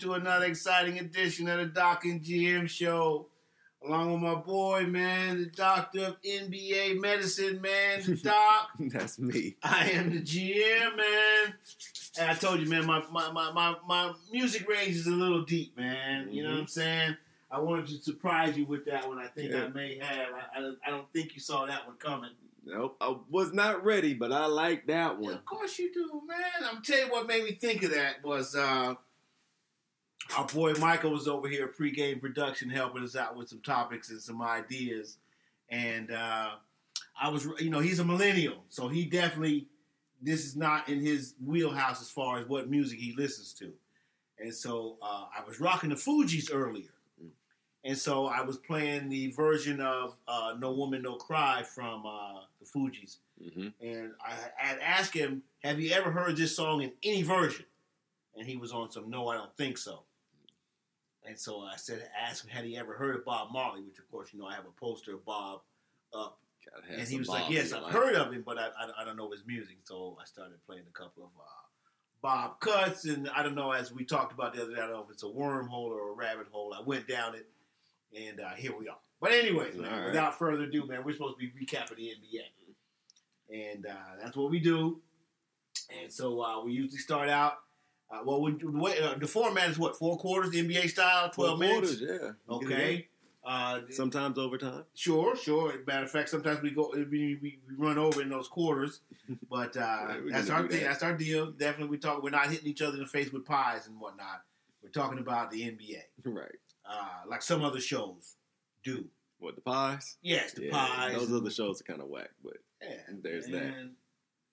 to 0.00 0.14
another 0.14 0.46
exciting 0.46 0.98
edition 0.98 1.48
of 1.48 1.58
the 1.58 1.66
Doc 1.66 2.04
and 2.04 2.20
GM 2.22 2.68
show. 2.68 3.26
Along 3.82 4.12
with 4.12 4.20
my 4.20 4.34
boy, 4.34 4.82
man, 4.84 5.38
the 5.38 5.46
doctor 5.46 6.04
of 6.04 6.20
NBA 6.20 7.00
medicine, 7.00 7.62
man, 7.62 8.02
the 8.04 8.14
doc. 8.22 8.72
That's 8.78 9.18
me. 9.18 9.56
I 9.62 9.88
am 9.92 10.10
the 10.10 10.20
GM, 10.20 10.96
man. 10.98 11.54
And 12.18 12.30
I 12.30 12.34
told 12.34 12.60
you, 12.60 12.68
man, 12.68 12.84
my, 12.84 13.02
my, 13.10 13.32
my, 13.32 13.50
my, 13.52 13.76
my 13.88 14.12
music 14.30 14.68
range 14.68 14.96
is 14.96 15.06
a 15.06 15.10
little 15.12 15.44
deep, 15.44 15.78
man. 15.78 16.28
You 16.30 16.42
know 16.42 16.50
what 16.50 16.58
I'm 16.60 16.66
saying? 16.66 17.16
I 17.50 17.58
wanted 17.58 17.86
to 17.86 17.94
surprise 18.02 18.54
you 18.54 18.66
with 18.66 18.84
that 18.84 19.08
one. 19.08 19.18
I 19.18 19.28
think 19.28 19.54
I 19.54 19.68
may 19.68 19.96
have. 19.98 20.28
I, 20.34 20.60
I, 20.60 20.72
I 20.86 20.90
don't 20.90 21.10
think 21.14 21.34
you 21.34 21.40
saw 21.40 21.64
that 21.64 21.86
one 21.86 21.96
coming. 21.96 22.30
Nope, 22.66 22.98
I 23.00 23.16
was 23.30 23.54
not 23.54 23.82
ready, 23.82 24.12
but 24.12 24.30
I 24.30 24.44
like 24.44 24.86
that 24.88 25.14
Yeah, 25.18 25.26
one. 25.26 25.32
of 25.34 25.44
course 25.46 25.78
you 25.78 25.90
do, 25.90 26.20
man. 26.28 26.68
I'm 26.70 26.82
tell 26.82 26.98
you 26.98 27.10
what 27.10 27.26
made 27.26 27.44
me 27.44 27.52
think 27.52 27.82
of 27.82 27.92
that 27.94 28.22
was 28.22 28.54
uh, 28.54 28.94
our 30.36 30.46
boy 30.46 30.74
Michael 30.74 31.12
was 31.12 31.28
over 31.28 31.48
here 31.48 31.68
pregame 31.68 32.20
production 32.20 32.70
helping 32.70 33.02
us 33.02 33.16
out 33.16 33.36
with 33.36 33.48
some 33.48 33.60
topics 33.60 34.10
and 34.10 34.20
some 34.20 34.42
ideas, 34.42 35.18
and 35.70 36.10
uh, 36.10 36.50
I 37.20 37.28
was, 37.28 37.46
you 37.58 37.70
know, 37.70 37.80
he's 37.80 37.98
a 37.98 38.04
millennial, 38.04 38.64
so 38.68 38.88
he 38.88 39.04
definitely 39.04 39.66
this 40.22 40.44
is 40.44 40.56
not 40.56 40.88
in 40.88 41.00
his 41.00 41.34
wheelhouse 41.44 42.00
as 42.02 42.10
far 42.10 42.38
as 42.38 42.46
what 42.46 42.68
music 42.68 42.98
he 42.98 43.14
listens 43.16 43.52
to, 43.54 43.72
and 44.38 44.54
so 44.54 44.96
uh, 45.02 45.24
I 45.36 45.42
was 45.46 45.60
rocking 45.60 45.90
the 45.90 45.96
Fugees 45.96 46.50
earlier. 46.52 46.90
And 47.82 47.96
so 47.96 48.26
I 48.26 48.42
was 48.42 48.58
playing 48.58 49.08
the 49.08 49.30
version 49.30 49.80
of 49.80 50.14
uh, 50.28 50.54
"No 50.58 50.70
Woman, 50.72 51.00
No 51.00 51.14
Cry" 51.14 51.62
from 51.62 52.04
uh, 52.04 52.40
the 52.60 52.66
Fugees, 52.66 53.16
hmm 53.54 53.68
and 53.80 54.12
I 54.22 54.34
had 54.56 54.78
asked 54.80 55.14
him, 55.14 55.42
"Have 55.64 55.80
you 55.80 55.90
ever 55.92 56.10
heard 56.10 56.36
this 56.36 56.54
song 56.54 56.82
in 56.82 56.92
any 57.02 57.22
version?" 57.22 57.64
And 58.36 58.46
he 58.46 58.56
was 58.58 58.72
on 58.72 58.90
some, 58.90 59.08
"No, 59.08 59.28
I 59.28 59.36
don't 59.36 59.56
think 59.56 59.78
so." 59.78 60.02
And 61.26 61.38
so 61.38 61.60
I 61.60 61.76
said, 61.76 62.02
asked 62.18 62.44
him, 62.44 62.50
had 62.50 62.64
he 62.64 62.76
ever 62.76 62.94
heard 62.94 63.14
of 63.14 63.24
Bob 63.24 63.52
Marley? 63.52 63.82
Which, 63.82 63.98
of 63.98 64.10
course, 64.10 64.30
you 64.32 64.40
know, 64.40 64.46
I 64.46 64.54
have 64.54 64.64
a 64.64 64.80
poster 64.80 65.14
of 65.14 65.24
Bob 65.24 65.60
up, 66.14 66.38
and 66.90 67.06
he 67.06 67.18
was 67.18 67.28
like, 67.28 67.50
"Yes, 67.50 67.72
I've 67.72 67.92
heard 67.92 68.14
of 68.14 68.32
him, 68.32 68.42
but 68.44 68.58
I, 68.58 68.66
I, 68.66 69.02
I 69.02 69.04
don't 69.04 69.16
know 69.16 69.30
his 69.30 69.44
music." 69.46 69.78
So 69.84 70.16
I 70.20 70.24
started 70.24 70.64
playing 70.66 70.84
a 70.88 70.98
couple 70.98 71.24
of 71.24 71.30
uh, 71.38 71.60
Bob 72.22 72.60
cuts, 72.60 73.04
and 73.04 73.28
I 73.30 73.42
don't 73.42 73.54
know. 73.54 73.72
As 73.72 73.92
we 73.92 74.04
talked 74.04 74.32
about 74.32 74.54
the 74.54 74.62
other 74.62 74.74
day, 74.74 74.80
I 74.80 74.86
don't 74.86 74.92
know 74.92 75.04
if 75.04 75.10
it's 75.10 75.22
a 75.22 75.26
wormhole 75.26 75.90
or 75.90 76.10
a 76.10 76.14
rabbit 76.14 76.46
hole. 76.50 76.74
I 76.74 76.82
went 76.82 77.08
down 77.08 77.34
it, 77.34 77.48
and 78.16 78.40
uh, 78.40 78.50
here 78.50 78.72
we 78.76 78.88
are. 78.88 78.98
But 79.20 79.32
anyways, 79.32 79.76
man, 79.76 79.92
right. 79.92 80.06
without 80.06 80.38
further 80.38 80.64
ado, 80.64 80.86
man, 80.86 81.04
we're 81.04 81.12
supposed 81.12 81.38
to 81.38 81.46
be 81.46 81.48
recapping 81.48 81.96
the 81.96 82.10
NBA, 83.52 83.72
and 83.72 83.86
uh, 83.86 84.16
that's 84.22 84.36
what 84.36 84.50
we 84.50 84.60
do. 84.60 85.00
And 86.02 86.12
so 86.12 86.40
uh, 86.42 86.64
we 86.64 86.72
usually 86.72 86.98
start 86.98 87.28
out. 87.28 87.58
Uh, 88.12 88.20
well, 88.24 88.40
we, 88.40 88.52
the, 88.52 88.68
way, 88.70 88.98
uh, 89.00 89.14
the 89.18 89.26
format 89.26 89.70
is 89.70 89.78
what 89.78 89.96
four 89.96 90.16
quarters, 90.18 90.50
the 90.50 90.66
NBA 90.66 90.90
style, 90.90 91.30
twelve 91.30 91.58
minutes. 91.60 91.96
quarters, 91.98 92.00
yeah. 92.00 92.30
You 92.54 92.68
get 92.68 92.70
it 92.70 92.74
Okay. 92.74 93.08
Uh. 93.44 93.80
Sometimes 93.90 94.36
overtime. 94.38 94.84
Sure, 94.94 95.34
sure. 95.36 95.74
Matter 95.86 96.04
of 96.04 96.10
fact, 96.10 96.28
sometimes 96.28 96.60
we 96.60 96.70
go 96.72 96.90
we, 96.94 97.04
we, 97.04 97.38
we 97.40 97.58
run 97.78 97.96
over 97.98 98.20
in 98.20 98.28
those 98.28 98.48
quarters, 98.48 99.00
but 99.48 99.76
uh, 99.76 100.14
that's 100.30 100.50
our 100.50 100.66
thing. 100.68 100.80
that. 100.80 100.84
That's 100.90 101.02
our 101.02 101.16
deal. 101.16 101.52
Definitely, 101.52 101.88
we 101.90 101.98
talk. 101.98 102.22
We're 102.22 102.30
not 102.30 102.50
hitting 102.50 102.66
each 102.66 102.82
other 102.82 102.94
in 102.94 103.00
the 103.04 103.08
face 103.08 103.32
with 103.32 103.46
pies 103.46 103.86
and 103.86 103.98
whatnot. 104.00 104.42
We're 104.82 104.90
talking 104.90 105.18
about 105.18 105.50
the 105.50 105.62
NBA, 105.62 106.02
Right. 106.24 106.48
uh, 106.88 107.28
like 107.28 107.42
some 107.42 107.62
other 107.64 107.80
shows 107.80 108.36
do. 108.84 109.04
What 109.38 109.54
the 109.54 109.62
pies? 109.62 110.16
Yes, 110.20 110.52
the 110.52 110.64
yeah, 110.66 110.72
pies. 110.72 111.14
Those 111.16 111.28
and- 111.28 111.36
other 111.40 111.50
shows 111.50 111.80
are 111.80 111.84
kind 111.84 112.02
of 112.02 112.08
whack, 112.08 112.30
but 112.44 112.56
yeah, 112.82 112.96
there's 113.22 113.46
that. 113.46 113.72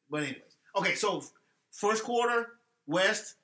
But 0.10 0.24
anyways, 0.24 0.42
okay. 0.78 0.96
So 0.96 1.24
first 1.72 2.04
quarter, 2.06 2.54
West. 2.86 3.36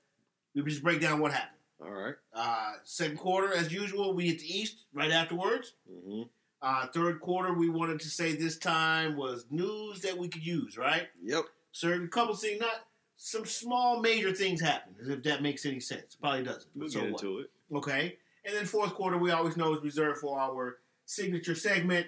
We 0.55 0.61
just 0.63 0.83
break 0.83 1.01
down 1.01 1.19
what 1.19 1.31
happened. 1.31 1.57
all 1.81 1.91
right. 1.91 2.15
Uh, 2.33 2.73
second 2.83 3.17
quarter, 3.17 3.53
as 3.53 3.71
usual, 3.71 4.13
we 4.13 4.27
hit 4.27 4.39
the 4.39 4.57
East 4.57 4.85
right 4.93 5.11
afterwards. 5.11 5.73
Mm-hmm. 5.91 6.23
Uh, 6.61 6.87
third 6.93 7.19
quarter, 7.19 7.53
we 7.53 7.67
wanted 7.67 7.99
to 7.99 8.09
say 8.09 8.33
this 8.33 8.57
time 8.57 9.17
was 9.17 9.45
news 9.51 9.99
that 10.01 10.17
we 10.17 10.29
could 10.29 10.45
use, 10.45 10.77
right? 10.77 11.07
Yep. 11.21 11.43
certain 11.71 12.07
couple 12.07 12.35
things, 12.35 12.61
not 12.61 12.85
some 13.17 13.45
small 13.45 13.99
major 13.99 14.33
things 14.33 14.61
happen, 14.61 14.95
as 15.01 15.09
if 15.09 15.23
that 15.23 15.41
makes 15.41 15.65
any 15.65 15.79
sense. 15.79 16.15
Probably 16.15 16.43
doesn't. 16.43 16.65
We'll 16.75 16.89
so 16.89 17.01
get 17.01 17.11
what? 17.11 17.23
into 17.23 17.39
it. 17.39 17.51
Okay. 17.73 18.17
And 18.45 18.55
then 18.55 18.65
fourth 18.65 18.93
quarter, 18.93 19.17
we 19.17 19.31
always 19.31 19.57
know 19.57 19.73
is 19.73 19.83
reserved 19.83 20.19
for 20.19 20.39
our 20.39 20.77
signature 21.05 21.55
segment. 21.55 22.07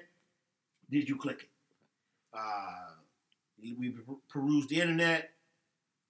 Did 0.89 1.09
you 1.09 1.17
click 1.17 1.41
it? 1.41 1.49
Uh, 2.33 2.95
we 3.77 3.95
perused 4.29 4.69
the 4.69 4.81
internet. 4.81 5.31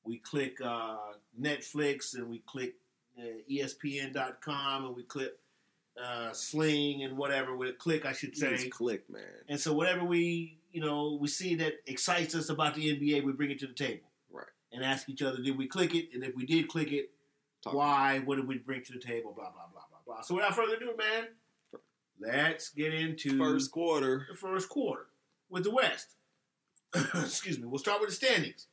We 0.06 0.18
click 0.20 0.60
uh, 0.64 0.98
Netflix 1.40 2.16
and 2.16 2.30
we 2.30 2.40
click 2.46 2.76
uh, 3.18 3.24
ESPN.com 3.52 4.86
and 4.86 4.96
we 4.96 5.04
click 5.04 5.34
uh, 6.02 6.32
Sling 6.34 7.04
and 7.04 7.18
whatever. 7.18 7.56
We 7.56 7.72
click, 7.74 8.06
I 8.06 8.14
should 8.14 8.36
say. 8.38 8.52
Just 8.52 8.70
click, 8.72 9.10
man. 9.10 9.24
And 9.48 9.60
so 9.60 9.74
whatever 9.74 10.04
we, 10.04 10.58
you 10.72 10.82
know, 10.82 11.18
we 11.20 11.28
see 11.28 11.56
that 11.56 11.76
excites 11.88 12.36
us 12.36 12.50
about 12.50 12.76
the 12.76 12.96
NBA, 12.96 13.24
we 13.24 13.32
bring 13.32 13.52
it 13.52 13.60
to 13.60 13.68
the 13.68 13.74
table. 13.74 14.08
Right. 14.32 14.46
And 14.72 14.84
ask 14.84 15.10
each 15.10 15.22
other, 15.22 15.42
did 15.42 15.58
we 15.58 15.68
click 15.68 15.96
it? 15.96 16.10
And 16.14 16.24
if 16.24 16.36
we 16.36 16.46
did 16.46 16.68
click 16.68 16.92
it, 16.92 17.12
Talk 17.64 17.74
why? 17.74 18.20
What 18.20 18.36
did 18.36 18.48
we 18.48 18.58
bring 18.58 18.84
to 18.84 18.94
the 18.94 19.00
table? 19.00 19.32
Blah, 19.36 19.52
blah, 19.52 19.68
blah, 19.72 19.84
blah, 19.90 20.00
blah. 20.06 20.22
So 20.22 20.36
without 20.36 20.56
further 20.56 20.76
ado, 20.76 20.94
man, 20.98 21.28
let's 22.20 22.70
get 22.70 22.94
into 22.94 23.38
First 23.38 23.72
quarter. 23.72 24.28
the 24.30 24.38
first 24.38 24.70
quarter 24.70 25.08
with 25.50 25.64
the 25.64 25.72
West. 25.72 26.16
Excuse 27.16 27.58
me. 27.60 27.66
We'll 27.68 27.80
start 27.80 28.02
with 28.02 28.10
the 28.10 28.16
standings. 28.16 28.68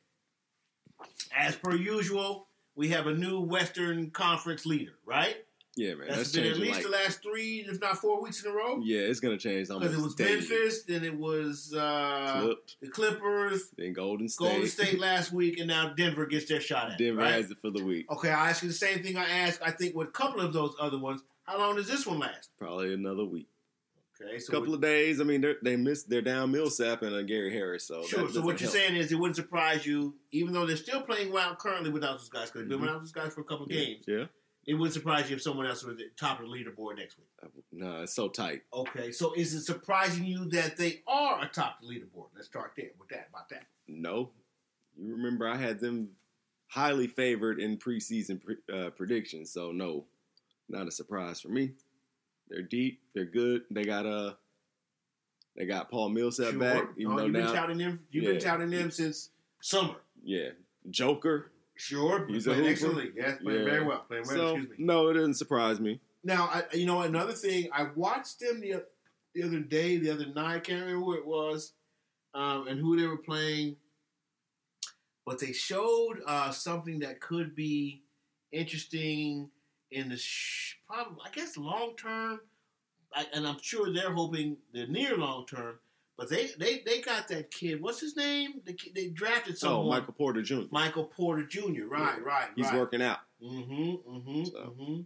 As 1.35 1.55
per 1.55 1.75
usual, 1.75 2.47
we 2.75 2.89
have 2.89 3.07
a 3.07 3.13
new 3.13 3.39
Western 3.41 4.11
Conference 4.11 4.65
leader, 4.65 4.93
right? 5.05 5.37
Yeah, 5.75 5.95
man. 5.95 6.07
That's 6.07 6.17
That's, 6.17 6.31
been 6.33 6.45
at 6.45 6.57
least 6.57 6.75
Like, 6.75 6.83
the 6.83 6.89
last 6.89 7.23
three, 7.23 7.65
if 7.67 7.81
not 7.81 7.97
four 7.97 8.21
weeks 8.21 8.43
in 8.43 8.51
a 8.51 8.53
row. 8.53 8.79
yeah, 8.83 8.99
it's 8.99 9.19
gonna 9.19 9.37
change. 9.37 9.69
Because 9.69 9.93
it 9.93 9.99
was 9.99 10.13
daily. 10.13 10.35
Memphis, 10.35 10.83
then 10.83 11.03
it 11.03 11.17
was 11.17 11.73
uh, 11.73 12.53
the 12.79 12.89
Clippers, 12.89 13.69
then 13.75 13.93
Golden 13.93 14.29
State. 14.29 14.49
Golden 14.49 14.67
State 14.67 14.99
last 14.99 15.31
week, 15.31 15.57
and 15.57 15.67
now 15.67 15.93
Denver 15.93 16.27
gets 16.27 16.45
their 16.45 16.61
shot 16.61 16.91
at 16.91 16.99
it. 16.99 17.03
Denver 17.03 17.21
right? 17.21 17.33
has 17.33 17.49
it 17.49 17.57
for 17.59 17.71
the 17.71 17.83
week. 17.83 18.09
Okay, 18.11 18.29
I 18.29 18.51
ask 18.51 18.61
you 18.61 18.69
the 18.69 18.75
same 18.75 19.01
thing 19.01 19.17
I 19.17 19.27
asked, 19.27 19.61
I 19.65 19.71
think, 19.71 19.95
with 19.95 20.09
a 20.09 20.11
couple 20.11 20.41
of 20.41 20.53
those 20.53 20.75
other 20.79 20.99
ones. 20.99 21.21
How 21.43 21.57
long 21.57 21.75
does 21.75 21.87
this 21.87 22.05
one 22.05 22.19
last? 22.19 22.49
Probably 22.59 22.93
another 22.93 23.25
week. 23.25 23.47
Okay, 24.25 24.39
so 24.39 24.53
couple 24.53 24.73
of 24.73 24.81
days. 24.81 25.19
I 25.19 25.23
mean, 25.23 25.45
they 25.63 25.75
missed. 25.75 26.09
They're 26.09 26.21
down 26.21 26.51
Millsap 26.51 27.01
and 27.01 27.13
uh, 27.15 27.21
Gary 27.23 27.51
Harris. 27.53 27.85
So 27.85 28.03
Sure. 28.03 28.29
So 28.29 28.41
what 28.41 28.59
you're 28.61 28.69
help. 28.69 28.79
saying 28.81 28.95
is 28.95 29.11
it 29.11 29.15
wouldn't 29.15 29.35
surprise 29.35 29.85
you, 29.85 30.15
even 30.31 30.53
though 30.53 30.65
they're 30.65 30.75
still 30.77 31.01
playing 31.01 31.31
well 31.31 31.55
currently 31.55 31.89
without 31.89 32.17
those 32.17 32.29
guys, 32.29 32.49
because 32.49 32.61
they've 32.61 32.69
been 32.69 32.79
Mhm. 32.79 32.81
without 32.81 32.99
those 33.01 33.11
guys 33.11 33.33
for 33.33 33.41
a 33.41 33.43
couple 33.43 33.67
Yeah. 33.69 33.79
games. 33.85 34.05
Yeah. 34.07 34.25
It 34.65 34.75
wouldn't 34.75 34.93
surprise 34.93 35.29
you 35.29 35.35
if 35.35 35.41
someone 35.41 35.65
else 35.65 35.83
was 35.83 35.93
at 35.93 35.97
the 35.97 36.09
top 36.15 36.39
of 36.39 36.45
the 36.45 36.51
leaderboard 36.51 36.95
next 36.97 37.17
week. 37.17 37.27
No, 37.73 38.03
it's 38.03 38.13
so 38.13 38.29
tight. 38.29 38.61
Okay. 38.73 39.11
So 39.11 39.33
is 39.33 39.53
it 39.53 39.63
surprising 39.63 40.23
you 40.23 40.45
that 40.51 40.77
they 40.77 41.01
are 41.05 41.43
atop 41.43 41.81
the 41.81 41.87
leaderboard? 41.87 42.27
Let's 42.33 42.47
start 42.47 42.71
there 42.77 42.91
with 42.97 43.09
that. 43.09 43.27
About 43.29 43.49
that. 43.49 43.65
No, 43.89 44.31
you 44.97 45.11
remember 45.13 45.47
I 45.49 45.57
had 45.57 45.79
them 45.81 46.15
highly 46.67 47.07
favored 47.07 47.59
in 47.59 47.77
preseason 47.77 48.41
pre- 48.41 48.55
uh, 48.73 48.89
predictions. 48.91 49.51
So 49.51 49.73
no, 49.73 50.05
not 50.69 50.87
a 50.87 50.91
surprise 50.91 51.41
for 51.41 51.49
me. 51.49 51.73
They're 52.49 52.61
deep. 52.61 53.01
They're 53.15 53.25
good. 53.25 53.63
They 53.71 53.83
got 53.83 54.05
uh, 54.05 54.33
they 55.55 55.65
got 55.65 55.89
Paul 55.89 56.09
Millsap 56.09 56.51
Sure. 56.51 56.59
back. 56.59 56.83
Even 56.97 57.11
No, 57.11 57.17
though 57.19 57.23
you've 57.25 57.33
been 57.33 57.53
touting 57.53 57.77
them. 57.77 57.99
You've 58.11 58.25
been 58.25 58.39
touting 58.39 58.69
them 58.69 58.91
since 58.91 59.29
summer. 59.61 59.95
yeah, 60.23 60.49
Joker. 60.89 61.51
Sure. 61.75 62.27
He's 62.27 62.45
playing 62.45 62.65
a 62.65 62.69
excellently. 62.69 63.11
Yes, 63.15 63.39
playing 63.41 63.59
Yeah. 63.59 63.65
very 63.65 63.83
well. 63.85 64.05
Playing 64.07 64.25
well. 64.27 64.35
So 64.35 64.55
excuse 64.55 64.77
me. 64.77 64.85
no, 64.85 65.07
it 65.09 65.13
doesn't 65.13 65.33
surprise 65.35 65.79
me. 65.79 65.99
Now, 66.23 66.45
I, 66.45 66.63
you 66.73 66.85
know, 66.85 67.01
another 67.01 67.33
thing, 67.33 67.69
I 67.73 67.87
watched 67.95 68.39
them 68.39 68.61
the, 68.61 68.85
the 69.33 69.43
other 69.43 69.59
day, 69.59 69.97
the 69.97 70.11
other 70.11 70.27
night, 70.27 70.55
I 70.55 70.59
can't 70.59 70.81
remember 70.85 71.03
who 71.03 71.13
it 71.15 71.25
was, 71.25 71.73
um, 72.33 72.67
and 72.67 72.79
who 72.79 72.95
they 72.95 73.07
were 73.07 73.17
playing, 73.17 73.75
but 75.25 75.39
they 75.39 75.51
showed 75.51 76.21
uh, 76.25 76.51
something 76.51 76.99
that 76.99 77.19
could 77.19 77.55
be 77.55 78.03
interesting 78.51 79.49
in 79.93 80.09
the, 80.09 80.17
sh- 80.17 80.75
probably, 80.87 81.17
I 81.25 81.29
guess, 81.29 81.57
long 81.57 81.95
term, 81.95 82.41
and 83.33 83.47
I'm 83.47 83.57
sure 83.61 83.93
they're 83.93 84.11
hoping 84.13 84.57
the 84.73 84.87
near 84.87 85.15
long 85.17 85.45
term, 85.45 85.79
but 86.17 86.29
they, 86.29 86.49
they, 86.59 86.81
they 86.85 87.01
got 87.01 87.27
that 87.29 87.51
kid, 87.51 87.81
what's 87.81 87.99
his 87.99 88.15
name? 88.15 88.61
The 88.65 88.73
kid, 88.73 88.93
they 88.95 89.07
drafted 89.07 89.57
So 89.57 89.67
someone. 89.67 89.99
Michael 89.99 90.13
Porter 90.13 90.41
Jr. 90.41 90.61
Michael 90.71 91.05
Porter 91.05 91.43
Jr., 91.45 91.85
right, 91.87 92.15
Yeah. 92.17 92.23
right, 92.23 92.47
He's 92.55 92.65
right. 92.67 92.77
working 92.79 93.01
out. 93.01 93.19
Mm-hmm, 93.43 94.11
mm-hmm, 94.11 94.43
So. 94.45 94.75
mm-hmm. 94.79 95.01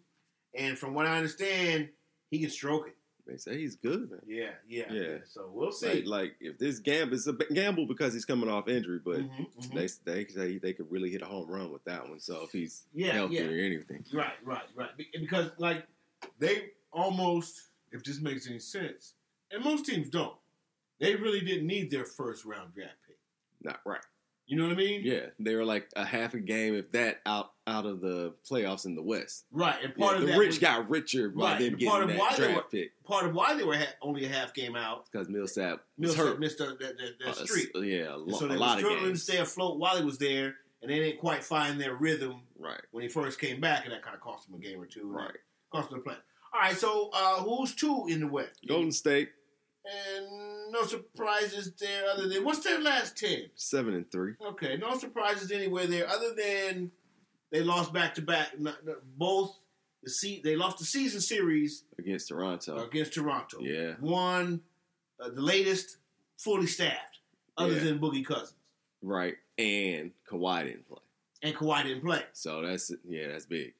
And 0.55 0.77
from 0.77 0.93
what 0.93 1.05
I 1.05 1.15
understand, 1.17 1.89
he 2.31 2.39
can 2.39 2.49
stroke 2.49 2.87
it. 2.87 2.96
They 3.27 3.37
say 3.37 3.57
he's 3.57 3.75
good. 3.75 4.09
Yeah, 4.25 4.51
yeah, 4.67 4.91
Yeah. 4.91 5.01
yeah. 5.01 5.17
So 5.25 5.49
we'll 5.53 5.71
see. 5.71 6.03
Like, 6.03 6.05
like 6.05 6.35
if 6.39 6.57
this 6.57 6.79
gamble, 6.79 7.15
it's 7.15 7.27
a 7.27 7.33
gamble 7.33 7.85
because 7.85 8.13
he's 8.13 8.25
coming 8.25 8.49
off 8.49 8.67
injury, 8.69 8.99
but 9.03 9.17
Mhm, 9.19 9.47
mhm. 9.55 9.73
they 10.05 10.11
they 10.11 10.25
say 10.27 10.57
they 10.57 10.73
could 10.73 10.89
really 10.89 11.09
hit 11.11 11.21
a 11.21 11.25
home 11.25 11.49
run 11.49 11.71
with 11.71 11.83
that 11.83 12.07
one. 12.07 12.19
So 12.19 12.43
if 12.43 12.51
he's 12.51 12.85
Yeah, 12.93 13.13
healthy 13.13 13.35
yeah. 13.35 13.43
or 13.47 13.59
anything, 13.59 14.05
right, 14.13 14.33
right, 14.43 14.63
right. 14.75 14.89
Because 15.19 15.51
like 15.57 15.85
they 16.39 16.71
almost, 16.91 17.67
if 17.91 18.03
this 18.03 18.19
makes 18.21 18.47
any 18.49 18.59
sense, 18.59 19.13
and 19.51 19.63
most 19.63 19.85
teams 19.85 20.09
don't, 20.09 20.35
they 20.99 21.15
really 21.15 21.41
didn't 21.41 21.67
need 21.67 21.91
their 21.91 22.05
first 22.05 22.45
round 22.45 22.73
draft 22.73 22.95
pick. 23.05 23.17
not 23.61 23.81
right. 23.85 24.01
You 24.47 24.55
know 24.57 24.63
what 24.63 24.71
I 24.73 24.75
mean? 24.75 25.01
Yeah, 25.03 25.25
they 25.39 25.55
were 25.55 25.65
like 25.65 25.89
a 25.97 26.05
half 26.05 26.33
a 26.33 26.39
game, 26.39 26.73
if 26.73 26.91
that, 26.93 27.19
out 27.25 27.51
out 27.67 27.85
of 27.85 27.99
the 27.99 28.33
playoffs 28.49 28.85
in 28.85 28.95
the 28.95 29.03
West. 29.03 29.43
Right. 29.51 29.75
And 29.83 29.93
Yeah, 29.97 30.05
part 30.05 30.15
of 30.17 30.25
the 30.25 30.37
rich 30.37 30.47
was, 30.47 30.59
got 30.59 30.89
richer 30.89 31.29
by 31.29 31.51
Right, 31.51 31.59
them 31.59 31.73
getting 31.73 31.89
part 31.89 32.03
of 32.03 32.09
that 32.09 32.17
why 32.17 32.29
they 32.31 32.37
draft 32.37 32.55
were- 32.55 32.63
pick 32.79 33.03
part 33.03 33.25
of 33.25 33.33
why 33.33 33.55
they 33.55 33.63
were 33.65 33.75
ha- 33.77 33.93
only 34.01 34.23
a 34.25 34.29
half 34.29 34.53
game 34.53 34.75
out. 34.77 35.05
because 35.11 35.27
Millsap 35.27 35.81
Millsap 35.97 36.17
hurt. 36.25 36.39
missed 36.39 36.59
that, 36.59 36.79
that, 36.79 36.97
that, 36.97 37.19
that 37.19 37.27
Uh, 37.27 37.45
streak. 37.45 37.69
yeah, 37.75 38.15
a, 38.15 38.17
lo- 38.17 38.37
so 38.39 38.45
a 38.45 38.47
they 38.47 38.53
were 38.55 38.59
lot 38.61 38.77
of 38.79 38.85
struggling 38.85 39.13
to 39.13 39.19
stay 39.19 39.37
afloat 39.37 39.77
while 39.79 39.97
he 39.97 40.05
was 40.05 40.17
there, 40.17 40.55
and 40.81 40.89
they 40.89 40.99
didn't 40.99 41.19
quite 41.19 41.43
find 41.43 41.79
their 41.79 41.95
rhythm 41.95 42.41
Right, 42.57 42.79
when 42.91 43.01
he 43.03 43.09
first 43.09 43.39
came 43.41 43.59
back, 43.59 43.83
and 43.83 43.91
that 43.93 44.01
kind 44.01 44.15
of 44.15 44.21
cost 44.21 44.47
him 44.47 44.55
a 44.55 44.59
game 44.59 44.79
or 44.81 44.85
two. 44.85 45.11
right. 45.11 45.35
Cost 45.73 45.91
him 45.91 45.97
the 45.97 46.03
play. 46.03 46.15
All 46.53 46.61
right, 46.61 46.77
so 46.77 47.09
uh, 47.13 47.41
who's 47.43 47.75
two 47.75 48.05
in 48.07 48.21
the 48.21 48.27
West? 48.27 48.61
Golden 48.65 48.93
State 48.93 49.29
And 49.89 50.71
no 50.71 50.83
surprises 50.83 51.71
there 51.79 52.05
other 52.09 52.27
than 52.27 52.43
what's 52.43 52.59
their 52.59 52.79
last 52.81 53.17
ten? 53.17 53.43
seven 53.55 53.93
and 53.93 54.09
three. 54.11 54.33
Okay, 54.45 54.77
no 54.77 54.97
surprises 54.97 55.51
anywhere 55.51 55.87
there 55.87 56.07
other 56.09 56.33
than 56.35 56.91
they 57.51 57.61
lost 57.63 57.93
back 57.93 58.15
to 58.15 58.21
back. 58.21 58.49
Both 59.17 59.55
the 60.03 60.09
se- 60.09 60.41
they 60.43 60.55
lost 60.55 60.79
the 60.79 60.85
season 60.85 61.21
series 61.21 61.83
against 61.97 62.27
Toronto. 62.27 62.83
against 62.85 63.13
Toronto. 63.13 63.59
Yeah, 63.61 63.93
One, 63.99 64.61
uh, 65.21 65.29
the 65.29 65.41
latest, 65.41 65.97
fully 66.37 66.67
staffed, 66.67 67.19
other 67.57 67.73
Yeah. 67.73 67.83
than 67.85 67.99
Boogie 67.99 68.25
Cousins. 68.25 68.53
right. 69.01 69.35
And 69.57 70.11
Kawhi 70.29 70.65
didn't 70.65 70.87
play, 70.87 70.99
And 71.41 71.55
Kawhi 71.55 71.83
didn't 71.83 72.03
play. 72.03 72.23
so 72.33 72.61
that's 72.61 72.91
yeah, 73.07 73.29
that's 73.29 73.45
big. 73.45 73.73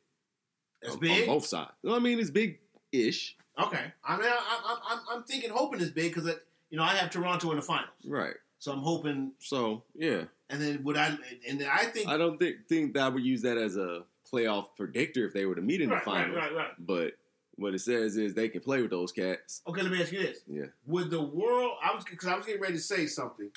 That's 0.82 0.94
on, 0.96 1.00
big. 1.00 1.22
on 1.30 1.36
both 1.36 1.46
sides. 1.46 1.72
Well, 1.84 1.96
I 1.96 2.00
mean, 2.00 2.18
it's 2.20 2.30
big-ish. 2.32 3.36
Okay, 3.60 3.92
I 4.06 4.18
mean, 4.18 4.26
I, 4.26 4.38
I, 4.66 4.78
I'm, 4.90 5.00
I'm 5.12 5.24
thinking, 5.24 5.50
hoping 5.50 5.82
is 5.82 5.90
big 5.92 6.14
because 6.14 6.30
uh, 6.30 6.36
you 6.70 6.78
know 6.78 6.84
I 6.84 6.96
have 6.96 7.10
Toronto 7.10 7.50
in 7.52 7.56
the 7.58 7.62
finals, 7.64 7.90
Right. 8.06 8.36
so 8.60 8.72
I'm 8.72 8.80
hoping. 8.82 9.32
So 9.40 9.84
yeah, 9.96 10.24
And 10.50 10.62
then 10.62 10.84
would 10.84 10.98
I? 10.98 11.18
And 11.48 11.60
then 11.60 11.68
I 11.72 11.86
think. 11.86 12.08
I 12.08 12.18
don't 12.18 12.38
think 12.38 12.68
think 12.70 12.94
that 12.94 13.04
I 13.04 13.10
would 13.10 13.24
use 13.24 13.42
that 13.42 13.58
as 13.58 13.76
a 13.78 14.04
playoff 14.32 14.68
predictor 14.76 15.26
if 15.26 15.34
they 15.34 15.46
were 15.46 15.56
to 15.56 15.62
meet 15.62 15.82
in 15.82 15.90
the 15.90 15.96
right, 15.96 16.04
final. 16.04 16.36
right, 16.36 16.52
right, 16.52 16.56
right. 16.56 16.72
But 16.78 17.14
what 17.56 17.74
it 17.74 17.80
says 17.80 18.18
is 18.18 18.34
they 18.36 18.50
can 18.50 18.62
play 18.62 18.82
with 18.82 18.92
those 18.92 19.12
cats. 19.12 19.62
Okay, 19.68 19.82
let 19.82 19.92
me 19.92 20.02
ask 20.02 20.12
you 20.12 20.22
this: 20.22 20.40
Yeah. 20.48 20.66
Would 20.86 21.10
the 21.10 21.22
world? 21.24 21.78
I 21.84 21.96
was 21.96 22.04
because 22.04 22.28
I 22.28 22.36
was 22.36 22.46
getting 22.46 22.62
ready 22.62 22.76
to 22.76 22.80
say 22.80 23.08
something. 23.08 23.50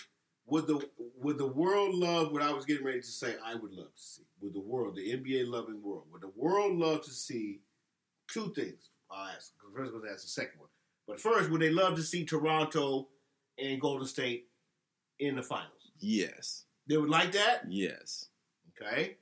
Would 0.46 0.66
the 0.66 0.80
would 1.20 1.36
the 1.36 1.46
world 1.46 1.94
love 1.94 2.32
what 2.32 2.40
I 2.42 2.52
was 2.52 2.64
getting 2.64 2.86
ready 2.86 3.00
to 3.00 3.06
say? 3.06 3.34
I 3.44 3.54
would 3.54 3.72
love 3.72 3.94
to 3.94 4.02
see. 4.02 4.22
Would 4.40 4.54
the 4.54 4.60
world, 4.60 4.96
the 4.96 5.12
NBA 5.12 5.46
loving 5.48 5.82
world, 5.82 6.04
would 6.10 6.22
the 6.22 6.32
world 6.34 6.78
love 6.78 7.02
to 7.04 7.10
see 7.10 7.60
two 8.32 8.50
things? 8.54 8.88
I'll 9.10 9.28
ask. 9.28 9.52
First, 9.74 9.92
I'm 9.92 9.98
going 9.98 10.04
to 10.08 10.12
ask 10.12 10.22
the 10.22 10.28
second 10.28 10.58
one. 10.60 10.68
But 11.06 11.20
first, 11.20 11.50
would 11.50 11.60
they 11.60 11.70
love 11.70 11.96
to 11.96 12.02
see 12.02 12.24
Toronto 12.24 13.08
and 13.58 13.80
Golden 13.80 14.06
State 14.06 14.46
in 15.18 15.36
the 15.36 15.42
finals? 15.42 15.90
Yes. 15.98 16.64
They 16.88 16.96
would 16.96 17.10
like 17.10 17.32
that. 17.32 17.62
Yes. 17.68 18.26
Okay. 18.80 19.16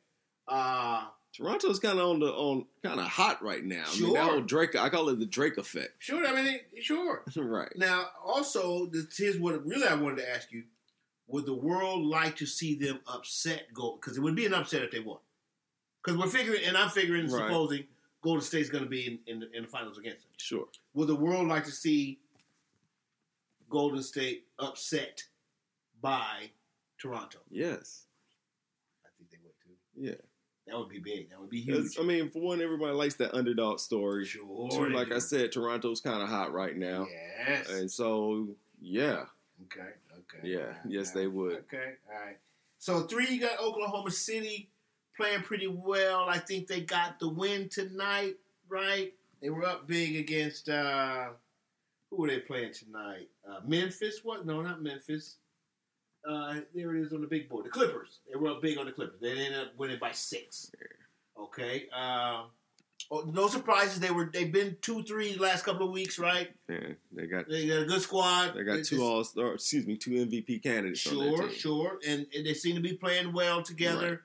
Uh 0.47 1.07
Toronto's 1.37 1.79
kind 1.79 1.99
of 1.99 2.09
on 2.09 2.21
the 2.21 2.33
on 2.33 2.65
kind 2.83 2.99
of 2.99 3.07
hot 3.07 3.43
right 3.43 3.63
now. 3.65 3.85
I 3.87 4.01
mean, 4.01 4.13
that 4.15 4.27
Sure. 4.27 4.41
Drake. 4.41 4.77
I 4.77 4.89
call 4.89 5.09
it 5.11 5.19
the 5.19 5.27
Drake 5.27 5.59
effect. 5.59 5.91
sure. 5.99 6.27
I 6.27 6.33
mean, 6.43 6.61
sure. 6.81 7.23
right. 7.37 7.71
Now, 7.77 8.07
also, 8.25 8.87
this, 8.87 9.17
here's 9.17 9.39
what 9.39 9.65
really 9.67 9.87
I 9.87 9.95
wanted 9.95 10.19
to 10.19 10.31
ask 10.35 10.51
you: 10.53 10.65
Would 11.27 11.45
the 11.47 11.55
world 11.55 12.05
like 12.07 12.37
to 12.37 12.47
see 12.47 12.75
them 12.77 13.01
upset 13.07 13.65
Gold? 13.75 14.01
Because 14.01 14.17
it 14.17 14.21
would 14.23 14.35
be 14.37 14.47
an 14.47 14.55
upset 14.55 14.83
if 14.83 14.91
they 14.91 15.01
won. 15.01 15.19
Because 16.03 16.19
we're 16.19 16.29
figuring, 16.31 16.63
and 16.65 16.77
I'm 16.77 16.89
figuring, 16.91 17.31
Right. 17.31 17.43
supposing 17.43 17.85
Golden 18.23 18.43
State's 18.43 18.69
going 18.69 18.85
to 18.85 18.91
be 18.91 19.07
in, 19.07 19.19
in, 19.27 19.41
the, 19.41 19.57
in 19.57 19.63
the 19.65 19.69
finals 19.69 19.99
against 19.99 20.23
them. 20.23 20.33
Sure. 20.39 20.67
Would 20.95 21.09
the 21.09 21.15
world 21.15 21.47
like 21.49 21.65
to 21.65 21.71
see 21.71 22.19
Golden 23.71 24.03
State 24.03 24.47
upset 24.59 25.23
by 26.01 26.51
Toronto? 26.99 27.39
Yes. 27.51 28.07
I 29.05 29.09
think 29.17 29.31
they 29.31 29.39
would 29.43 29.53
too. 29.65 29.75
Yeah. 29.97 30.15
That 30.67 30.79
would 30.79 30.89
be 30.91 30.99
big. 30.99 31.31
That 31.31 31.41
would 31.41 31.49
be 31.49 31.61
huge. 31.63 31.99
I 31.99 32.03
mean, 32.03 32.29
for 32.31 32.41
one, 32.43 32.61
everybody 32.61 32.93
likes 32.93 33.15
that 33.15 33.35
underdog 33.35 33.79
story. 33.79 34.27
Sure. 34.27 34.69
Two, 34.71 34.91
like 34.91 35.09
do. 35.09 35.15
I 35.17 35.19
said, 35.19 35.51
Toronto's 35.53 36.01
kind 36.01 36.23
of 36.23 36.29
hot 36.29 36.53
right 36.53 36.77
now, 36.77 37.07
Yes. 37.47 37.71
and 37.71 37.91
so 37.91 38.49
yeah, 38.81 39.25
Okay. 39.65 39.89
Okay. 40.13 40.49
Yeah, 40.49 40.59
right, 40.59 40.77
yes, 40.87 41.13
they 41.13 41.27
would. 41.27 41.55
Okay. 41.73 41.95
All 42.13 42.27
right. 42.27 42.37
So 42.79 43.03
three, 43.05 43.29
you 43.29 43.41
got 43.41 43.59
Oklahoma 43.61 44.11
City 44.11 44.69
playing 45.19 45.43
pretty 45.43 45.67
well. 45.67 46.27
I 46.29 46.39
think 46.39 46.67
they 46.69 46.81
got 46.81 47.19
the 47.21 47.29
win 47.29 47.69
tonight, 47.69 48.37
right? 48.69 49.13
They 49.43 49.51
were 49.51 49.65
up 49.67 49.87
big 49.87 50.17
against 50.17 50.69
uh 50.71 51.29
who 52.11 52.23
were 52.23 52.29
they 52.29 52.39
playing 52.39 52.73
tonight? 52.73 53.29
Uh, 53.47 53.61
Memphis? 53.67 54.21
What? 54.23 54.47
No, 54.47 54.63
not 54.63 54.83
Memphis. 54.83 55.37
Uh, 56.27 56.61
there 56.75 56.97
it 56.97 57.03
is 57.03 57.13
on 57.13 57.21
the 57.21 57.27
big 57.27 57.49
board. 57.51 57.67
The 57.67 57.71
Clippers. 57.71 58.21
They 58.31 58.39
were 58.39 58.49
up 58.49 58.63
big 58.63 58.79
on 58.79 58.87
the 58.87 58.93
Clippers. 58.93 59.21
They 59.21 59.31
ended 59.33 59.61
up 59.61 59.69
winning 59.77 59.99
by 60.01 60.13
six. 60.13 60.71
Okay. 61.39 61.85
Uh, 61.95 62.45
oh, 63.11 63.21
no 63.33 63.47
surprises. 63.49 64.01
They 64.01 64.11
were. 64.11 64.31
They've 64.33 64.51
been 64.51 64.79
two, 64.81 65.03
three 65.03 65.35
the 65.35 65.43
last 65.43 65.65
couple 65.67 65.87
of 65.87 65.93
weeks, 65.93 66.19
right? 66.19 66.49
yeah, 66.69 66.79
they 67.13 67.27
got 67.27 67.47
They 67.49 67.67
got 67.69 67.83
a 67.83 67.85
good 67.85 68.01
squad. 68.03 68.55
they 68.55 68.65
got 68.65 68.77
two 68.77 68.83
just- 68.97 69.01
all 69.03 69.23
star. 69.25 69.55
Excuse 69.55 69.87
me, 69.87 69.97
two 69.99 70.13
MVP 70.13 70.63
candidates. 70.63 71.07
on 71.07 71.19
that 71.19 71.25
Sure, 71.37 71.49
team. 71.49 71.57
sure, 71.59 71.99
and, 72.09 72.27
and 72.35 72.47
they 72.47 72.55
seem 72.55 72.75
to 72.75 72.81
be 72.83 72.95
playing 72.95 73.33
well 73.35 73.63
together. 73.63 74.09
Right. 74.11 74.19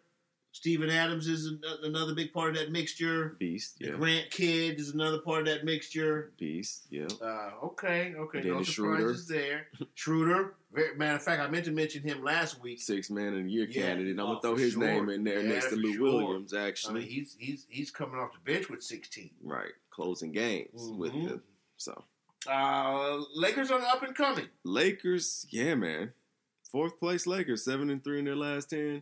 Steven 0.54 0.92
Adams 0.92 1.28
is 1.28 1.52
another 1.82 2.14
big 2.14 2.32
part 2.32 2.52
of 2.52 2.58
that 2.58 2.72
mixture. 2.72 3.36
Beast, 3.40 3.80
The 3.80 3.90
Grant 3.90 4.30
Kid 4.30 4.80
is 4.80 4.92
another 4.94 5.18
part 5.18 5.40
of 5.42 5.46
that 5.48 5.66
mixture. 5.66 6.32
Beast, 6.38 6.86
yeah. 6.92 7.08
Uh, 7.20 7.50
okay, 7.64 8.14
okay, 8.16 8.38
no 8.42 8.54
Dennis 8.54 8.76
surprises 8.76 9.28
there. 9.28 9.66
Schroeder, 9.96 10.54
very, 10.72 10.96
matter 10.96 11.16
of 11.16 11.24
fact, 11.24 11.42
I 11.42 11.48
meant 11.50 11.66
to 11.66 11.72
mention 11.72 12.04
him 12.04 12.24
last 12.24 12.62
week. 12.62 12.80
Six 12.80 13.10
man 13.10 13.30
of 13.36 13.44
the 13.44 13.50
year 13.50 13.68
Yeah, 13.68 13.82
candidate. 13.82 14.14
I'm 14.20 14.26
oh, 14.26 14.28
gonna 14.28 14.42
throw 14.42 14.56
his 14.56 14.74
sure. 14.74 14.84
name 14.84 15.10
in 15.10 15.24
there 15.24 15.42
Yeah, 15.42 15.50
next 15.54 15.66
to 15.66 15.70
for 15.72 15.76
Lou 15.78 15.94
sure. 15.94 16.04
Williams. 16.04 16.54
I 16.54 16.68
Actually, 16.68 17.00
mean, 17.02 17.10
he's 17.10 17.36
he's 17.40 17.66
he's 17.68 17.90
coming 17.90 18.20
off 18.20 18.30
the 18.34 18.52
bench 18.54 18.70
with 18.70 18.84
16. 18.84 19.32
right, 19.44 19.72
closing 19.90 20.32
games 20.32 20.70
with 20.76 21.14
Mhm. 21.14 21.30
them. 21.30 21.44
So 21.78 22.04
Uh, 22.48 23.24
Lakers 23.34 23.72
are 23.72 23.82
up 23.82 24.04
and 24.04 24.14
coming. 24.16 24.50
Lakers, 24.64 25.48
yeah, 25.50 25.74
man. 25.74 26.14
Fourth 26.72 27.00
place 27.00 27.26
Lakers, 27.26 27.64
seven 27.66 27.90
and 27.90 28.04
three 28.04 28.20
in 28.20 28.26
their 28.26 28.36
last 28.36 28.70
ten. 28.70 29.02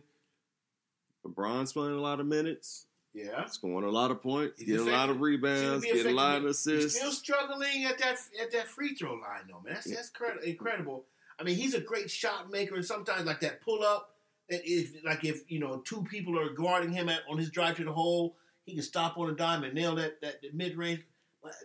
LeBron's 1.26 1.72
playing 1.72 1.94
a 1.96 2.00
lot 2.00 2.20
of 2.20 2.26
minutes. 2.26 2.86
Yeah. 3.14 3.44
scoring 3.46 3.86
a 3.86 3.90
lot 3.90 4.10
of 4.10 4.22
points, 4.22 4.58
He's 4.58 4.68
getting 4.68 4.88
a 4.88 4.90
lot 4.90 5.10
of 5.10 5.20
rebounds, 5.20 5.84
getting 5.84 6.06
a 6.06 6.10
lot 6.14 6.38
of 6.38 6.44
effective. 6.46 6.72
He's 6.72 6.84
assists. 6.84 6.98
still 6.98 7.12
struggling 7.12 7.84
at 7.84 7.98
that 7.98 8.16
at 8.40 8.52
that 8.52 8.68
free 8.68 8.94
throw 8.94 9.12
line 9.12 9.42
though, 9.48 9.60
man. 9.62 9.74
That's 9.74 9.90
that's 9.90 10.10
cred- 10.10 10.42
incredible. 10.42 11.04
I 11.38 11.44
mean, 11.44 11.56
he's 11.56 11.74
a 11.74 11.80
great 11.80 12.10
shot 12.10 12.50
maker, 12.50 12.74
and 12.74 12.84
sometimes 12.84 13.26
like 13.26 13.40
that 13.40 13.60
pull 13.60 13.82
up, 13.82 14.14
that 14.48 14.62
if 14.64 15.04
like 15.04 15.24
if 15.24 15.42
you 15.48 15.60
know 15.60 15.82
two 15.84 16.04
people 16.04 16.38
are 16.38 16.54
guarding 16.54 16.92
him 16.92 17.08
at, 17.10 17.20
on 17.28 17.36
his 17.36 17.50
drive 17.50 17.76
to 17.76 17.84
the 17.84 17.92
hole, 17.92 18.36
he 18.64 18.74
can 18.74 18.82
stop 18.82 19.18
on 19.18 19.28
a 19.28 19.34
dime 19.34 19.64
and 19.64 19.74
nail 19.74 19.96
that 19.96 20.20
that, 20.22 20.36
mid 20.54 20.76
range. 20.78 21.00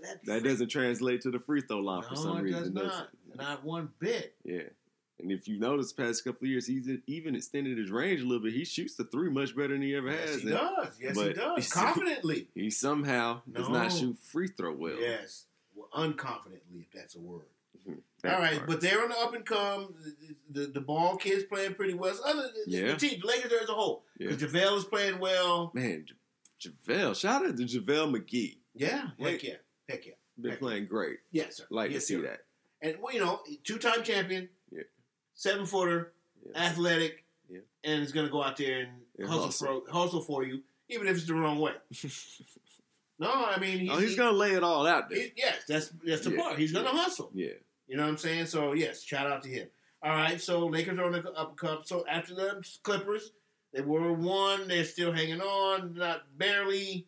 That 0.01 0.25
that 0.25 0.43
doesn't 0.43 0.69
translate 0.69 1.21
to 1.21 1.31
the 1.31 1.39
free 1.39 1.61
throw 1.61 1.77
line 1.79 2.03
for 2.03 2.15
some 2.15 2.41
reason. 2.41 2.59
does 2.61 2.71
does 2.71 2.91
not, 2.91 3.09
it? 3.31 3.37
not 3.37 3.63
one 3.63 3.89
bit. 3.99 4.35
Yeah. 4.43 4.63
And 5.19 5.31
if 5.31 5.47
you 5.47 5.57
notice, 5.59 5.91
past 5.93 6.23
couple 6.23 6.45
of 6.45 6.49
years, 6.51 6.67
he's 6.67 6.87
even 7.07 7.35
extended 7.35 7.77
his 7.77 7.89
range 7.89 8.21
a 8.21 8.23
little 8.25 8.43
bit. 8.43 8.53
He 8.53 8.63
shoots 8.65 8.95
the 8.95 9.03
three 9.05 9.29
much 9.31 9.55
better 9.55 9.69
than 9.69 9.81
he 9.81 9.95
ever 9.95 10.11
Yes, 10.11 10.29
has. 10.29 10.41
he 10.43 10.49
And 10.49 10.57
does. 10.57 10.97
Yes, 11.01 11.17
he 11.17 11.23
but- 11.23 11.35
does. 11.35 11.73
Confidently. 11.73 12.47
He 12.55 12.69
somehow 12.69 13.41
does 13.51 13.67
not 13.69 13.91
shoot 13.91 14.17
free 14.19 14.47
throw 14.47 14.73
well. 14.73 14.99
Yes, 14.99 15.45
well, 15.75 15.89
unconfidently, 15.95 16.81
if 16.81 16.91
that's 16.93 17.15
a 17.15 17.19
word. 17.19 17.45
Mm-hmm. 17.79 17.99
That 18.23 18.33
All 18.35 18.41
right, 18.41 18.57
part. 18.57 18.67
but 18.67 18.81
they're 18.81 19.01
on 19.01 19.09
the 19.09 19.17
up 19.17 19.33
and 19.33 19.45
come. 19.45 19.93
The, 20.51 20.61
the, 20.61 20.67
the 20.73 20.81
ball 20.81 21.15
kids 21.17 21.43
playing 21.45 21.73
pretty 21.75 21.93
well. 21.95 22.15
Other 22.25 22.49
the, 22.65 22.71
Yeah. 22.71 22.87
the 22.91 22.95
team, 22.97 23.19
the 23.21 23.27
Lakers 23.27 23.51
as 23.63 23.69
a 23.69 23.73
whole. 23.73 24.03
Yeah. 24.19 24.31
JaVale 24.31 24.77
is 24.77 24.85
playing 24.85 25.19
well. 25.19 25.71
man, 25.73 26.05
Ja- 26.59 26.71
JaVale, 26.87 27.15
shout 27.19 27.45
out 27.45 27.57
to 27.57 27.63
JaVale 27.63 28.15
McGee. 28.15 28.57
Yeah, 28.75 29.09
heck 29.19 29.43
yeah, 29.43 29.53
heck 29.89 30.05
yeah. 30.05 30.13
Been 30.39 30.51
Heck 30.51 30.59
playing 30.59 30.85
great. 30.85 31.17
Yes, 31.31 31.57
sir. 31.57 31.63
Like 31.71 31.89
yes, 31.91 32.01
to 32.03 32.05
see 32.07 32.13
sir. 32.15 32.21
that. 32.23 32.39
And 32.81 32.97
well, 33.01 33.11
you 33.13 33.19
know, 33.19 33.39
two 33.63 33.77
time 33.79 34.03
champion. 34.03 34.49
Seven 35.37 35.65
footer, 35.65 36.11
Yeah. 36.45 36.63
athletic, 36.65 37.23
Yeah. 37.49 37.59
and 37.85 38.03
is 38.03 38.11
going 38.11 38.25
to 38.25 38.31
go 38.31 38.43
out 38.43 38.57
there 38.57 38.81
and 38.81 38.91
And 39.17 39.27
hustle, 39.29 39.45
hustle. 39.45 39.81
For, 39.85 39.91
hustle 39.91 40.21
for 40.21 40.43
you, 40.43 40.61
even 40.89 41.07
if 41.07 41.15
it's 41.15 41.25
the 41.27 41.33
wrong 41.35 41.59
way. 41.59 41.73
No, 43.19 43.31
I 43.31 43.57
mean, 43.59 43.79
he's, 43.79 43.89
oh, 43.89 43.97
he's 43.97 44.11
he- 44.11 44.15
gonna 44.15 44.37
lay 44.37 44.51
it 44.53 44.61
all 44.63 44.85
out 44.85 45.09
there. 45.09 45.17
he- 45.19 45.31
yes, 45.35 45.63
that's 45.67 45.89
that's 46.05 46.23
the 46.23 46.31
Yeah. 46.33 46.37
part. 46.43 46.59
He's 46.59 46.71
going 46.71 46.85
to 46.85 46.91
hustle. 46.91 47.31
yeah. 47.33 47.53
You 47.87 47.97
know 47.97 48.03
what 48.03 48.09
I'm 48.09 48.17
saying? 48.17 48.45
So 48.45 48.73
yes, 48.73 49.01
shout 49.01 49.25
out 49.25 49.41
to 49.43 49.49
him. 49.49 49.69
All 50.03 50.11
right, 50.11 50.39
so 50.39 50.67
Lakers 50.67 50.99
are 50.99 51.05
on 51.05 51.13
the 51.13 51.31
up 51.31 51.55
cup. 51.57 51.87
So 51.87 52.05
after 52.07 52.35
the 52.35 52.63
Clippers, 52.83 53.31
they 53.73 53.81
were 53.81 54.13
one. 54.13 54.67
They're 54.67 54.83
still 54.85 55.11
hanging 55.11 55.41
on, 55.41 55.95
not 55.95 56.37
barely. 56.37 57.07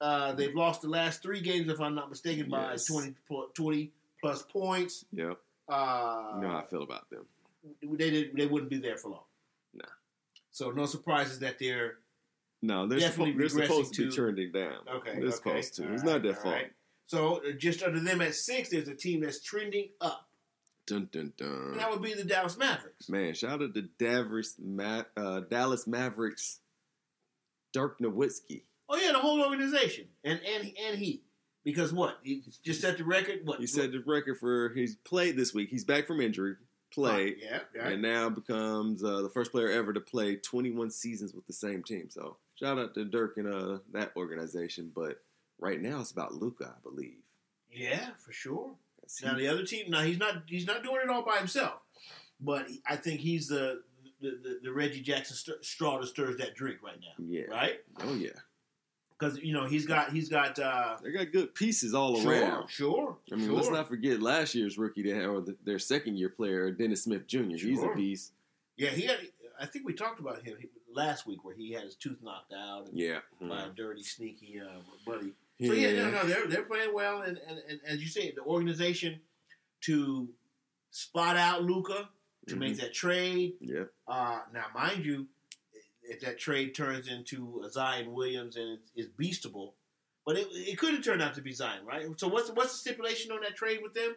Uh, 0.00 0.34
they've 0.34 0.54
lost 0.54 0.82
the 0.82 0.88
last 0.88 1.20
three 1.20 1.40
games, 1.40 1.68
if 1.68 1.80
I'm 1.80 1.96
not 1.96 2.10
mistaken, 2.10 2.48
by 2.48 2.70
Yes. 2.70 2.86
20, 2.86 3.16
20 3.54 3.90
plus 4.22 4.42
points. 4.42 5.04
Yep. 5.12 5.36
Uh, 5.68 6.32
You 6.36 6.42
know 6.42 6.48
how 6.50 6.58
I 6.58 6.64
feel 6.66 6.82
about 6.84 7.10
them. 7.10 7.26
They 7.82 8.10
did, 8.10 8.30
they 8.36 8.46
wouldn't 8.46 8.70
be 8.70 8.78
there 8.78 8.96
for 8.96 9.10
long. 9.10 9.24
Nah. 9.74 9.84
So 10.50 10.70
no 10.70 10.86
surprises 10.86 11.38
that 11.40 11.58
they're 11.58 11.98
No, 12.62 12.86
they're, 12.86 12.98
Definitely 13.00 13.34
suppo- 13.34 13.38
they're 13.38 13.66
supposed 13.66 13.94
to 13.94 14.08
be 14.08 14.14
trending 14.16 14.52
down. 14.52 14.74
okay. 14.96 15.12
They're 15.14 15.22
okay. 15.24 15.30
supposed 15.30 15.74
to. 15.76 15.86
All 15.86 15.94
It's 15.94 16.02
right, 16.04 16.12
not 16.12 16.22
their 16.22 16.34
fault. 16.34 16.54
right. 16.54 16.72
So 17.06 17.36
uh, 17.38 17.52
just 17.58 17.82
under 17.82 17.98
them 18.00 18.20
at 18.20 18.34
six, 18.34 18.68
there's 18.70 18.88
a 18.88 18.94
team 18.94 19.20
that's 19.22 19.40
trending 19.42 19.88
up, 20.00 20.28
Dun 20.86 21.08
dun 21.12 21.32
dun. 21.36 21.48
and 21.72 21.80
that 21.80 21.90
would 21.90 22.02
be 22.02 22.14
the 22.14 22.24
Dallas 22.24 22.56
Mavericks. 22.56 23.08
Man, 23.08 23.34
shout 23.34 23.62
out 23.62 23.74
to 23.74 23.82
Davris, 23.98 24.58
Ma- 24.60 25.02
uh, 25.16 25.40
Dallas 25.40 25.86
Mavericks, 25.88 26.60
Dirk 27.72 27.98
Nowitzki. 28.00 28.62
Oh 28.88 28.96
yeah, 28.96 29.12
the 29.12 29.18
whole 29.18 29.40
organization 29.44 30.06
and 30.24 30.40
and 30.44 30.72
and 30.84 30.98
he 30.98 31.22
because 31.64 31.92
what 31.92 32.18
he 32.24 32.42
just 32.64 32.80
set 32.80 32.98
the 32.98 33.04
record. 33.04 33.40
What 33.44 33.60
He 33.60 33.66
set 33.68 33.92
the 33.92 34.02
record 34.04 34.38
for 34.38 34.72
he's 34.74 34.96
played 34.96 35.36
this 35.36 35.52
week. 35.54 35.68
He's 35.70 35.84
back 35.84 36.06
from 36.08 36.20
injury, 36.20 36.56
played, 36.92 37.36
Yeah, 37.42 37.60
right. 37.80 37.92
and 37.92 38.02
now 38.02 38.28
becomes 38.28 39.02
uh, 39.04 39.22
the 39.22 39.28
first 39.30 39.52
player 39.52 39.70
ever 39.70 39.92
to 39.92 40.00
play 40.00 40.36
21 40.36 40.90
seasons 40.90 41.34
with 41.34 41.46
the 41.46 41.52
same 41.52 41.82
team. 41.82 42.08
So 42.10 42.36
shout 42.58 42.78
out 42.78 42.94
to 42.94 43.04
Dirk 43.04 43.36
and 43.36 43.52
uh, 43.52 43.78
that 43.92 44.12
organization. 44.16 44.90
But 44.94 45.22
right 45.58 45.80
now 45.80 46.00
it's 46.00 46.10
about 46.10 46.34
Luka, 46.34 46.74
I 46.76 46.80
believe. 46.82 47.18
yeah, 47.72 48.10
for 48.18 48.32
sure. 48.32 48.72
That's 49.00 49.22
Now 49.22 49.34
he- 49.34 49.42
the 49.46 49.48
other 49.52 49.64
team, 49.64 49.90
now 49.90 50.02
he's 50.02 50.18
not 50.18 50.42
he's 50.46 50.66
not 50.66 50.82
doing 50.82 51.00
it 51.04 51.08
all 51.10 51.22
by 51.24 51.36
himself, 51.38 51.80
but 52.40 52.66
I 52.86 52.96
think 52.96 53.20
he's 53.20 53.48
the 53.48 53.82
the, 54.20 54.38
the, 54.42 54.60
the 54.64 54.72
Reggie 54.72 55.00
Jackson 55.00 55.34
st- 55.34 55.64
straw 55.64 55.98
that 55.98 56.06
stirs 56.08 56.36
that 56.38 56.54
drink 56.54 56.78
right 56.82 56.98
now, 57.00 57.24
yeah. 57.26 57.44
right? 57.50 57.80
Oh 58.02 58.14
yeah. 58.14 58.30
Because 59.20 59.38
you 59.40 59.52
know 59.52 59.66
he's 59.66 59.84
got 59.86 60.12
he's 60.12 60.28
got 60.30 60.58
uh, 60.58 60.96
They 61.04 61.12
got 61.12 61.30
good 61.30 61.54
pieces 61.54 61.92
all 61.94 62.18
sure, 62.20 62.32
around. 62.32 62.70
sure. 62.70 63.18
I 63.30 63.36
mean, 63.36 63.46
sure. 63.46 63.54
let's 63.56 63.68
not 63.68 63.86
forget 63.88 64.20
last 64.22 64.54
year's 64.54 64.78
rookie 64.78 65.02
they 65.02 65.10
had, 65.10 65.26
or 65.26 65.40
the, 65.42 65.56
their 65.64 65.78
second 65.78 66.16
year 66.16 66.30
player, 66.30 66.70
Dennis 66.70 67.02
Smith 67.04 67.26
Jr. 67.26 67.42
He's 67.56 67.78
a 67.78 67.82
Sure. 67.82 67.94
piece. 67.96 68.32
Yeah, 68.76 68.90
he 68.90 69.02
had. 69.02 69.18
I 69.60 69.66
think 69.66 69.84
we 69.86 69.92
talked 69.92 70.20
about 70.20 70.42
him 70.42 70.56
last 70.90 71.26
week 71.26 71.44
where 71.44 71.54
he 71.54 71.70
had 71.72 71.84
his 71.84 71.96
tooth 71.96 72.16
knocked 72.22 72.52
out 72.54 72.86
and 72.88 72.98
Yeah. 72.98 73.18
by 73.42 73.64
a 73.64 73.68
dirty, 73.68 74.02
sneaky 74.02 74.58
uh, 74.58 74.80
buddy. 75.06 75.32
So 75.62 75.74
yeah, 75.74 75.92
no, 75.92 76.10
no, 76.12 76.24
they're 76.24 76.46
they're 76.46 76.62
playing 76.62 76.94
well, 76.94 77.20
and, 77.20 77.38
and, 77.46 77.58
and 77.68 77.80
as 77.86 78.00
you 78.00 78.08
say, 78.08 78.32
the 78.34 78.40
organization 78.42 79.20
to 79.82 80.28
spot 80.90 81.36
out 81.36 81.62
Luka 81.62 82.08
to 82.48 82.56
make 82.56 82.74
Mhm. 82.74 82.80
that 82.80 82.94
trade. 82.94 83.52
Yeah. 83.60 83.84
Uh, 84.08 84.40
now, 84.54 84.66
mind 84.74 85.04
you, 85.04 85.26
if 86.10 86.20
that 86.20 86.38
trade 86.38 86.74
turns 86.74 87.08
into 87.08 87.62
a 87.66 87.70
Zion 87.70 88.12
Williams 88.12 88.56
and 88.56 88.78
it's, 88.78 88.90
it's 88.94 89.08
beastable, 89.18 89.72
but 90.26 90.36
it, 90.36 90.46
it 90.52 90.78
could 90.78 90.92
have 90.94 91.04
turned 91.04 91.22
out 91.22 91.34
to 91.34 91.40
be 91.42 91.52
Zion, 91.52 91.86
right? 91.86 92.04
So 92.18 92.28
what's 92.28 92.50
what's 92.50 92.72
the 92.72 92.78
stipulation 92.78 93.32
on 93.32 93.40
that 93.42 93.56
trade 93.56 93.78
with 93.82 93.94
them? 93.94 94.14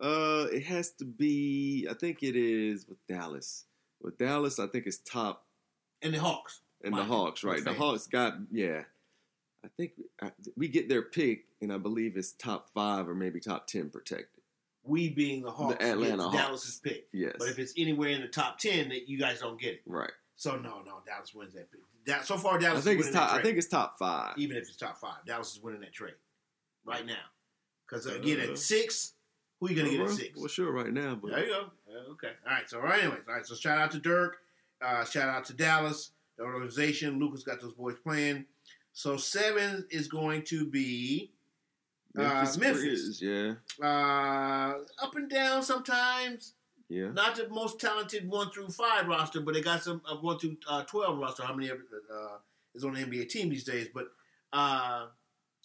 Uh, 0.00 0.46
it 0.52 0.64
has 0.64 0.90
to 0.92 1.04
be. 1.04 1.86
I 1.90 1.94
think 1.94 2.22
it 2.22 2.36
is 2.36 2.86
with 2.88 2.98
Dallas. 3.06 3.64
With 4.00 4.18
Dallas, 4.18 4.58
I 4.58 4.66
think 4.66 4.86
it's 4.86 4.98
top 4.98 5.46
And 6.00 6.12
the 6.14 6.18
Hawks. 6.20 6.60
and 6.82 6.96
the 6.96 7.04
Hawks, 7.04 7.44
right? 7.44 7.62
The. 7.64 7.72
Hawks 7.74 8.06
got 8.06 8.34
yeah. 8.50 8.82
I 9.64 9.68
think 9.76 9.92
we 10.56 10.66
get 10.68 10.88
their 10.88 11.02
pick, 11.02 11.44
and 11.60 11.72
I 11.72 11.78
believe 11.78 12.16
it's 12.16 12.32
top 12.32 12.68
five 12.74 13.08
or 13.08 13.14
maybe 13.14 13.38
top 13.38 13.66
ten 13.68 13.90
protected. 13.90 14.40
We 14.84 15.08
being 15.10 15.42
the 15.42 15.52
Hawks, 15.52 15.76
Atlanta 15.84 16.24
Hawks. 16.24 16.36
Dallas's 16.36 16.80
pick. 16.82 17.06
Yes, 17.12 17.34
But 17.38 17.48
if 17.50 17.60
it's 17.60 17.72
anywhere 17.78 18.08
in 18.08 18.22
the 18.22 18.26
top 18.26 18.58
ten, 18.58 18.88
that 18.88 19.08
you 19.08 19.16
guys 19.18 19.38
don't 19.38 19.60
get 19.60 19.74
it. 19.74 19.82
right. 19.86 20.10
So 20.36 20.56
no, 20.56 20.82
no, 20.82 21.00
Dallas 21.06 21.34
wins 21.34 21.54
that. 21.54 21.68
Da- 22.04 22.22
so 22.22 22.36
far, 22.36 22.58
Dallas. 22.58 22.80
I 22.80 22.82
think 22.82 23.00
is 23.00 23.06
it's 23.08 23.14
top. 23.16 23.32
I 23.32 23.42
think 23.42 23.58
it's 23.58 23.68
top 23.68 23.98
five. 23.98 24.34
even 24.36 24.56
if 24.56 24.64
it's 24.68 24.76
top 24.76 24.98
five, 24.98 25.24
Dallas 25.26 25.52
is 25.54 25.62
winning 25.62 25.80
that 25.82 25.92
trade 25.92 26.14
right 26.84 27.06
now. 27.06 27.14
Because 27.88 28.06
again, 28.06 28.40
Uh, 28.40 28.52
at 28.52 28.58
six, 28.58 29.12
who 29.60 29.66
are 29.66 29.70
you 29.70 29.76
going 29.76 29.90
to 29.90 29.96
get 29.98 30.06
at 30.06 30.16
six? 30.16 30.38
Well, 30.38 30.48
sure, 30.48 30.72
right 30.72 30.92
now, 30.92 31.14
but 31.14 31.30
There 31.30 31.46
you 31.46 31.52
go. 31.52 31.70
Okay. 32.12 32.32
All 32.46 32.52
right. 32.52 32.68
So, 32.68 32.80
right, 32.80 33.02
anyways. 33.02 33.20
All 33.28 33.34
right. 33.34 33.46
So, 33.46 33.54
shout 33.54 33.78
out 33.78 33.90
to 33.92 33.98
Dirk. 33.98 34.38
Uh, 34.80 35.04
shout 35.04 35.28
out 35.28 35.44
to 35.44 35.52
Dallas, 35.52 36.10
the 36.36 36.42
organization. 36.42 37.20
Luka's 37.20 37.44
got 37.44 37.60
those 37.60 37.74
boys 37.74 37.96
playing. 38.02 38.46
So, 38.94 39.16
seven 39.16 39.86
is 39.90 40.08
going 40.08 40.42
to 40.44 40.66
be 40.68 41.32
Memphis, 42.14 42.56
uh, 42.56 42.60
Memphis. 42.60 43.20
Grizz, 43.20 43.58
yeah, 43.80 43.86
uh, 43.86 44.78
up 45.04 45.14
and 45.14 45.30
down 45.30 45.62
sometimes. 45.62 46.54
Yeah. 46.92 47.10
Not 47.12 47.36
the 47.36 47.48
most 47.48 47.80
talented 47.80 48.28
one 48.28 48.50
through 48.50 48.68
five 48.68 49.06
roster, 49.06 49.40
but 49.40 49.54
they 49.54 49.60
got 49.62 49.82
some 49.82 50.02
uh, 50.10 50.16
one 50.16 50.38
through 50.38 50.56
uh, 50.68 50.82
twelve 50.84 51.18
roster. 51.18 51.42
How 51.44 51.54
many 51.54 51.70
uh, 51.70 51.74
is 52.74 52.84
on 52.84 52.94
the 52.94 53.00
NBA 53.00 53.28
team 53.28 53.48
these 53.50 53.64
days? 53.64 53.88
But 53.92 54.06
uh, 54.52 55.06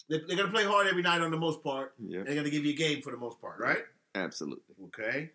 they, 0.08 0.18
they're 0.18 0.36
going 0.36 0.48
to 0.48 0.52
play 0.52 0.64
hard 0.64 0.86
every 0.86 1.02
night 1.02 1.20
on 1.20 1.30
the 1.30 1.36
most 1.36 1.62
part. 1.62 1.94
Yeah, 1.98 2.22
They're 2.24 2.34
going 2.34 2.44
to 2.44 2.50
give 2.50 2.64
you 2.64 2.72
a 2.72 2.76
game 2.76 3.02
for 3.02 3.10
the 3.10 3.18
most 3.18 3.40
part, 3.40 3.60
right? 3.60 3.84
absolutely. 4.14 4.74
Okay. 4.86 5.30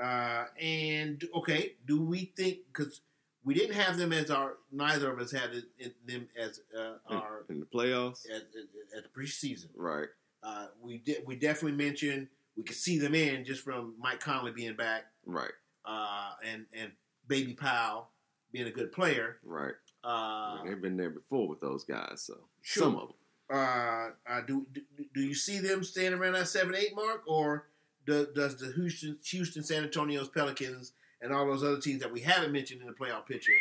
Uh, 0.00 0.44
and 0.60 1.22
okay, 1.34 1.72
do 1.86 2.00
we 2.02 2.32
think 2.36 2.58
because 2.72 3.00
we 3.44 3.54
didn't 3.54 3.74
have 3.76 3.96
them 3.98 4.12
as 4.12 4.30
our 4.30 4.54
neither 4.70 5.10
of 5.10 5.18
us 5.18 5.32
had 5.32 5.50
it, 5.54 5.64
it, 5.78 6.06
them 6.06 6.28
as 6.38 6.60
uh, 6.78 6.94
our 7.08 7.44
In 7.48 7.60
the 7.60 7.66
playoffs, 7.66 8.24
at, 8.28 8.42
at, 8.42 8.98
at 8.98 9.02
the 9.04 9.20
preseason. 9.20 9.68
right? 9.74 10.08
Uh, 10.42 10.66
we 10.82 10.98
did 10.98 11.22
we 11.26 11.36
definitely 11.36 11.76
mentioned 11.76 12.28
we 12.56 12.62
could 12.64 12.76
see 12.76 12.98
them 12.98 13.14
in 13.14 13.44
just 13.44 13.62
from 13.62 13.94
Mike 13.98 14.20
Conley 14.20 14.52
being 14.52 14.76
back 14.76 15.04
Right, 15.26 15.52
uh, 15.84 16.32
and 16.44 16.66
and 16.72 16.92
Baby 17.28 17.54
Powell 17.54 18.10
being 18.52 18.66
a 18.66 18.70
good 18.72 18.92
player. 18.92 19.38
right. 19.44 19.74
Uh, 20.02 20.64
They've 20.64 20.80
been 20.80 20.96
there 20.96 21.10
before 21.10 21.46
with 21.46 21.60
those 21.60 21.84
guys, 21.84 22.22
so 22.22 22.38
Sure. 22.62 22.82
some 22.84 22.96
of 22.96 23.08
them. 23.08 23.16
uh, 23.58 24.10
uh, 24.28 24.40
do, 24.46 24.66
do 24.72 24.80
do 25.14 25.20
you 25.20 25.34
see 25.34 25.58
them 25.58 25.84
staying 25.84 26.14
around 26.14 26.32
that 26.32 26.48
seven 26.48 26.74
eight 26.74 26.94
mark, 26.96 27.22
or 27.26 27.66
do, 28.06 28.26
does 28.34 28.56
the 28.56 28.72
Houston 28.72 29.18
Houston 29.24 29.62
San 29.62 29.82
Antonio's 29.84 30.28
Pelicans 30.28 30.92
and 31.20 31.32
all 31.34 31.46
those 31.46 31.62
other 31.62 31.78
teams 31.80 32.00
that 32.00 32.10
we 32.10 32.20
haven't 32.20 32.50
mentioned 32.52 32.80
in 32.80 32.86
the 32.86 32.94
playoff 32.94 33.26
picture, 33.26 33.52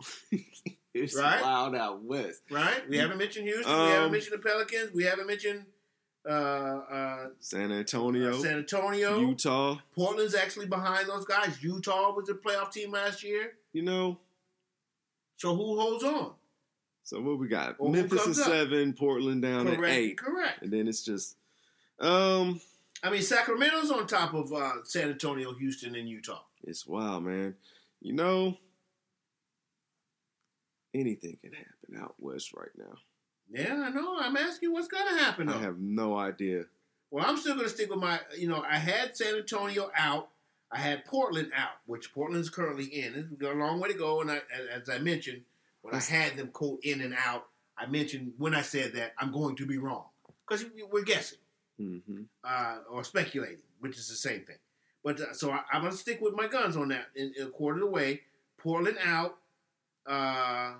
It's 0.94 1.14
Right? 1.14 1.42
wild 1.42 1.74
out 1.76 2.02
west. 2.02 2.40
right? 2.50 2.88
We 2.88 2.96
haven't 2.96 3.18
mentioned 3.18 3.46
Houston, 3.46 3.72
we 3.72 3.80
Um, 3.82 3.88
haven't 3.88 4.12
mentioned 4.12 4.34
the 4.34 4.42
Pelicans, 4.48 4.92
we 4.92 5.04
haven't 5.04 5.26
mentioned 5.26 5.64
uh, 6.28 6.32
uh, 6.32 7.26
San 7.40 7.70
Antonio, 7.72 8.40
San 8.42 8.58
Antonio. 8.58 9.18
Utah. 9.20 9.78
Portland's 9.94 10.34
actually 10.34 10.66
behind 10.66 11.08
those 11.08 11.24
guys. 11.24 11.62
Utah 11.62 12.12
was 12.14 12.26
the 12.26 12.34
playoff 12.34 12.72
team 12.72 12.90
last 12.92 13.22
year, 13.22 13.52
You 13.72 13.82
know, 13.82 14.18
so 15.36 15.54
who 15.54 15.78
holds 15.78 16.02
on? 16.04 16.32
so 17.04 17.20
what 17.20 17.38
we 17.38 17.46
got? 17.48 17.76
Who 17.78 17.90
Memphis 17.90 18.26
is 18.26 18.38
up? 18.40 18.46
seven, 18.46 18.92
Portland 18.92 19.42
down 19.42 19.66
Correct, 19.66 19.82
at 19.84 19.90
eight, 19.90 20.18
correct. 20.18 20.62
and 20.62 20.72
then 20.72 20.88
it's 20.88 21.04
just, 21.04 21.36
um, 22.00 22.60
I 23.02 23.10
mean, 23.10 23.22
Sacramento's 23.22 23.90
on 23.92 24.06
top 24.08 24.34
of 24.34 24.52
uh, 24.52 24.82
San 24.84 25.10
Antonio, 25.10 25.54
Houston, 25.54 25.94
and 25.94 26.08
Utah. 26.08 26.40
it's 26.64 26.86
wild, 26.86 27.22
man. 27.24 27.54
You 28.00 28.12
know, 28.14 28.56
anything 30.94 31.38
can 31.42 31.52
happen 31.52 32.02
out 32.02 32.14
west 32.18 32.52
right 32.54 32.70
now. 32.76 32.94
Yeah, 33.50 33.82
I 33.86 33.90
know. 33.90 34.16
I'm 34.18 34.36
asking 34.36 34.72
what's 34.72 34.88
going 34.88 35.06
to 35.08 35.22
happen. 35.22 35.48
I 35.48 35.58
have 35.58 35.78
no 35.78 36.16
idea. 36.16 36.64
Well, 37.10 37.24
I'm 37.26 37.36
still 37.36 37.54
going 37.54 37.66
to 37.66 37.72
stick 37.72 37.90
with 37.90 38.00
my. 38.00 38.18
You 38.36 38.48
know, 38.48 38.62
I 38.68 38.76
had 38.76 39.16
San 39.16 39.36
Antonio 39.36 39.90
out. 39.96 40.28
I 40.72 40.78
had 40.78 41.04
Portland 41.04 41.52
out, 41.54 41.70
which 41.86 42.12
Portland's 42.12 42.50
currently 42.50 42.86
in. 42.86 43.14
It's 43.14 43.28
got 43.40 43.54
a 43.54 43.58
long 43.58 43.78
way 43.78 43.88
to 43.92 43.94
go, 43.98 44.20
and 44.20 44.30
I, 44.30 44.40
as- 44.74 44.88
I 44.88 44.98
mentioned, 44.98 45.42
when 45.82 45.94
I 45.94 46.00
had 46.00 46.36
them 46.36 46.48
quote 46.48 46.80
in 46.82 47.00
and 47.00 47.14
out, 47.16 47.46
I 47.78 47.86
mentioned 47.86 48.32
when 48.36 48.52
I 48.54 48.62
said 48.62 48.94
that 48.94 49.12
I'm 49.18 49.30
going 49.30 49.54
to 49.56 49.66
be 49.66 49.78
wrong 49.78 50.06
because 50.48 50.64
we're 50.90 51.04
guessing 51.04 51.38
hmm 51.78 51.98
uh, 52.42 52.78
or 52.90 53.04
speculating, 53.04 53.58
which 53.78 53.96
is 53.96 54.08
the 54.08 54.16
same 54.16 54.40
thing. 54.40 54.56
But 55.04 55.20
uh, 55.20 55.32
so 55.34 55.52
I, 55.52 55.60
I'm 55.72 55.82
going 55.82 55.92
to 55.92 55.98
stick 55.98 56.20
with 56.20 56.34
my 56.34 56.48
guns 56.48 56.76
on 56.76 56.88
that 56.88 57.06
in, 57.14 57.32
in 57.38 57.46
a 57.46 57.50
quarter 57.50 57.78
of 57.78 57.84
the 57.84 57.90
way. 57.90 58.22
Portland 58.58 58.96
out, 59.04 59.36
uh, 60.06 60.72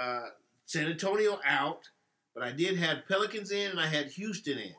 uh, 0.00 0.22
San 0.66 0.86
Antonio 0.88 1.38
out, 1.44 1.88
but 2.34 2.42
I 2.42 2.52
did 2.52 2.76
have 2.78 3.06
Pelicans 3.08 3.50
in 3.50 3.70
and 3.70 3.80
I 3.80 3.86
had 3.86 4.08
Houston 4.10 4.58
in, 4.58 4.74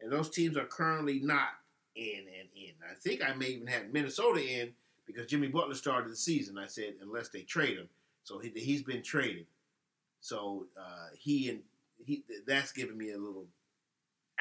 and 0.00 0.12
those 0.12 0.28
teams 0.30 0.56
are 0.56 0.64
currently 0.66 1.20
not 1.20 1.48
in 1.96 2.18
and 2.18 2.48
in. 2.54 2.72
I 2.88 2.94
think 2.94 3.22
I 3.22 3.34
may 3.34 3.46
even 3.46 3.66
have 3.68 3.92
Minnesota 3.92 4.42
in 4.44 4.72
because 5.06 5.26
Jimmy 5.26 5.48
Butler 5.48 5.74
started 5.74 6.10
the 6.10 6.16
season. 6.16 6.58
I 6.58 6.66
said 6.66 6.94
unless 7.00 7.28
they 7.28 7.42
trade 7.42 7.78
him, 7.78 7.88
so 8.24 8.38
he, 8.38 8.50
he's 8.54 8.82
been 8.82 9.02
traded. 9.02 9.46
So 10.20 10.66
uh, 10.78 11.08
he 11.18 11.48
and 11.48 11.60
he 12.04 12.24
that's 12.46 12.72
giving 12.72 12.98
me 12.98 13.12
a 13.12 13.18
little 13.18 13.46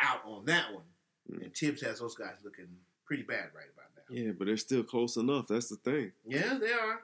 out 0.02 0.22
on 0.26 0.46
that 0.46 0.74
one. 0.74 0.84
Mm. 1.32 1.44
And 1.44 1.56
Thibs 1.56 1.82
has 1.84 2.00
those 2.00 2.16
guys 2.16 2.36
looking 2.44 2.68
pretty 3.06 3.24
bad 3.24 3.50
right 3.56 3.68
about 3.74 3.90
now. 3.96 4.04
Yeah, 4.10 4.32
but 4.38 4.48
they're 4.48 4.58
still 4.58 4.84
close 4.84 5.18
enough. 5.18 5.48
That's 5.48 5.70
the 5.70 5.76
thing. 5.78 6.12
Yeah, 6.26 6.58
they 6.60 6.72
are. 6.72 7.02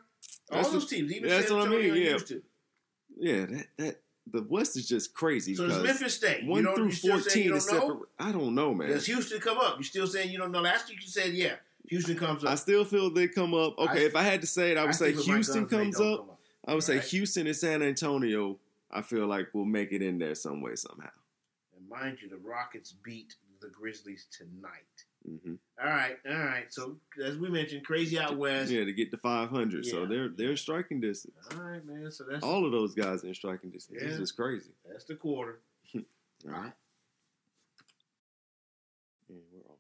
All 0.52 0.58
That's 0.58 0.70
those 0.72 0.90
the- 0.90 0.98
teams, 0.98 1.12
even 1.14 1.30
that's 1.30 1.48
San 1.48 1.58
what 1.58 1.68
I 1.68 1.72
Antonio 1.72 1.94
mean, 1.94 2.04
yeah. 2.04 2.38
Yeah, 3.18 3.46
that 3.46 3.68
that 3.78 4.02
the 4.32 4.44
West 4.44 4.76
is 4.78 4.88
just 4.88 5.14
crazy. 5.14 5.56
So 5.56 5.68
does 5.68 5.84
Memphis 5.84 6.16
State. 6.16 6.44
You 6.44 6.50
one 6.50 6.64
don't, 6.64 6.76
through 6.76 6.86
you 6.86 6.92
saying 6.92 7.20
fourteen 7.20 7.54
is 7.54 7.68
separate. 7.68 8.10
I 8.20 8.32
don't 8.32 8.56
know, 8.56 8.74
man. 8.74 8.90
Does 8.90 9.06
Houston 9.06 9.40
come 9.40 9.58
up? 9.58 9.78
You 9.78 9.84
still 9.84 10.08
saying 10.08 10.32
you 10.32 10.38
don't 10.38 10.52
know? 10.52 10.62
Last 10.62 10.90
week 10.90 11.02
you 11.02 11.08
said 11.08 11.34
yeah. 11.34 11.56
Houston 11.90 12.18
comes 12.18 12.44
up. 12.44 12.50
I 12.52 12.56
still 12.56 12.84
feel 12.84 13.12
they 13.12 13.28
come 13.28 13.54
up. 13.54 13.78
Okay, 13.78 14.04
I- 14.04 14.06
if 14.08 14.16
I 14.16 14.24
had 14.24 14.42
to 14.42 14.48
say 14.48 14.72
it, 14.72 14.78
I 14.78 14.86
would 14.86 14.96
say 14.96 15.14
with 15.14 15.28
my 15.28 15.36
Houston 15.36 15.66
guns 15.66 15.96
comes 15.96 15.98
don't 15.98 16.14
up. 16.32 16.40
I 16.68 16.74
would 16.74 16.84
say 16.84 16.96
Right. 16.96 17.04
Houston 17.06 17.46
and 17.46 17.56
San 17.56 17.84
Antonio. 17.84 18.58
I 18.92 19.02
feel 19.04 19.28
like 19.28 19.50
we'll 19.54 19.66
make 19.66 19.92
it 19.92 20.02
in 20.02 20.18
there 20.18 20.34
some 20.36 20.62
way 20.62 20.76
somehow. 20.76 21.10
And 21.78 21.88
mind 21.88 22.18
you, 22.22 22.30
the 22.30 22.38
Rockets 22.38 22.92
beat 23.04 23.36
the 23.62 23.68
Grizzlies 23.70 24.26
tonight. 24.36 24.72
Hmm 25.26 25.56
All 25.82 25.90
right, 25.90 26.18
all 26.30 26.38
right. 26.38 26.66
So 26.72 26.98
as 27.24 27.38
we 27.38 27.50
mentioned, 27.50 27.84
crazy 27.86 28.20
out 28.20 28.38
west. 28.38 28.72
Yeah, 28.72 28.84
to 28.86 28.94
get 28.94 29.12
to 29.12 29.18
five 29.18 29.50
hundred. 29.50 29.86
So 29.86 30.06
they're 30.06 30.30
they're 30.30 30.56
striking 30.58 31.02
distance. 31.02 31.36
All 31.56 31.64
right, 31.64 31.86
man. 31.86 32.12
So 32.12 32.24
that's 32.30 32.44
All 32.44 32.66
of 32.66 32.72
those 32.72 32.94
guys 32.94 33.24
in 33.24 33.34
striking 33.34 33.72
distance. 33.72 34.00
It's 34.02 34.14
Yeah. 34.14 34.18
just 34.20 34.36
crazy. 34.36 34.72
that's 34.90 35.06
the 35.06 35.16
quarter. 35.16 35.60
All 35.96 36.02
right. 36.46 36.74
Yeah, 39.30 39.36
we're 39.52 39.62
off. 39.72 39.78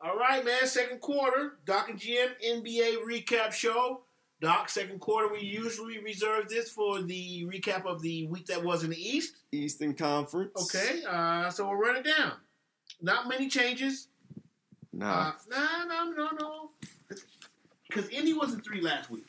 All 0.00 0.16
right, 0.18 0.44
man. 0.44 0.66
Second 0.66 1.00
quarter, 1.00 1.58
Doc 1.64 1.88
and 1.90 1.98
Jim 1.98 2.28
NBA 2.44 2.98
recap 3.06 3.52
show. 3.52 4.02
Doc, 4.40 4.68
second 4.68 5.00
quarter, 5.00 5.32
we 5.32 5.40
usually 5.40 5.98
reserve 5.98 6.48
this 6.50 6.70
for 6.70 7.00
the 7.00 7.46
recap 7.50 7.86
of 7.86 8.02
the 8.02 8.26
week 8.26 8.44
that 8.46 8.62
was 8.62 8.84
in 8.84 8.90
the 8.90 8.96
East. 9.16 9.36
Eastern 9.50 9.94
Conference. 9.94 10.52
Okay, 10.74 11.02
uh, 11.08 11.48
so 11.48 11.66
we'll 11.66 11.78
run 11.78 11.96
it 11.96 12.04
down. 12.04 12.32
Not 13.00 13.28
many 13.28 13.48
changes. 13.48 14.08
Nah. 14.96 15.28
Uh, 15.28 15.32
no, 15.50 15.84
no, 15.86 16.10
no, 16.12 16.30
no. 16.38 16.70
Because 17.88 18.08
Indy 18.10 18.32
wasn't 18.32 18.64
three 18.64 18.80
last 18.80 19.10
week. 19.10 19.26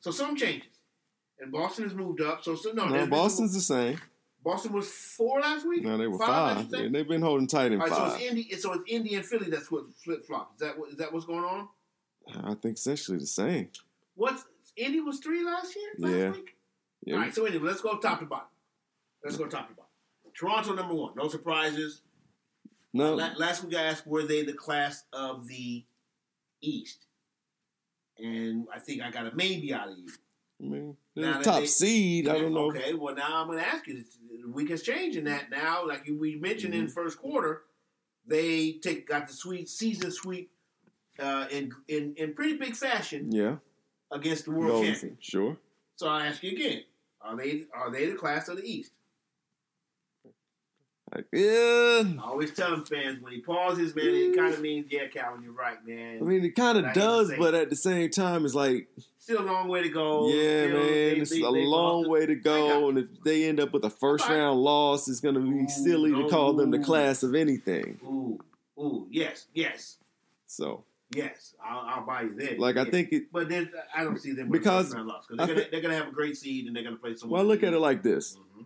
So 0.00 0.10
some 0.10 0.36
changes. 0.36 0.68
And 1.40 1.50
Boston 1.50 1.84
has 1.84 1.94
moved 1.94 2.20
up. 2.20 2.44
So, 2.44 2.54
so 2.54 2.70
no, 2.72 2.86
no, 2.86 3.00
been 3.00 3.10
Boston's 3.10 3.54
the 3.54 3.60
same. 3.60 3.98
Boston 4.44 4.72
was 4.72 4.88
four 4.88 5.40
last 5.40 5.66
week? 5.66 5.82
No, 5.82 5.96
they 5.96 6.06
were 6.06 6.18
five. 6.18 6.68
should? 6.70 6.78
Yeah, 6.78 6.88
they've 6.90 7.08
been 7.08 7.22
holding 7.22 7.46
tight 7.46 7.72
in 7.72 7.80
All 7.80 7.88
right, 7.88 7.96
so 7.96 8.14
it's 8.14 8.22
Indy. 8.22 8.54
So 8.56 8.72
it's 8.74 8.84
Indy 8.86 9.14
and 9.14 9.24
Philly 9.24 9.50
that's 9.50 9.70
what 9.70 9.84
flip 10.04 10.26
flop. 10.26 10.52
Is 10.54 10.60
that 10.60 10.78
what 10.78 10.90
is 10.90 10.96
that 10.98 11.12
what's 11.12 11.24
going 11.24 11.44
on? 11.44 11.68
I 12.44 12.54
think 12.54 12.76
essentially 12.76 13.18
the 13.18 13.26
same. 13.26 13.70
What's 14.14 14.44
Indy 14.76 15.00
was 15.00 15.18
three 15.18 15.44
last 15.44 15.74
year? 15.74 15.90
Last 15.98 16.12
Yeah. 16.14 16.30
week? 16.30 16.56
Yeah. 17.04 17.14
All 17.14 17.20
right, 17.22 17.34
so 17.34 17.46
anyway, 17.46 17.66
let's 17.68 17.80
go 17.80 17.96
top 17.98 18.20
to 18.20 18.26
bottom. 18.26 18.48
Let's 19.24 19.36
go 19.36 19.46
top 19.46 19.68
to 19.68 19.74
bottom. 19.74 19.90
Toronto 20.38 20.74
number 20.74 20.94
one, 20.94 21.12
no 21.16 21.28
surprises. 21.28 22.02
No, 22.94 23.14
La- 23.16 23.32
Last 23.36 23.64
week 23.64 23.74
I 23.76 23.82
asked 23.82 24.06
were 24.06 24.22
they 24.22 24.44
the 24.44 24.52
class 24.54 25.04
of 25.12 25.46
the 25.48 25.84
East, 26.62 27.06
and 28.18 28.66
I 28.74 28.78
think 28.78 29.02
I 29.02 29.10
got 29.10 29.26
a 29.26 29.34
maybe 29.34 29.74
out 29.74 29.88
of 29.88 29.98
you. 29.98 30.06
I 30.60 30.64
mean, 30.64 30.96
they're 31.16 31.42
top 31.42 31.60
they- 31.60 31.66
seed. 31.66 32.28
I 32.28 32.38
don't 32.38 32.54
know. 32.54 32.68
Okay, 32.70 32.94
well 32.94 33.14
now 33.14 33.40
I'm 33.42 33.48
going 33.48 33.58
to 33.58 33.66
ask 33.66 33.86
you. 33.88 34.04
The 34.42 34.48
week 34.50 34.70
has 34.70 34.82
changed 34.82 35.16
in 35.18 35.24
that 35.24 35.50
now. 35.50 35.86
Like 35.86 36.06
you, 36.06 36.16
we 36.18 36.36
mentioned 36.36 36.74
in 36.74 36.86
Mhm. 36.86 36.92
first 36.92 37.18
quarter, 37.18 37.64
they 38.26 38.72
take 38.74 39.08
got 39.08 39.26
the 39.26 39.32
sweet 39.34 39.68
season 39.68 40.10
sweep 40.12 40.50
uh, 41.18 41.46
in 41.50 41.72
in 41.88 42.14
in 42.16 42.34
pretty 42.34 42.56
big 42.56 42.76
fashion 42.76 43.32
Yeah, 43.32 43.56
against 44.12 44.44
the 44.44 44.52
world 44.52 44.84
champion. 44.84 45.18
Sure. 45.20 45.56
So 45.96 46.06
I 46.08 46.26
ask 46.26 46.42
you 46.44 46.52
again: 46.52 46.84
Are 47.20 47.36
they 47.36 47.64
are 47.74 47.90
they 47.90 48.06
the 48.06 48.14
class 48.16 48.48
of 48.48 48.56
the 48.58 48.64
East? 48.64 48.92
Like, 51.14 51.26
yeah, 51.32 52.02
I 52.20 52.22
always 52.24 52.52
telling 52.52 52.84
fans 52.84 53.22
when 53.22 53.32
he 53.32 53.40
pauses, 53.40 53.94
man, 53.94 54.06
it 54.08 54.36
kind 54.36 54.52
of 54.52 54.60
means 54.60 54.86
yeah, 54.90 55.06
Calvin, 55.06 55.44
you're 55.44 55.52
right, 55.52 55.76
man. 55.86 56.18
I 56.20 56.24
mean, 56.24 56.44
it 56.44 56.56
kind 56.56 56.76
of 56.76 56.92
does, 56.92 57.32
but 57.38 57.54
at 57.54 57.70
the 57.70 57.76
same 57.76 58.10
time, 58.10 58.44
it's 58.44 58.54
like, 58.54 58.88
Still 59.18 59.40
a 59.42 59.44
long 59.46 59.68
way 59.68 59.82
to 59.84 59.88
go. 59.90 60.28
yeah, 60.28 60.66
Still, 60.66 60.72
man, 60.78 60.86
they- 60.86 61.10
it's 61.20 61.30
they- 61.30 61.42
a 61.42 61.52
they 61.52 61.64
long 61.66 62.08
way 62.08 62.26
to 62.26 62.34
go. 62.34 62.88
And 62.88 62.98
if 62.98 63.06
they 63.22 63.44
end 63.48 63.60
up 63.60 63.72
with 63.72 63.84
a 63.84 63.90
first 63.90 64.24
Alright. 64.24 64.38
round 64.40 64.60
loss, 64.60 65.08
it's 65.08 65.20
going 65.20 65.36
to 65.36 65.40
be 65.40 65.64
Ooh, 65.64 65.68
silly 65.68 66.10
to 66.10 66.22
no. 66.22 66.28
call 66.28 66.52
them 66.54 66.70
the 66.72 66.80
class 66.80 67.22
of 67.22 67.34
anything. 67.34 68.00
Ooh, 68.04 68.38
ooh, 68.78 69.06
yes, 69.10 69.46
yes, 69.54 69.98
So, 70.46 70.84
yes. 71.14 71.54
I'll, 71.64 71.78
I'll 72.00 72.04
buy 72.06 72.22
you 72.22 72.34
there. 72.34 72.58
like, 72.58 72.76
I 72.76 72.84
think 72.86 73.12
it. 73.12 73.32
But 73.32 73.48
then 73.48 73.70
I 73.96 74.02
don't 74.04 74.20
see 74.20 74.32
them 74.32 74.50
Because 74.50 74.92
loss 74.94 75.26
they're, 75.28 75.36
gonna 75.46 75.54
thi- 75.62 75.68
they're 75.70 75.80
gonna 75.80 75.94
have 75.96 76.08
a 76.08 76.12
great 76.12 76.36
seed 76.36 76.66
and 76.66 76.74
they're 76.76 76.82
gonna 76.84 76.96
play 76.96 77.14
someone. 77.14 77.38
Well, 77.38 77.46
I 77.46 77.48
look 77.48 77.62
at 77.62 77.72
it 77.72 77.78
like 77.78 78.02
this: 78.02 78.36
Mhm. 78.36 78.64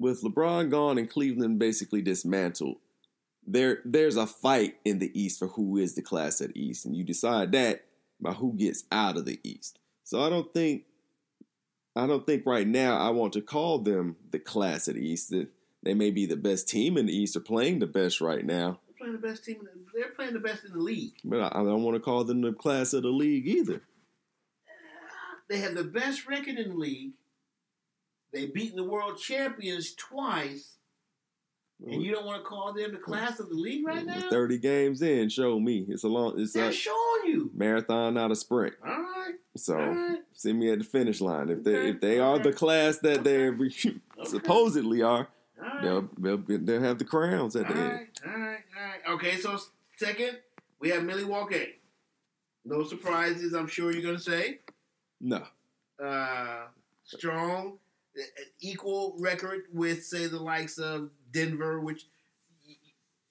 With 0.00 0.22
LeBron 0.22 0.70
gone 0.70 0.98
and 0.98 1.08
Cleveland 1.08 1.58
basically 1.60 2.02
dismantled, 2.02 2.78
there 3.46 3.78
there's 3.84 4.16
a 4.16 4.26
fight 4.26 4.74
in 4.84 4.98
the 4.98 5.10
East 5.20 5.38
for 5.38 5.46
who 5.48 5.76
is 5.76 5.94
the 5.94 6.02
class 6.02 6.40
at 6.40 6.56
East, 6.56 6.84
and 6.86 6.96
you 6.96 7.04
decide 7.04 7.52
that 7.52 7.84
by 8.20 8.32
who 8.32 8.54
gets 8.54 8.84
out 8.90 9.16
of 9.16 9.24
the 9.26 9.38
East. 9.44 9.78
So 10.04 10.20
I 10.22 10.28
don't 10.28 10.52
think, 10.52 10.82
I 11.94 12.06
don't 12.06 12.26
think 12.26 12.44
right 12.46 12.66
now 12.66 12.98
I 12.98 13.10
want 13.10 13.32
to 13.34 13.40
call 13.40 13.78
them 13.78 14.16
the 14.30 14.38
class 14.38 14.88
at 14.88 14.96
East. 14.96 15.32
They 15.82 15.94
may 15.94 16.10
be 16.10 16.26
the 16.26 16.36
best 16.36 16.68
team 16.68 16.96
in 16.98 17.06
the 17.06 17.16
East 17.16 17.36
or 17.36 17.40
playing 17.40 17.78
the 17.78 17.86
best 17.86 18.20
right 18.20 18.44
now, 18.44 18.80
They're 18.88 18.96
playing 19.06 19.12
the 19.20 19.26
best 19.28 19.44
team. 19.44 19.56
in 19.60 19.64
the- 19.64 19.86
They're 19.94 20.10
playing 20.12 20.34
the 20.34 20.40
best 20.40 20.64
in 20.64 20.72
the 20.72 20.78
league. 20.78 21.14
but 21.24 21.40
I, 21.40 21.60
I 21.60 21.64
don't 21.64 21.82
want 21.82 21.94
to 21.96 22.00
call 22.00 22.24
them 22.24 22.42
the 22.42 22.52
class 22.52 22.92
of 22.92 23.02
the 23.02 23.08
league 23.08 23.46
either. 23.46 23.82
They 25.48 25.58
have 25.58 25.74
the 25.74 25.84
best 25.84 26.26
record 26.28 26.56
in 26.58 26.68
the 26.70 26.74
league. 26.76 27.12
They've 28.32 28.52
beaten 28.52 28.76
the 28.76 28.84
world 28.84 29.18
champions 29.18 29.94
twice, 29.94 30.76
and 31.84 32.02
you 32.02 32.12
don't 32.12 32.24
want 32.26 32.42
to 32.42 32.48
call 32.48 32.72
them 32.72 32.92
the 32.92 32.98
class 32.98 33.40
of 33.40 33.48
the 33.48 33.54
league 33.56 33.84
right 33.86 34.04
now? 34.04 34.28
Thirty 34.30 34.58
games 34.58 35.02
in, 35.02 35.28
show 35.28 35.58
me 35.58 35.84
it's 35.88 36.04
a 36.04 36.08
long, 36.08 36.38
it's 36.38 36.52
They're 36.52 36.68
a 36.68 36.72
showing 36.72 37.22
you. 37.24 37.50
marathon, 37.54 38.14
not 38.14 38.30
a 38.30 38.36
sprint. 38.36 38.74
All 38.86 38.90
right, 38.92 39.34
So. 39.56 39.78
all 39.78 39.86
right. 39.86 40.18
See 40.32 40.52
me 40.54 40.70
at 40.70 40.78
the 40.78 40.84
finish 40.84 41.20
line. 41.20 41.50
If 41.50 41.64
they 41.64 41.76
Okay, 41.76 41.88
if 41.90 42.00
they 42.00 42.18
are 42.18 42.38
the 42.38 42.52
class 42.52 42.98
that 43.00 43.24
they 43.24 43.50
re- 43.50 44.00
supposedly 44.24 45.02
are, 45.02 45.28
right. 45.58 45.82
they'll, 45.82 46.08
they'll 46.18 46.58
they'll 46.58 46.80
have 46.82 46.98
the 46.98 47.04
crowns 47.04 47.56
at 47.56 47.66
All 47.66 47.74
the 47.74 47.78
end. 47.80 48.06
all 48.26 48.32
right, 48.40 48.58
all 48.78 48.82
right. 48.84 49.00
Okay, 49.16 49.36
so 49.36 49.58
second, 49.98 50.38
we 50.80 50.88
have 50.90 51.02
Milwaukee. 51.04 51.74
No 52.64 52.84
surprises, 52.84 53.52
I'm 53.52 53.66
sure 53.66 53.92
you're 53.92 54.02
going 54.02 54.16
to 54.16 54.22
say. 54.22 54.60
No, 55.20 55.42
Uh, 56.02 56.66
strong, 57.04 57.78
equal 58.60 59.16
record 59.18 59.62
with, 59.72 60.04
say, 60.04 60.26
the 60.26 60.38
likes 60.40 60.78
of 60.78 61.10
Denver, 61.32 61.80
which 61.80 62.04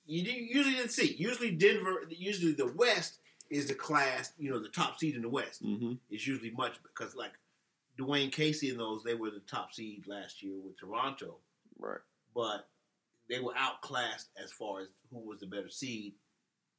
you 0.06 0.23
usually 0.23 0.75
didn't 0.75 0.91
see. 0.91 1.15
Usually, 1.17 1.52
Denver, 1.52 2.04
usually 2.10 2.54
the 2.54 2.71
West 2.75 3.19
is 3.49 3.67
the 3.67 3.73
class, 3.75 4.34
you 4.38 4.49
know, 4.49 4.60
the 4.60 4.69
top 4.69 4.99
seed 4.99 5.15
in 5.15 5.21
the 5.21 5.30
West. 5.30 5.62
hmm 5.62 5.93
It's 6.10 6.25
usually 6.28 6.52
much 6.52 6.82
because, 6.84 7.15
like, 7.15 7.34
Dwane 7.99 8.32
Casey 8.32 8.69
and 8.69 8.80
those, 8.80 9.04
they 9.04 9.13
were 9.15 9.30
the 9.32 9.41
top 9.41 9.73
seed 9.73 10.06
last 10.08 10.41
year 10.41 10.56
with 10.63 10.78
Toronto. 10.80 11.38
right. 11.78 11.99
but 12.34 12.67
they 13.30 13.39
were 13.39 13.54
outclassed 13.56 14.30
as 14.43 14.52
far 14.52 14.82
as 14.82 14.88
who 15.12 15.19
was 15.19 15.39
the 15.39 15.45
better 15.45 15.69
seed 15.69 16.13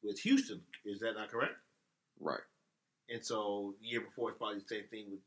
with 0.03 0.19
Houston. 0.21 0.63
Is 0.85 0.99
that 1.01 1.13
not 1.15 1.29
correct? 1.31 1.55
Right. 2.19 2.41
And 3.09 3.25
so 3.25 3.75
the 3.81 3.87
year 3.87 4.01
before, 4.01 4.31
it's 4.31 4.39
probably 4.39 4.59
the 4.59 4.65
same 4.67 4.85
thing 4.91 5.07
with. 5.11 5.21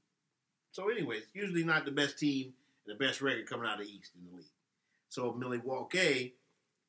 So, 0.71 0.89
anyways, 0.89 1.23
usually 1.33 1.63
not 1.63 1.85
the 1.85 1.91
best 1.91 2.17
team 2.17 2.53
the 2.85 2.95
best 2.95 3.21
record 3.21 3.47
coming 3.49 3.67
out 3.67 3.79
of 3.79 3.85
the 3.87 3.91
East 3.91 4.11
in 4.15 4.29
the 4.29 4.35
league. 4.37 4.45
So 5.09 5.33
Milwaukee, 5.33 6.35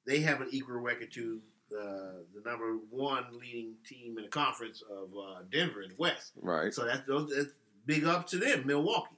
they 0.07 0.21
have 0.21 0.41
an 0.41 0.49
equal 0.51 0.77
record 0.77 1.13
to 1.13 1.41
uh, 1.73 2.23
the 2.35 2.43
number 2.49 2.77
one 2.91 3.25
leading 3.41 3.75
team 3.87 4.17
in 4.19 4.25
the 4.25 4.31
conference 4.31 4.83
of 4.91 5.09
uh, 5.17 5.43
Denver 5.51 5.83
in 5.83 5.91
the 5.91 5.97
West. 5.99 6.33
Right. 6.41 6.73
So 6.73 6.85
that's 6.85 7.07
those 7.07 7.31
that's 7.35 7.53
big 7.87 8.05
up 8.05 8.27
to 8.29 8.39
them, 8.39 8.67
Milwaukee. 8.67 9.17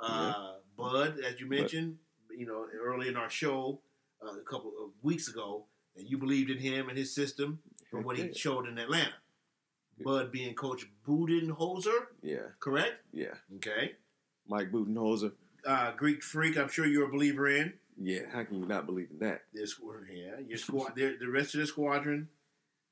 Uh, 0.00 0.54
Bud, 0.76 1.20
as 1.20 1.40
you 1.40 1.46
mentioned, 1.48 1.96
you 2.36 2.46
know, 2.46 2.66
early 2.82 3.08
in 3.08 3.16
our 3.16 3.30
show 3.30 3.80
uh, 4.22 4.32
a 4.38 4.44
couple 4.44 4.72
of 4.82 4.90
weeks 5.02 5.28
ago, 5.28 5.64
that 5.96 6.08
you 6.08 6.18
believed 6.18 6.50
in 6.50 6.58
him 6.58 6.88
and 6.88 6.98
his 6.98 7.14
system 7.14 7.60
from 7.90 8.02
what 8.04 8.16
he 8.16 8.32
showed 8.34 8.66
in 8.66 8.76
Atlanta. 8.78 9.12
Good. 9.98 10.04
Bud 10.04 10.32
being 10.32 10.54
Coach 10.54 10.86
Budenholzer, 11.06 12.06
Yeah, 12.22 12.48
correct? 12.58 12.94
yeah. 13.12 13.34
Okay. 13.56 13.92
Mike 14.48 14.72
Budenholzer. 14.72 15.32
Uh, 15.66 15.92
Greek 15.92 16.22
Freak, 16.22 16.56
I'm 16.58 16.68
sure 16.68 16.86
you're 16.86 17.08
a 17.08 17.12
believer 17.12 17.48
in. 17.48 17.72
Yeah, 18.00 18.20
how 18.32 18.44
can 18.44 18.58
you 18.58 18.66
not 18.66 18.86
believe 18.86 19.08
in 19.10 19.18
that? 19.20 19.42
Squad, 19.66 19.94
yeah, 20.12 20.40
your 20.46 20.58
squad, 20.58 20.94
the 20.96 21.16
rest 21.28 21.54
of 21.54 21.60
the 21.60 21.66
squadron. 21.66 22.28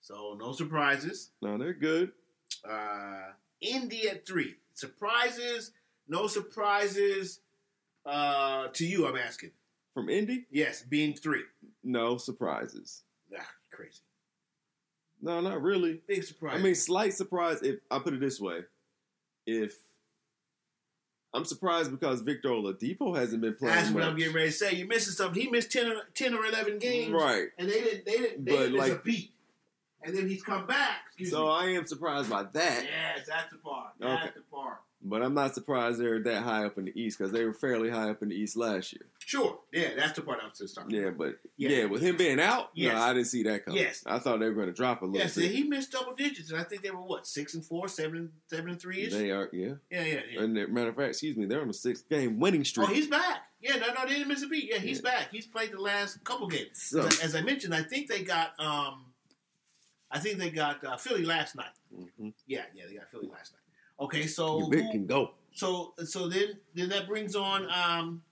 So 0.01 0.37
no 0.39 0.53
surprises. 0.53 1.31
No, 1.43 1.59
they're 1.59 1.73
good. 1.75 2.13
Uh, 2.69 3.33
Indy 3.61 4.09
at 4.09 4.27
three. 4.27 4.55
Surprises, 4.75 5.73
no 6.09 6.27
surprises. 6.27 7.41
Uh, 8.07 8.69
to 8.73 8.85
you, 8.87 9.07
I'm 9.07 9.17
asking. 9.17 9.51
From 9.95 10.09
Indy, 10.09 10.47
Yes, 10.51 10.83
being 10.83 11.15
three. 11.15 11.43
no 11.85 12.17
surprises. 12.17 13.03
Ah, 13.39 13.47
crazy. 13.71 14.01
No, 15.21 15.41
not 15.41 15.63
really. 15.63 16.01
Big 16.09 16.25
surprise. 16.25 16.59
I 16.59 16.63
mean, 16.63 16.75
slight 16.75 17.13
surprise. 17.15 17.63
If 17.63 17.81
I 17.91 17.99
put 18.01 18.15
it 18.15 18.21
this 18.21 18.41
way, 18.41 18.61
if 19.47 19.79
I'm 21.35 21.45
surprised 21.47 21.90
because 21.90 22.21
Victor 22.21 22.51
Oladipo 22.51 23.16
hasn't 23.16 23.40
been 23.40 23.55
playing 23.55 23.75
that's 23.75 23.90
what 23.90 24.01
much. 24.01 24.11
I'm 24.11 24.16
getting 24.18 24.35
ready 24.35 24.49
to 24.51 24.53
say. 24.55 24.75
You're 24.75 24.87
missing 24.87 25.14
something. 25.14 25.40
He 25.42 25.49
missed 25.49 25.73
10 25.73 25.87
or, 25.90 25.95
10 26.14 26.35
or 26.35 26.45
11 26.45 26.79
games. 26.79 27.11
right? 27.12 27.47
And 27.59 27.68
they 27.71 27.81
didn't, 27.81 28.05
they 28.05 28.12
didn't, 28.18 28.45
they 28.45 28.53
But, 28.53 28.59
didn't 28.59 28.73
miss 28.73 28.81
like- 28.90 28.92
a 28.92 29.03
beat. 29.03 29.31
And 30.05 30.16
then 30.18 30.29
he's 30.29 30.42
come 30.42 30.66
back. 30.66 31.03
So 31.25 31.45
me. 31.45 31.51
I 31.51 31.64
am 31.79 31.87
surprised 31.87 32.29
by 32.29 32.42
that, 32.42 32.85
Yes, 32.85 33.27
that's 33.29 33.51
the 33.53 33.59
part. 33.59 33.92
That's 34.01 34.25
Okay. 34.25 34.33
the 34.35 34.42
part. 34.55 34.79
But 35.05 35.23
I'm 35.23 35.35
not 35.35 35.55
surprised 35.55 35.99
they're 35.99 36.23
that 36.23 36.43
high 36.43 36.65
up 36.65 36.79
in 36.79 36.85
the 36.87 37.01
East 37.01 37.19
because 37.19 37.33
they 37.33 37.45
were 37.45 37.53
fairly 37.53 37.91
high 37.91 38.11
up 38.11 38.23
in 38.23 38.29
the 38.29 38.35
East 38.35 38.57
last 38.57 38.93
year. 38.93 39.03
Sure. 39.19 39.59
Yeah, 39.73 39.91
that's 39.97 40.12
the 40.12 40.23
part 40.23 40.41
I 40.43 40.49
was 40.49 40.59
just 40.59 40.75
talking 40.75 40.91
Yeah, 40.95 41.09
about. 41.09 41.19
but 41.19 41.38
Yeah. 41.57 41.69
yeah, 41.71 41.85
with 41.87 42.03
him 42.03 42.17
being 42.17 42.41
out, 42.41 42.71
Yes. 42.75 42.95
no, 42.95 43.01
I 43.01 43.12
didn't 43.12 43.27
see 43.29 43.43
that 43.45 43.65
coming. 43.65 43.81
Yes. 43.81 44.03
I 44.07 44.19
thought 44.19 44.41
they 44.41 44.47
were 44.47 44.55
going 44.55 44.67
to 44.69 44.73
drop 44.73 45.03
a 45.03 45.05
little 45.07 45.21
Yes, 45.21 45.35
bit. 45.37 45.51
he 45.51 45.65
missed 45.65 45.93
double 45.93 46.15
digits, 46.15 46.51
and 46.51 46.61
I 46.61 46.65
think 46.65 46.83
they 46.83 46.91
were 46.91 47.03
what 47.03 47.27
six 47.27 47.55
and 47.55 47.65
four, 47.65 47.88
seven, 47.88 48.33
seven 48.49 48.71
and 48.71 48.81
three 48.81 49.03
ish. 49.03 49.12
They 49.12 49.31
are, 49.31 49.49
yeah. 49.53 49.75
Yeah, 49.91 50.05
yeah, 50.05 50.21
yeah. 50.33 50.43
And 50.43 50.55
matter 50.73 50.88
of 50.91 50.97
fact, 50.97 51.11
excuse 51.11 51.37
me, 51.37 51.47
they're 51.47 51.62
on 51.62 51.71
a 51.71 51.75
six 51.75 52.03
game 52.03 52.38
winning 52.41 52.65
streak. 52.65 52.88
Oh, 52.88 52.93
he's 52.93 53.07
back. 53.09 53.43
Yeah, 53.61 53.77
no, 53.77 53.88
no, 53.95 54.05
they 54.07 54.15
didn't 54.15 54.29
miss 54.29 54.43
a 54.43 54.49
beat. 54.49 54.71
Yeah, 54.71 54.79
he's 54.79 54.99
Yeah. 54.99 55.11
back. 55.11 55.29
He's 55.31 55.47
played 55.47 55.73
the 55.73 55.81
last 55.81 56.23
couple 56.25 56.49
games. 56.49 56.81
so, 56.83 57.01
As, 57.07 57.21
I- 57.21 57.25
as 57.25 57.35
I 57.37 57.43
mentioned, 57.43 57.75
I 57.75 57.83
think 57.83 58.09
they 58.09 58.23
got, 58.23 58.59
um, 58.59 59.07
I 60.11 60.19
think 60.19 60.38
they 60.38 60.51
got 60.51 60.85
uh, 60.85 60.97
Philly 60.97 61.25
last 61.25 61.55
night. 61.57 61.71
mhm. 61.95 62.35
Yeah, 62.47 62.65
yeah, 62.75 62.87
they 62.88 62.95
got 62.95 63.09
Philly 63.09 63.29
last 63.29 63.53
night. 63.53 63.62
Okay, 64.03 64.27
so 64.27 64.61
who- 64.61 64.71
can 64.91 65.07
go. 65.07 65.33
so 65.55 65.95
so 66.05 66.29
then 66.29 66.59
then 66.75 66.88
that 66.91 67.07
brings 67.07 67.35
on 67.37 67.69
um, 67.71 68.23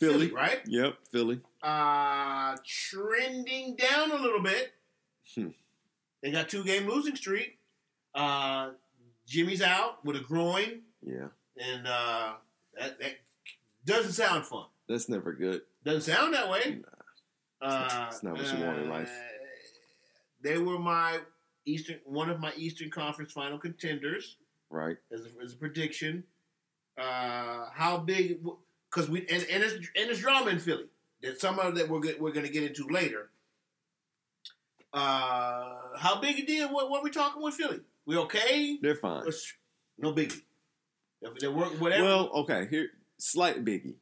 Philly. 0.00 0.28
Philly, 0.28 0.32
right? 0.32 0.60
Yep, 0.66 0.94
Philly. 1.10 1.40
Uh, 1.62 2.56
trending 2.66 3.76
down 3.76 4.10
a 4.10 4.16
little 4.16 4.42
bit. 4.42 4.72
Hmm. 5.34 5.48
They 6.22 6.30
got 6.30 6.48
two 6.48 6.64
game 6.64 6.88
losing 6.88 7.16
streak. 7.16 7.58
Uh, 8.14 8.70
Jimmy's 9.26 9.62
out 9.62 10.04
with 10.04 10.16
a 10.16 10.20
groin, 10.20 10.82
Yeah, 11.02 11.28
and 11.58 11.86
uh, 11.86 12.34
that, 12.78 12.98
that 13.00 13.12
doesn't 13.86 14.12
sound 14.12 14.44
fun. 14.46 14.66
that's 14.88 15.08
never 15.08 15.32
good. 15.32 15.62
Doesn't 15.84 16.02
sound 16.14 16.34
that 16.34 16.48
way. 16.50 16.80
Uh, 17.62 18.06
It's 18.08 18.22
not 18.22 18.34
what 18.36 18.52
you 18.52 18.64
want 18.64 18.78
in 18.80 18.88
life. 18.90 19.10
They 20.42 20.58
were 20.58 20.78
my 20.78 21.20
Eastern, 21.64 22.00
one 22.04 22.28
of 22.30 22.38
my 22.40 22.52
Eastern 22.56 22.90
Conference 22.90 23.32
Final 23.32 23.58
contenders 23.58 24.36
Right? 24.74 24.96
as 25.12 25.20
a, 25.20 25.28
as 25.44 25.52
a 25.52 25.56
prediction. 25.56 26.24
Uh, 26.98 27.66
how 27.72 27.98
big? 27.98 28.40
Because 28.90 29.08
we 29.08 29.20
and 29.28 29.46
and 29.50 29.62
it's, 29.62 29.74
and 29.74 30.10
it's 30.10 30.20
drama 30.20 30.50
in 30.50 30.58
Philly. 30.58 30.86
There's 31.22 31.40
some 31.40 31.58
of 31.58 31.74
that 31.76 31.88
we're 31.88 32.00
go- 32.00 32.14
we're 32.20 32.32
going 32.32 32.46
to 32.46 32.52
get 32.52 32.64
into 32.64 32.86
later. 32.88 33.30
Uh, 34.92 35.74
how 35.98 36.20
big 36.20 36.38
a 36.38 36.46
deal? 36.46 36.72
What, 36.72 36.90
what 36.90 37.02
we 37.02 37.10
talking 37.10 37.42
with 37.42 37.54
Philly? 37.54 37.80
We 38.06 38.16
okay? 38.18 38.78
They're 38.80 38.94
fine. 38.94 39.24
No 39.98 40.12
biggie. 40.12 40.40
If 41.22 41.38
they 41.38 41.48
work 41.48 41.80
whatever. 41.80 42.04
Well, 42.04 42.30
okay, 42.34 42.66
here 42.68 42.88
slight 43.18 43.64
biggie 43.64 43.94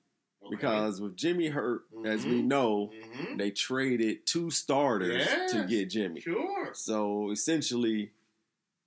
Okay. 0.45 0.51
because 0.57 1.01
with 1.01 1.17
Jimmy 1.17 1.47
hurt, 1.49 1.83
as 2.05 2.27
we 2.27 2.43
Mhm. 2.43 2.47
know, 2.47 2.91
Mhm. 2.93 3.39
they 3.39 3.51
traded 3.53 4.27
two 4.27 4.51
starters 4.51 5.27
to 5.53 5.65
get 5.69 5.89
Jimmy. 5.89 6.21
sure. 6.21 6.71
So 6.75 7.31
essentially, 7.31 8.11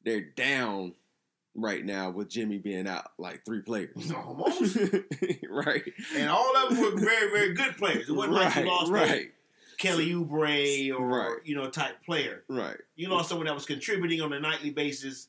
they're 0.03 0.21
down 0.21 0.95
right 1.55 1.83
now 1.83 2.09
with 2.11 2.29
Jimmy 2.29 2.57
being 2.57 2.87
out, 2.87 3.11
like 3.17 3.45
three 3.45 3.61
players. 3.61 4.11
Almost. 4.15 4.77
right. 5.49 5.83
And 6.15 6.29
all 6.29 6.51
of 6.57 6.69
them 6.75 6.81
were 6.81 6.99
very, 6.99 7.31
very 7.31 7.53
good 7.53 7.77
players. 7.77 8.09
It 8.09 8.11
wasn't 8.13 8.33
like 8.35 8.55
you 8.55 8.65
lost 8.67 8.91
Right. 8.91 9.31
Kelly 9.77 10.11
Oubre 10.11 10.93
or 10.97 11.05
Right. 11.07 11.37
you 11.45 11.55
know 11.55 11.69
type 11.69 12.03
player. 12.05 12.43
Right. 12.47 12.77
You 12.95 13.09
lost 13.09 13.29
someone 13.29 13.47
that 13.47 13.55
was 13.55 13.65
contributing 13.65 14.21
on 14.21 14.31
a 14.33 14.39
nightly 14.39 14.69
basis 14.69 15.27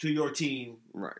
to 0.00 0.08
your 0.08 0.30
team. 0.30 0.76
Right. 0.92 1.12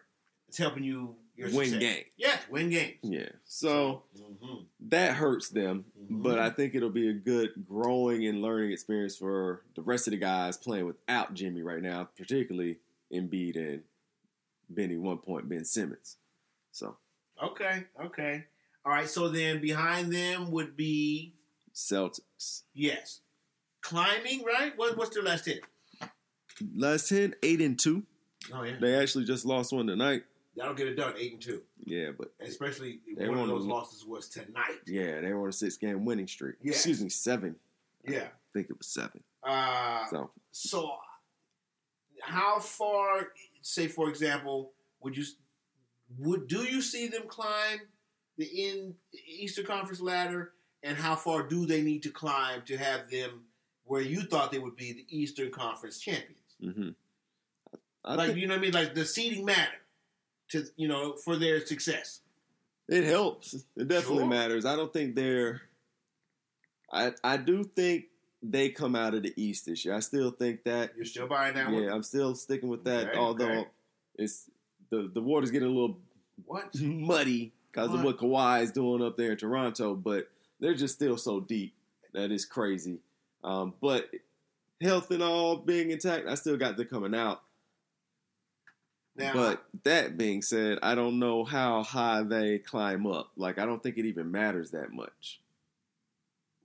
It's 0.48 0.58
helping 0.58 0.82
you 0.84 1.16
Win 1.38 1.50
success. 1.52 1.80
game. 1.80 2.04
Yes, 2.16 2.40
win 2.50 2.70
games. 2.70 2.98
Yeah. 3.02 3.28
So 3.44 4.02
Mhm. 4.16 4.66
that 4.80 5.14
hurts 5.16 5.48
them, 5.48 5.86
Mhm. 5.98 6.22
but 6.22 6.38
I 6.38 6.50
think 6.50 6.74
it'll 6.74 6.90
be 6.90 7.08
a 7.08 7.12
good 7.14 7.50
growing 7.66 8.26
and 8.26 8.42
learning 8.42 8.70
experience 8.72 9.16
for 9.16 9.62
the 9.74 9.82
rest 9.82 10.06
of 10.06 10.10
the 10.12 10.18
guys 10.18 10.56
playing 10.56 10.86
without 10.86 11.34
Jimmy 11.34 11.62
right 11.62 11.82
now, 11.82 12.04
particularly 12.16 12.78
Embiid 13.12 13.56
and 13.56 13.82
Benny. 14.68 14.96
One 14.96 15.18
point 15.18 15.48
Ben 15.48 15.64
Simmons. 15.64 16.16
So 16.72 16.96
okay, 17.42 17.84
okay, 18.06 18.44
all 18.84 18.92
right. 18.92 19.08
So 19.08 19.28
then 19.28 19.60
behind 19.60 20.12
them 20.12 20.50
would 20.50 20.76
be 20.76 21.34
Celtics. 21.74 22.62
yes, 22.74 23.20
climbing. 23.80 24.42
Right? 24.44 24.72
What, 24.76 24.96
what's 24.96 25.14
their 25.14 25.22
last 25.22 25.46
hit? 25.46 25.60
Last 26.76 27.08
ten, 27.08 27.34
eight 27.42 27.60
and 27.60 27.78
two. 27.78 28.04
Oh 28.52 28.62
yeah, 28.62 28.74
They 28.80 28.94
actually 28.94 29.24
just 29.24 29.44
lost 29.44 29.72
one 29.72 29.86
tonight. 29.86 30.22
that'll 30.56 30.74
get 30.74 30.88
it 30.88 30.96
done. 30.96 31.14
Eight 31.18 31.32
and 31.32 31.40
two, 31.42 31.62
Yeah, 31.84 32.10
but 32.16 32.32
especially 32.40 33.00
They 33.16 33.28
one 33.28 33.38
of 33.38 33.40
won 33.40 33.48
those 33.50 33.64
losses 33.66 34.04
was 34.04 34.28
tonight. 34.28 34.80
yeah, 34.86 35.20
they 35.20 35.32
were 35.32 35.42
on 35.44 35.48
a 35.48 35.52
six 35.52 35.76
game 35.76 36.04
winning 36.04 36.26
streak. 36.26 36.56
Yeah. 36.62 36.72
Excuse 36.72 37.02
me, 37.02 37.08
seven. 37.08 37.56
Yeah. 38.06 38.24
I 38.24 38.52
think 38.52 38.68
it 38.68 38.76
was 38.76 38.88
seven. 38.88 39.22
Uh, 39.46 40.06
So 40.10 40.30
So, 40.50 40.90
how 42.22 42.58
far, 42.60 43.28
say 43.60 43.88
for 43.88 44.08
example, 44.08 44.72
would 45.00 45.16
you 45.16 45.24
would 46.18 46.46
do 46.48 46.62
you 46.64 46.80
see 46.82 47.08
them 47.08 47.22
climb 47.28 47.80
the 48.38 48.44
in 48.44 48.94
Eastern 49.26 49.66
Conference 49.66 50.00
ladder, 50.00 50.52
and 50.82 50.96
how 50.96 51.16
far 51.16 51.42
do 51.42 51.66
they 51.66 51.82
need 51.82 52.02
to 52.04 52.10
climb 52.10 52.62
to 52.62 52.76
have 52.76 53.10
them 53.10 53.44
where 53.84 54.00
you 54.00 54.22
thought 54.22 54.50
they 54.52 54.58
would 54.58 54.76
be 54.76 54.92
the 54.92 55.06
Eastern 55.08 55.50
Conference 55.50 55.98
champions? 55.98 56.38
hmm 56.60 56.90
I 58.04 58.14
like 58.16 58.28
think 58.28 58.40
you 58.40 58.46
know 58.48 58.54
what 58.54 58.58
I 58.58 58.62
mean? 58.62 58.72
Like 58.72 58.94
the 58.94 59.04
seeding 59.04 59.44
matter 59.44 59.78
to 60.50 60.64
you 60.76 60.88
know 60.88 61.14
for 61.16 61.36
their 61.36 61.64
success. 61.66 62.20
it 62.88 63.04
helps. 63.04 63.54
It 63.76 63.88
definitely 63.88 64.24
Sure. 64.24 64.26
matters. 64.28 64.64
I 64.64 64.76
don't 64.76 64.92
think 64.92 65.14
they're. 65.14 65.62
I 66.92 67.12
I 67.24 67.36
do 67.36 67.64
think 67.64 68.06
they 68.42 68.70
come 68.70 68.96
out 68.96 69.14
of 69.14 69.22
the 69.22 69.32
East 69.36 69.66
this 69.66 69.84
year. 69.84 69.94
I 69.94 70.00
still 70.00 70.30
think 70.30 70.64
that. 70.64 70.92
You're 70.96 71.04
still 71.04 71.28
buying 71.28 71.54
that 71.54 71.70
one? 71.70 71.82
Yeah, 71.82 71.92
I'm 71.92 72.02
still 72.02 72.34
sticking 72.34 72.68
with 72.68 72.84
that. 72.84 73.08
Okay, 73.10 73.18
although 73.18 73.50
okay. 73.50 73.68
it's 74.16 74.50
the 74.90 75.10
the 75.12 75.20
water's 75.20 75.50
getting 75.50 75.68
a 75.68 75.70
little 75.70 75.98
What? 76.46 76.74
muddy 76.80 77.52
because 77.70 77.94
of 77.94 78.02
what 78.02 78.18
Kawhi 78.18 78.62
is 78.62 78.72
doing 78.72 79.02
up 79.02 79.16
there 79.16 79.32
in 79.32 79.36
Toronto, 79.36 79.94
but 79.94 80.28
they're 80.60 80.74
just 80.74 80.94
still 80.94 81.16
so 81.16 81.40
deep 81.40 81.74
that 82.12 82.30
is 82.30 82.44
crazy. 82.44 82.98
Um, 83.42 83.74
but 83.80 84.10
health 84.80 85.10
and 85.10 85.22
all 85.22 85.56
being 85.56 85.90
intact, 85.90 86.28
I 86.28 86.34
still 86.34 86.56
got 86.56 86.76
them 86.76 86.86
coming 86.86 87.14
out. 87.14 87.42
Now, 89.14 89.34
but 89.34 89.64
that 89.84 90.16
being 90.16 90.40
said, 90.40 90.78
I 90.82 90.94
don't 90.94 91.18
know 91.18 91.44
how 91.44 91.82
high 91.82 92.22
they 92.22 92.58
climb 92.58 93.06
up. 93.06 93.30
Like 93.36 93.58
I 93.58 93.66
don't 93.66 93.82
think 93.82 93.98
it 93.98 94.06
even 94.06 94.30
matters 94.30 94.70
that 94.70 94.92
much. 94.92 95.40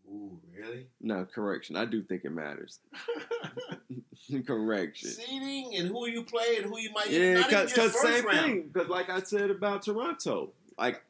Ooh, 0.09 0.39
really? 0.55 0.87
No, 1.01 1.25
correction. 1.25 1.75
I 1.75 1.85
do 1.85 2.01
think 2.03 2.23
it 2.25 2.31
matters. 2.31 2.79
correction. 4.45 5.09
Seeding 5.09 5.75
and 5.75 5.87
who 5.87 6.07
you 6.07 6.23
play 6.23 6.57
and 6.57 6.65
who 6.65 6.79
you 6.79 6.91
might 6.91 7.09
Yeah, 7.09 7.43
because 7.47 7.99
same 8.01 8.25
round. 8.25 8.39
thing. 8.45 8.69
Because 8.71 8.89
like 8.89 9.09
I 9.09 9.21
said 9.21 9.49
about 9.49 9.83
Toronto, 9.83 10.51
like 10.77 11.03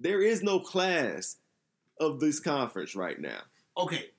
there 0.00 0.20
is 0.22 0.42
no 0.42 0.60
class 0.60 1.36
of 1.98 2.20
this 2.20 2.40
conference 2.40 2.94
right 2.96 3.20
now. 3.20 3.40
Okay. 3.76 4.10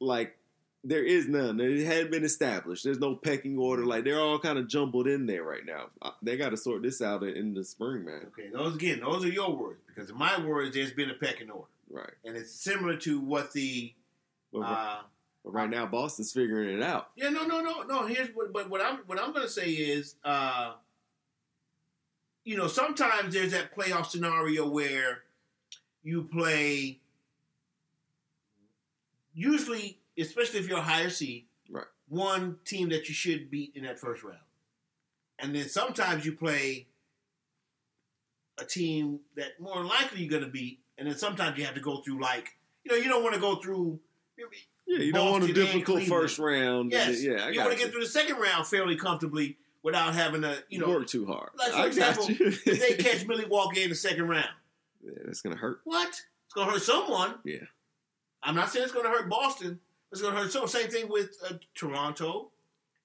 Like 0.00 0.36
there 0.82 1.04
is 1.04 1.28
none. 1.28 1.60
It 1.60 1.84
hadn't 1.86 2.10
been 2.10 2.24
established. 2.24 2.84
There's 2.84 2.98
no 2.98 3.14
pecking 3.14 3.58
order. 3.58 3.84
Like 3.84 4.04
they're 4.04 4.20
all 4.20 4.38
kind 4.38 4.58
of 4.58 4.68
jumbled 4.68 5.06
in 5.06 5.26
there 5.26 5.42
right 5.42 5.64
now. 5.66 5.86
Uh, 6.00 6.10
They 6.22 6.36
got 6.36 6.50
to 6.50 6.56
sort 6.56 6.82
this 6.82 7.02
out 7.02 7.22
in- 7.22 7.36
in 7.36 7.54
the 7.54 7.64
spring, 7.64 8.04
man. 8.04 8.26
Okay, 8.28 8.48
those 8.52 8.74
again, 8.74 9.00
those 9.00 9.24
are 9.24 9.28
your 9.28 9.54
words 9.54 9.80
because 9.86 10.10
in 10.10 10.16
my 10.16 10.40
words, 10.44 10.74
there's 10.74 10.92
been 10.92 11.10
a 11.10 11.14
pecking 11.14 11.50
order, 11.50 11.68
Right. 11.94 12.10
and 12.24 12.36
it's 12.36 12.50
similar 12.52 12.96
to 12.98 13.20
what 13.20 13.52
the. 13.52 13.92
But, 14.52 14.60
Uh, 14.60 15.02
but 15.44 15.52
right 15.52 15.70
now, 15.70 15.86
Boston's 15.86 16.32
figuring 16.32 16.76
it 16.76 16.82
out. 16.82 17.10
yeah, 17.16 17.28
no, 17.30 17.46
no, 17.46 17.60
no, 17.60 17.82
no. 17.82 18.06
Here's 18.06 18.28
what, 18.34 18.52
but 18.52 18.68
what 18.68 18.80
I'm 18.80 18.98
what 19.06 19.20
I'm 19.20 19.32
going 19.32 19.46
to 19.46 19.52
say 19.52 19.70
is, 19.70 20.16
uh, 20.24 20.74
you 22.44 22.56
know, 22.56 22.66
sometimes 22.66 23.32
there's 23.34 23.52
that 23.52 23.74
playoff 23.76 24.06
scenario 24.06 24.68
where 24.68 25.22
you 26.02 26.24
play, 26.24 26.98
usually, 29.34 29.98
especially 30.18 30.60
if 30.60 30.68
you're 30.68 30.78
a 30.78 30.82
higher 30.82 31.10
seed, 31.10 31.46
Right. 31.70 31.86
one 32.08 32.58
team 32.64 32.88
that 32.90 33.08
you 33.08 33.14
should 33.14 33.50
beat 33.50 33.72
in 33.74 33.84
that 33.84 33.98
first 33.98 34.22
round. 34.22 34.38
And 35.38 35.54
then 35.54 35.68
sometimes 35.68 36.24
you 36.24 36.32
play 36.32 36.86
a 38.58 38.64
team 38.64 39.20
that 39.36 39.58
more 39.58 39.84
likely 39.84 40.20
you're 40.20 40.30
going 40.30 40.44
to 40.44 40.48
beat. 40.48 40.80
And 40.98 41.08
then 41.08 41.16
sometimes 41.16 41.58
you 41.58 41.64
have 41.64 41.74
to 41.74 41.80
go 41.80 41.98
through, 41.98 42.20
like, 42.20 42.52
you 42.84 42.92
know, 42.92 42.96
you 42.98 43.08
don't 43.08 43.22
want 43.22 43.34
to 43.34 43.40
go 43.40 43.56
through. 43.56 43.98
Yeah, 44.86 44.98
you 44.98 45.12
don't 45.12 45.30
want 45.30 45.44
a 45.44 45.52
difficult 45.52 46.02
first 46.04 46.38
round. 46.38 46.92
Yes, 46.92 47.22
yeah, 47.22 47.46
I 47.46 47.50
you 47.50 47.60
want 47.60 47.72
to 47.72 47.78
get 47.78 47.90
through 47.90 48.02
the 48.02 48.06
second 48.08 48.36
round 48.36 48.66
fairly 48.66 48.96
comfortably 48.96 49.56
without 49.82 50.14
having 50.14 50.42
to, 50.42 50.62
you 50.68 50.78
know, 50.78 50.88
work 50.88 51.06
too 51.06 51.26
hard. 51.26 51.50
like, 51.56 51.72
for 51.72 51.78
I 51.78 51.86
example, 51.86 52.26
if 52.28 52.64
they 52.64 52.94
catch 53.02 53.26
Milwaukee 53.28 53.82
in 53.82 53.88
the 53.90 53.94
second 53.94 54.28
round. 54.28 54.48
yeah, 55.02 55.12
that's 55.24 55.40
gonna 55.40 55.56
hurt. 55.56 55.80
What? 55.84 56.08
It's 56.08 56.52
going 56.54 56.68
to 56.68 56.72
hurt 56.74 56.82
someone. 56.82 57.34
Yeah. 57.44 57.64
I'm 58.42 58.54
not 58.54 58.70
saying 58.70 58.84
it's 58.84 58.92
going 58.92 59.06
to 59.06 59.10
hurt 59.10 59.28
Boston. 59.28 59.80
It's 60.12 60.20
going 60.20 60.34
to 60.34 60.40
hurt 60.40 60.52
someone. 60.52 60.68
Same 60.68 60.88
thing 60.88 61.08
with 61.08 61.30
uh, 61.44 61.54
Toronto 61.74 62.50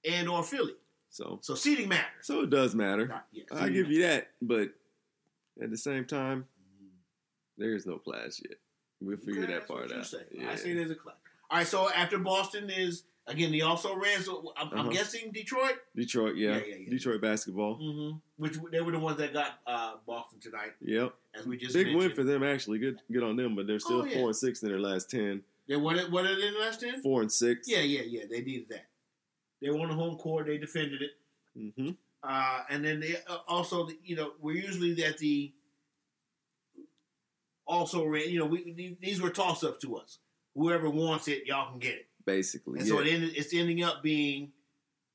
and 0.08 0.30
or 0.30 0.44
Philly. 0.44 0.74
So, 1.10 1.40
So 1.42 1.56
seeding 1.56 1.90
matters. 1.90 2.06
so 2.22 2.42
it 2.42 2.52
does 2.52 2.76
matter. 2.76 3.08
Right, 3.08 3.22
yes, 3.32 3.46
I 3.52 3.70
give 3.70 3.90
you 3.90 4.04
that, 4.04 4.28
but 4.42 4.70
at 5.64 5.72
the 5.72 5.78
same 5.78 6.06
time, 6.06 6.46
there 7.60 7.76
is 7.76 7.86
no 7.86 7.98
class 7.98 8.42
yet. 8.48 8.58
We'll 9.02 9.18
figure 9.18 9.44
Okay, 9.44 9.54
that 9.54 9.68
part 9.68 9.92
out. 9.92 10.14
Yeah. 10.32 10.52
I 10.52 10.56
say 10.56 10.74
there's 10.74 10.92
a 10.92 10.96
class. 10.96 11.16
All 11.52 11.58
right, 11.60 11.68
so 11.68 11.90
after 11.92 12.18
Boston 12.18 12.70
is 12.70 13.04
again 13.28 13.52
the 13.52 13.62
also 13.62 13.96
ran. 13.96 14.22
So 14.22 14.54
I'm, 14.58 14.70
I'm 14.72 14.80
Uh-huh. 14.80 14.90
guessing 14.90 15.32
Detroit, 15.32 15.78
Detroit, 15.96 16.36
yeah. 16.36 16.58
Yeah, 16.58 16.64
yeah, 16.68 16.76
yeah. 16.82 16.90
Detroit 16.90 17.22
basketball. 17.22 17.78
mm-hmm. 17.80 18.18
which 18.38 18.58
they 18.72 18.82
were 18.82 18.92
the 18.92 19.00
ones 19.00 19.18
that 19.18 19.34
got 19.34 19.60
uh, 19.68 19.94
Boston 20.06 20.40
tonight, 20.40 20.74
Yep. 20.82 21.14
as 21.40 21.46
we 21.46 21.58
just 21.58 21.74
Big 21.74 21.88
mentioned. 21.88 22.04
win 22.08 22.16
for 22.16 22.24
them 22.24 22.44
actually. 22.44 22.80
Good 22.80 23.00
good 23.12 23.24
on 23.24 23.36
them, 23.36 23.56
but 23.56 23.68
they're 23.68 23.80
still 23.80 24.02
Oh, 24.02 24.06
yeah. 24.06 24.16
four 24.18 24.28
and 24.28 24.36
six 24.36 24.62
in 24.64 24.70
their 24.70 24.80
last 24.80 25.10
ten. 25.10 25.44
They 25.68 25.76
it. 25.76 26.12
What 26.12 26.26
are 26.26 26.36
they 26.36 26.48
in 26.48 26.54
the 26.56 26.60
last 26.60 26.80
ten? 26.82 27.02
Four 27.02 27.22
and 27.22 27.32
six. 27.32 27.68
Yeah, 27.70 27.80
yeah, 27.82 28.02
yeah. 28.02 28.24
They 28.30 28.42
needed 28.42 28.70
that. 28.70 28.88
They 29.62 29.70
won 29.70 29.90
the 29.90 29.96
home 29.96 30.18
court. 30.18 30.48
They 30.48 30.58
defended 30.58 31.02
it. 31.02 31.12
Mm-hmm. 31.58 31.90
Uh, 32.24 32.60
and 32.70 32.84
then 32.84 33.00
they 33.00 33.16
uh, 33.28 33.38
also, 33.48 33.88
you 34.04 34.16
know, 34.16 34.32
we're 34.42 34.56
usually 34.56 35.04
at 35.06 35.18
the 35.20 35.52
also, 37.70 38.04
ran- 38.06 38.30
you 38.30 38.40
know, 38.40 38.46
we 38.46 38.98
these 39.00 39.22
were 39.22 39.30
toss 39.30 39.64
ups 39.64 39.78
to 39.80 39.96
us. 39.96 40.18
Whoever 40.56 40.90
wants 40.90 41.28
it, 41.28 41.46
y'all 41.46 41.70
can 41.70 41.80
get 41.80 41.94
it. 41.94 42.08
Basically. 42.26 42.80
And 42.80 42.88
yeah. 42.88 42.94
so 42.96 43.00
it 43.02 43.08
ended, 43.08 43.32
it's 43.38 43.54
ending 43.54 43.84
up 43.84 44.04
being 44.04 44.52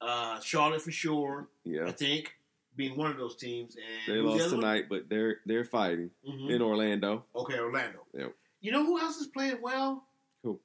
uh, 0.00 0.40
Charlotte 0.40 0.80
for 0.82 0.90
sure. 0.92 1.48
Yeah, 1.64 1.86
I 1.86 1.92
think 1.92 2.32
being 2.76 2.96
one 2.96 3.10
of 3.10 3.16
those 3.18 3.36
teams. 3.36 3.76
And 3.76 4.14
They 4.16 4.20
who's 4.20 4.32
the 4.34 4.38
lost 4.38 4.52
one? 4.52 4.60
tonight, 4.62 4.84
but 4.88 5.08
they're 5.08 5.36
they're 5.46 5.64
fighting 5.64 6.10
Mhm. 6.28 6.50
in 6.54 6.62
Orlando. 6.62 7.24
Okay, 7.34 7.58
Orlando. 7.58 8.06
Yep. 8.16 8.34
You 8.60 8.72
know 8.72 8.84
who 8.86 8.98
else 9.00 9.16
is 9.18 9.26
playing 9.26 9.58
well? 9.60 10.06
Who? 10.42 10.58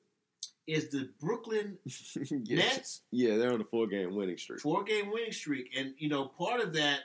Is 0.67 0.89
the 0.91 1.10
Brooklyn 1.19 1.78
yes. 1.86 2.15
Nets 2.47 3.02
Yeah, 3.12 3.38
they're 3.38 3.52
on 3.54 3.62
a 3.62 3.65
four 3.65 3.88
game 3.88 4.15
winning 4.15 4.38
streak. 4.38 4.62
four 4.62 4.84
game 4.84 5.12
winning 5.12 5.32
streak, 5.34 5.71
and 5.78 5.93
you 5.97 6.10
know 6.10 6.25
part 6.28 6.62
of 6.62 6.73
that 6.73 6.99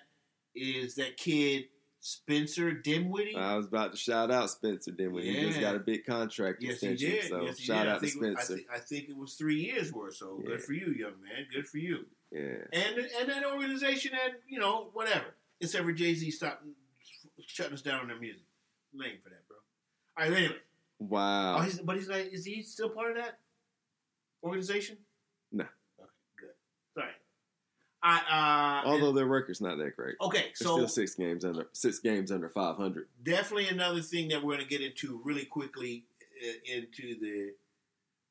is 0.54 0.94
that 0.96 1.16
kid 1.16 1.64
Spencer 2.06 2.70
Dinwiddie. 2.72 3.34
I 3.34 3.56
was 3.56 3.64
about 3.66 3.92
to 3.92 3.96
shout 3.96 4.30
out 4.30 4.50
Spencer 4.50 4.90
Dinwiddie. 4.90 5.32
He 5.32 5.46
just 5.46 5.58
got 5.58 5.74
a 5.74 5.78
big 5.78 6.04
contract 6.04 6.62
yes, 6.62 6.80
he 6.80 6.94
did. 6.96 7.24
So 7.30 7.42
yes, 7.42 7.56
he 7.56 7.64
shout 7.64 7.84
did. 7.86 7.92
out 7.92 8.00
to 8.02 8.06
it 8.06 8.14
was- 8.20 8.36
I 8.36 8.42
Spencer. 8.42 8.62
I 8.74 8.78
think 8.78 9.08
it 9.08 9.16
was 9.16 9.34
three 9.36 9.58
years 9.62 9.90
worth. 9.90 10.16
So 10.16 10.38
Yeah. 10.42 10.48
good 10.50 10.62
for 10.62 10.74
you, 10.74 10.88
young 10.92 11.18
man. 11.22 11.46
Good 11.50 11.66
for 11.66 11.78
you. 11.78 12.04
yeah. 12.30 12.56
And 12.74 12.98
and 12.98 13.28
that 13.30 13.46
organization 13.46 14.12
had 14.12 14.32
you 14.46 14.58
know 14.58 14.90
whatever. 14.92 15.34
It's 15.60 15.74
ever 15.74 15.92
Jay 15.92 16.12
Z 16.14 16.30
stopped 16.30 16.62
shutting 17.46 17.72
us 17.72 17.80
down 17.80 18.00
on 18.00 18.08
their 18.08 18.20
music. 18.20 18.42
Lame 18.92 19.16
for 19.22 19.30
that, 19.30 19.48
bro. 19.48 19.56
All 20.18 20.28
right, 20.28 20.36
anyway. 20.36 20.60
Wow. 20.98 21.56
Oh, 21.56 21.62
he's, 21.62 21.80
but 21.80 21.96
he's 21.96 22.08
like, 22.08 22.32
is 22.34 22.44
he 22.44 22.62
still 22.62 22.90
part 22.90 23.12
of 23.12 23.16
that 23.16 23.38
organization? 24.42 24.98
No. 25.52 25.64
Okay, 25.98 26.10
good. 26.38 26.50
Sorry. 26.94 27.12
I 28.06 28.82
uh. 28.84 28.88
Although 28.88 29.12
their 29.12 29.24
record's 29.26 29.62
not 29.62 29.78
that 29.78 29.96
great. 29.96 30.16
okay, 30.20 30.38
They're 30.42 30.54
so 30.54 30.76
still 30.76 30.88
six 30.88 31.14
games 31.14 31.44
under 31.44 31.68
six 31.72 31.98
games 31.98 32.30
under 32.30 32.50
five 32.50 32.76
hundred. 32.76 33.08
definitely 33.22 33.68
another 33.68 34.02
thing 34.02 34.28
that 34.28 34.42
we're 34.42 34.56
going 34.56 34.68
to 34.68 34.70
get 34.70 34.82
into 34.82 35.20
really 35.24 35.46
quickly 35.46 36.04
uh, 36.46 36.76
into 36.76 37.18
the 37.18 37.52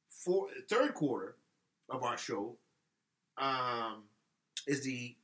four, 0.09 0.47
third 0.69 0.93
quarter 0.93 1.35
of 1.89 2.03
our 2.03 2.17
show 2.17 2.55
um, 3.39 4.03
is 4.67 4.83
the 4.83 5.15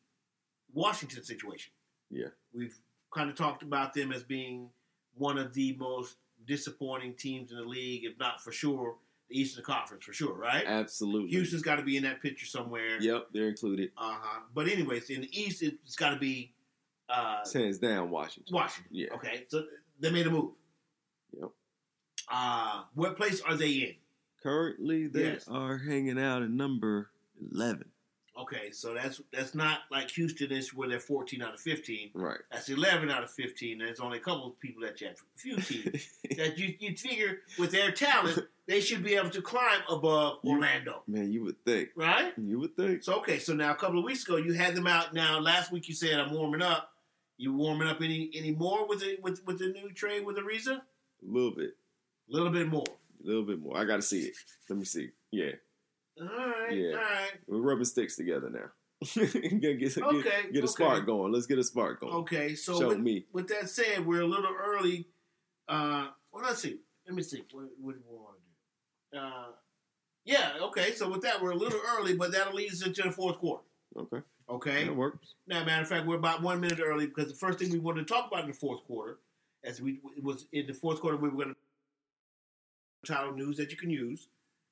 Washington 0.74 1.24
situation. 1.24 1.72
Yeah. 2.10 2.30
We've 2.54 2.76
kind 3.14 3.30
of 3.30 3.36
talked 3.36 3.62
about 3.62 3.94
them 3.94 4.12
as 4.12 4.24
being 4.24 4.70
one 5.14 5.38
of 5.38 5.54
the 5.54 5.76
most 5.78 6.16
disappointing 6.48 7.14
teams 7.14 7.52
in 7.52 7.58
the 7.58 7.64
league, 7.64 8.04
if 8.06 8.18
not 8.20 8.42
for 8.42 8.52
sure 8.52 8.96
the 9.30 9.40
Eastern 9.40 9.64
Conference 9.64 10.04
for 10.06 10.14
sure, 10.14 10.34
right? 10.36 10.64
Absolutely. 10.66 11.30
Houston's 11.30 11.62
got 11.62 11.76
to 11.76 11.84
be 11.84 11.98
in 11.98 12.04
that 12.04 12.22
picture 12.22 12.46
somewhere. 12.46 13.00
Yep, 13.02 13.28
they're 13.34 13.50
included. 13.50 13.92
Uh 13.98 14.16
huh. 14.20 14.40
But 14.54 14.68
anyways, 14.68 15.10
in 15.10 15.22
the 15.22 15.40
East, 15.40 15.62
it's 15.64 15.96
got 15.96 16.12
to 16.12 16.20
be 16.20 16.54
uh, 17.10 17.38
Hands 17.54 17.78
down, 17.80 18.10
Washington. 18.10 18.54
Washington. 18.54 18.92
Yeah. 18.92 19.14
Okay, 19.16 19.46
so 19.48 19.64
they 20.00 20.12
made 20.12 20.28
a 20.28 20.32
move. 20.32 20.52
Yep. 21.40 21.50
Uh, 22.32 22.84
what 22.94 23.18
place 23.18 23.42
are 23.42 23.56
they 23.56 23.70
in? 23.72 23.96
Currently, 24.44 25.08
they 25.08 25.24
Yes. 25.34 25.48
are 25.48 25.78
hanging 25.78 26.20
out 26.20 26.42
in 26.42 26.56
number 26.58 27.10
eleven. 27.52 27.86
Okay, 28.38 28.72
so 28.72 28.94
that's 28.94 29.22
that's 29.32 29.54
not 29.56 29.80
like 29.92 30.10
Houston 30.12 30.52
is 30.52 30.74
where 30.74 30.88
they're 30.90 31.00
14 31.00 31.42
out 31.42 31.54
of 31.54 31.60
15. 31.60 32.12
Right. 32.14 32.40
That's 32.52 32.70
11 32.70 33.10
out 33.10 33.24
of 33.24 33.32
15. 33.32 33.78
There's 33.80 34.00
only 34.00 34.18
a 34.18 34.22
couple 34.22 34.48
of 34.48 34.60
people 34.60 34.82
that 34.84 35.00
you 35.02 35.08
have, 35.08 35.18
a 35.18 35.40
few 35.40 35.58
teams 35.58 36.10
that 36.38 36.58
you 36.58 36.76
you 36.80 36.96
figure 36.96 37.40
with 37.58 37.72
their 37.72 37.92
talent 37.92 38.48
they 38.68 38.80
should 38.82 39.04
be 39.04 39.16
able 39.16 39.32
to 39.32 39.42
climb 39.42 39.82
above 39.90 40.38
You- 40.44 40.52
Orlando, 40.52 41.02
Man, 41.08 41.32
you 41.34 41.44
would 41.44 41.64
think. 41.66 41.90
right? 41.96 42.34
You 42.38 42.60
would 42.60 42.76
think. 42.78 43.04
So 43.04 43.16
okay, 43.16 43.40
so 43.40 43.54
now 43.54 43.72
a 43.72 43.76
couple 43.76 43.98
of 44.00 44.06
weeks 44.06 44.24
ago 44.24 44.38
you 44.38 44.54
had 44.54 44.76
them 44.76 44.86
out. 44.88 45.14
Now 45.14 45.40
last 45.40 45.72
week 45.72 45.88
you 45.90 45.96
said 45.96 46.20
I'm 46.20 46.32
warming 46.34 46.62
up. 46.62 46.92
You 47.38 47.54
warming 47.54 47.88
up 47.88 48.02
any 48.02 48.30
any 48.36 48.52
more 48.52 48.88
with 48.88 49.00
the 49.00 49.18
with 49.22 49.42
with 49.46 49.60
the 49.60 49.70
new 49.70 49.92
trade 49.92 50.26
with 50.26 50.38
Ariza? 50.38 50.78
A 50.78 50.82
little 51.26 51.52
bit. 51.52 51.76
A 52.30 52.34
little 52.34 52.50
bit 52.52 52.68
more. 52.68 52.86
A 53.24 53.28
little 53.28 53.44
bit 53.44 53.60
more. 53.60 53.76
I 53.78 53.86
got 53.86 53.96
to 53.98 54.02
see 54.02 54.22
it. 54.22 54.34
Let 54.70 54.78
me 54.80 54.86
see. 54.86 55.10
Yeah, 55.32 55.52
All 56.22 56.28
right, 56.28 56.72
Yeah. 56.72 56.90
all 56.92 56.96
right. 56.96 57.32
we're 57.48 57.60
rubbing 57.62 57.86
sticks 57.86 58.16
together 58.16 58.50
now. 58.50 58.70
get, 59.14 59.32
get, 59.62 59.80
get, 59.80 59.98
Okay, 59.98 60.30
get 60.52 60.56
a 60.56 60.60
okay. 60.60 60.68
spark 60.68 61.06
going. 61.06 61.32
Let's 61.32 61.46
get 61.46 61.58
a 61.60 61.64
spark 61.64 62.02
going. 62.02 62.14
Okay, 62.14 62.56
so 62.56 62.78
Show 62.80 62.88
with, 62.90 63.00
me. 63.00 63.26
with 63.32 63.48
that 63.48 63.70
said, 63.70 64.06
we're 64.06 64.22
a 64.22 64.28
little 64.28 64.54
early. 64.62 65.08
Uh, 65.70 66.08
well, 66.32 66.44
let's 66.44 66.62
see. 66.62 66.80
Let 67.08 67.16
me 67.16 67.24
see. 67.24 67.44
What, 67.52 67.66
what 67.80 67.96
do 67.96 68.02
we 68.10 68.16
want 68.18 68.36
to 69.14 69.20
do? 69.20 69.24
Uh, 69.26 69.46
yeah, 70.26 70.52
okay. 70.64 70.92
So 70.94 71.10
with 71.10 71.22
that, 71.22 71.42
we're 71.42 71.52
a 71.52 71.56
little 71.56 71.80
early, 71.98 72.16
but 72.16 72.32
that'll 72.34 72.54
lead 72.54 72.72
us 72.72 72.86
into 72.86 73.02
the 73.04 73.12
fourth 73.12 73.38
quarter. 73.38 73.64
Okay, 73.98 74.22
Okay. 74.50 74.84
that 74.86 74.96
works. 74.96 75.36
Now, 75.48 75.64
matter 75.64 75.82
of 75.84 75.88
fact, 75.88 76.06
we're 76.06 76.18
about 76.18 76.42
one 76.44 76.60
minute 76.60 76.80
early 76.84 77.08
because 77.08 77.30
the 77.32 77.38
first 77.38 77.58
thing 77.60 77.72
we 77.72 77.80
wanted 77.80 78.06
to 78.08 78.14
talk 78.14 78.28
about 78.30 78.44
in 78.44 78.50
the 78.52 78.54
fourth 78.56 78.84
quarter, 78.86 79.20
as 79.64 79.82
we 79.82 80.00
it 80.18 80.24
was 80.24 80.46
in 80.52 80.68
the 80.68 80.74
fourth 80.74 81.00
quarter, 81.00 81.16
we 81.18 81.30
were 81.30 81.44
going 81.44 81.56
to 81.56 83.12
title 83.12 83.32
news 83.34 83.58
that 83.58 83.72
you 83.72 83.78
can 83.78 83.90
use. 83.90 84.28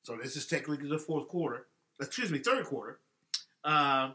So 0.08 0.16
this 0.16 0.38
is 0.38 0.46
technically 0.46 0.88
the 0.88 0.98
fourth 0.98 1.28
quarter. 1.28 1.66
Excuse 2.00 2.32
me, 2.32 2.40
third 2.40 2.64
quarter. 2.64 3.00
Uh, 3.66 4.12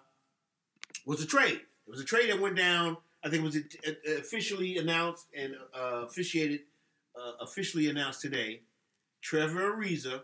was 1.04 1.22
a 1.22 1.26
trade. 1.26 1.60
It 1.86 1.90
was 1.90 2.00
a 2.00 2.04
trade 2.04 2.30
that 2.30 2.40
went 2.40 2.56
down. 2.56 2.96
I 3.22 3.28
think 3.28 3.42
it 3.42 3.44
was 3.44 3.56
uh, 3.58 4.18
officially 4.18 4.78
announced 4.78 5.26
and 5.38 5.54
uh, 5.78 6.06
officiated, 6.06 6.60
uh, 7.14 7.32
officially 7.42 7.90
announced 7.90 8.22
today. 8.22 8.60
Trevor 9.20 9.76
Ariza 9.76 10.22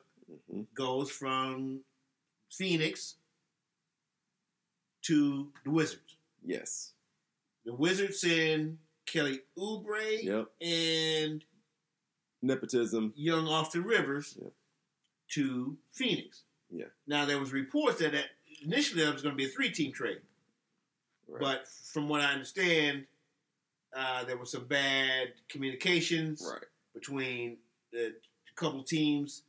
hmm 0.50 0.62
goes 0.74 1.10
from 1.10 1.80
Phoenix 2.50 3.16
to 5.02 5.48
the 5.64 5.70
Wizards. 5.70 6.16
Yes. 6.46 6.92
The 7.66 7.74
Wizards 7.74 8.22
send 8.22 8.78
Kelly 9.04 9.40
Oubre 9.58 10.22
Yep. 10.22 10.46
and 10.62 11.44
Nepotism. 12.40 13.12
young 13.16 13.46
Austin 13.48 13.84
Rivers 13.84 14.38
Yep. 14.40 14.52
To 15.34 15.76
Phoenix. 15.92 16.42
Yeah. 16.70 16.86
Now 17.06 17.24
there 17.24 17.38
was 17.38 17.52
reports 17.52 17.98
that, 18.00 18.14
initially 18.62 19.04
that 19.04 19.12
was 19.12 19.22
going 19.22 19.34
to 19.34 19.36
be 19.36 19.46
a 19.46 19.48
three-team 19.48 19.92
trade, 19.92 20.20
Right. 21.28 21.40
but 21.40 21.68
from 21.92 22.08
what 22.08 22.20
I 22.20 22.32
understand, 22.32 23.04
uh, 23.96 24.24
there 24.24 24.36
was 24.36 24.50
some 24.52 24.64
bad 24.66 25.28
communications 25.48 26.46
right. 26.50 26.64
between 26.94 27.58
the 27.92 28.14
couple 28.56 28.82
teams, 28.82 29.42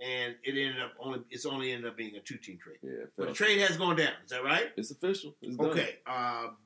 and 0.00 0.34
it 0.44 0.50
ended 0.50 0.80
up 0.82 0.92
only 1.00 1.20
it's 1.30 1.46
only 1.46 1.72
ended 1.72 1.90
up 1.90 1.96
being 1.96 2.16
a 2.16 2.20
two-team 2.20 2.58
trade. 2.58 2.78
Yeah. 2.82 3.06
But 3.16 3.28
the 3.28 3.34
trade 3.34 3.58
has 3.60 3.76
gone 3.76 3.96
down. 3.96 4.12
Is 4.24 4.30
that 4.30 4.44
right? 4.44 4.70
It's 4.76 4.90
official. 4.90 5.34
It's 5.42 5.56
done. 5.56 5.70
Okay. 5.70 5.96
Um, 6.06 6.56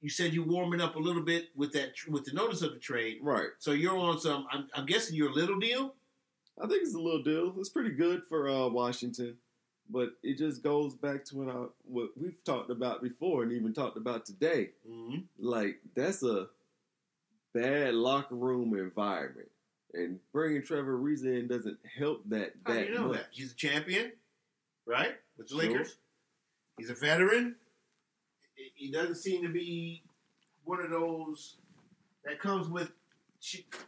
you 0.00 0.10
said 0.10 0.32
you're 0.32 0.46
warming 0.46 0.80
up 0.80 0.96
a 0.96 0.98
little 0.98 1.22
bit 1.22 1.48
with 1.56 1.72
that 1.72 1.92
with 2.08 2.24
the 2.24 2.32
notice 2.32 2.62
of 2.62 2.72
the 2.72 2.78
trade. 2.78 3.18
Right. 3.22 3.48
So 3.58 3.72
you're 3.72 3.96
on 3.96 4.20
some. 4.20 4.46
I'm, 4.52 4.68
I'm 4.74 4.86
guessing 4.86 5.16
your 5.16 5.32
little 5.32 5.58
deal. 5.58 5.94
I 6.62 6.66
think 6.66 6.82
it's 6.82 6.94
a 6.94 6.98
little 7.00 7.22
deal. 7.22 7.54
It's 7.58 7.68
pretty 7.68 7.90
good 7.90 8.24
for 8.24 8.48
uh, 8.48 8.68
Washington. 8.68 9.36
But 9.90 10.10
it 10.22 10.36
just 10.36 10.62
goes 10.62 10.94
back 10.94 11.24
to 11.26 11.36
what, 11.36 11.48
I, 11.48 11.64
what 11.84 12.10
we've 12.20 12.42
talked 12.44 12.68
about 12.70 13.02
before 13.02 13.42
and 13.42 13.52
even 13.52 13.72
talked 13.72 13.96
about 13.96 14.26
today. 14.26 14.70
Mhm. 14.86 15.24
Like 15.38 15.78
that's 15.94 16.22
a 16.22 16.48
bad 17.54 17.94
locker 17.94 18.34
room 18.34 18.74
environment, 18.76 19.48
and 19.94 20.20
bringing 20.32 20.62
Trevor 20.62 20.98
Ariza 20.98 21.38
in 21.40 21.48
doesn't 21.48 21.78
help 21.98 22.22
that 22.28 22.52
How 22.66 22.74
do 22.74 22.78
that 22.80 22.88
you 22.88 22.94
know 22.96 23.08
much. 23.08 23.16
that? 23.16 23.26
He's 23.30 23.52
a 23.52 23.56
champion, 23.56 24.12
right? 24.84 25.14
With 25.38 25.48
the 25.48 25.54
Sure. 25.54 25.62
Lakers. 25.70 25.96
He's 26.76 26.90
a 26.90 26.94
veteran. 26.94 27.56
He 28.74 28.90
doesn't 28.90 29.16
seem 29.16 29.42
to 29.42 29.48
be 29.48 30.02
one 30.64 30.80
of 30.84 30.90
those 30.90 31.56
that 32.26 32.38
comes 32.40 32.68
with, 32.68 32.92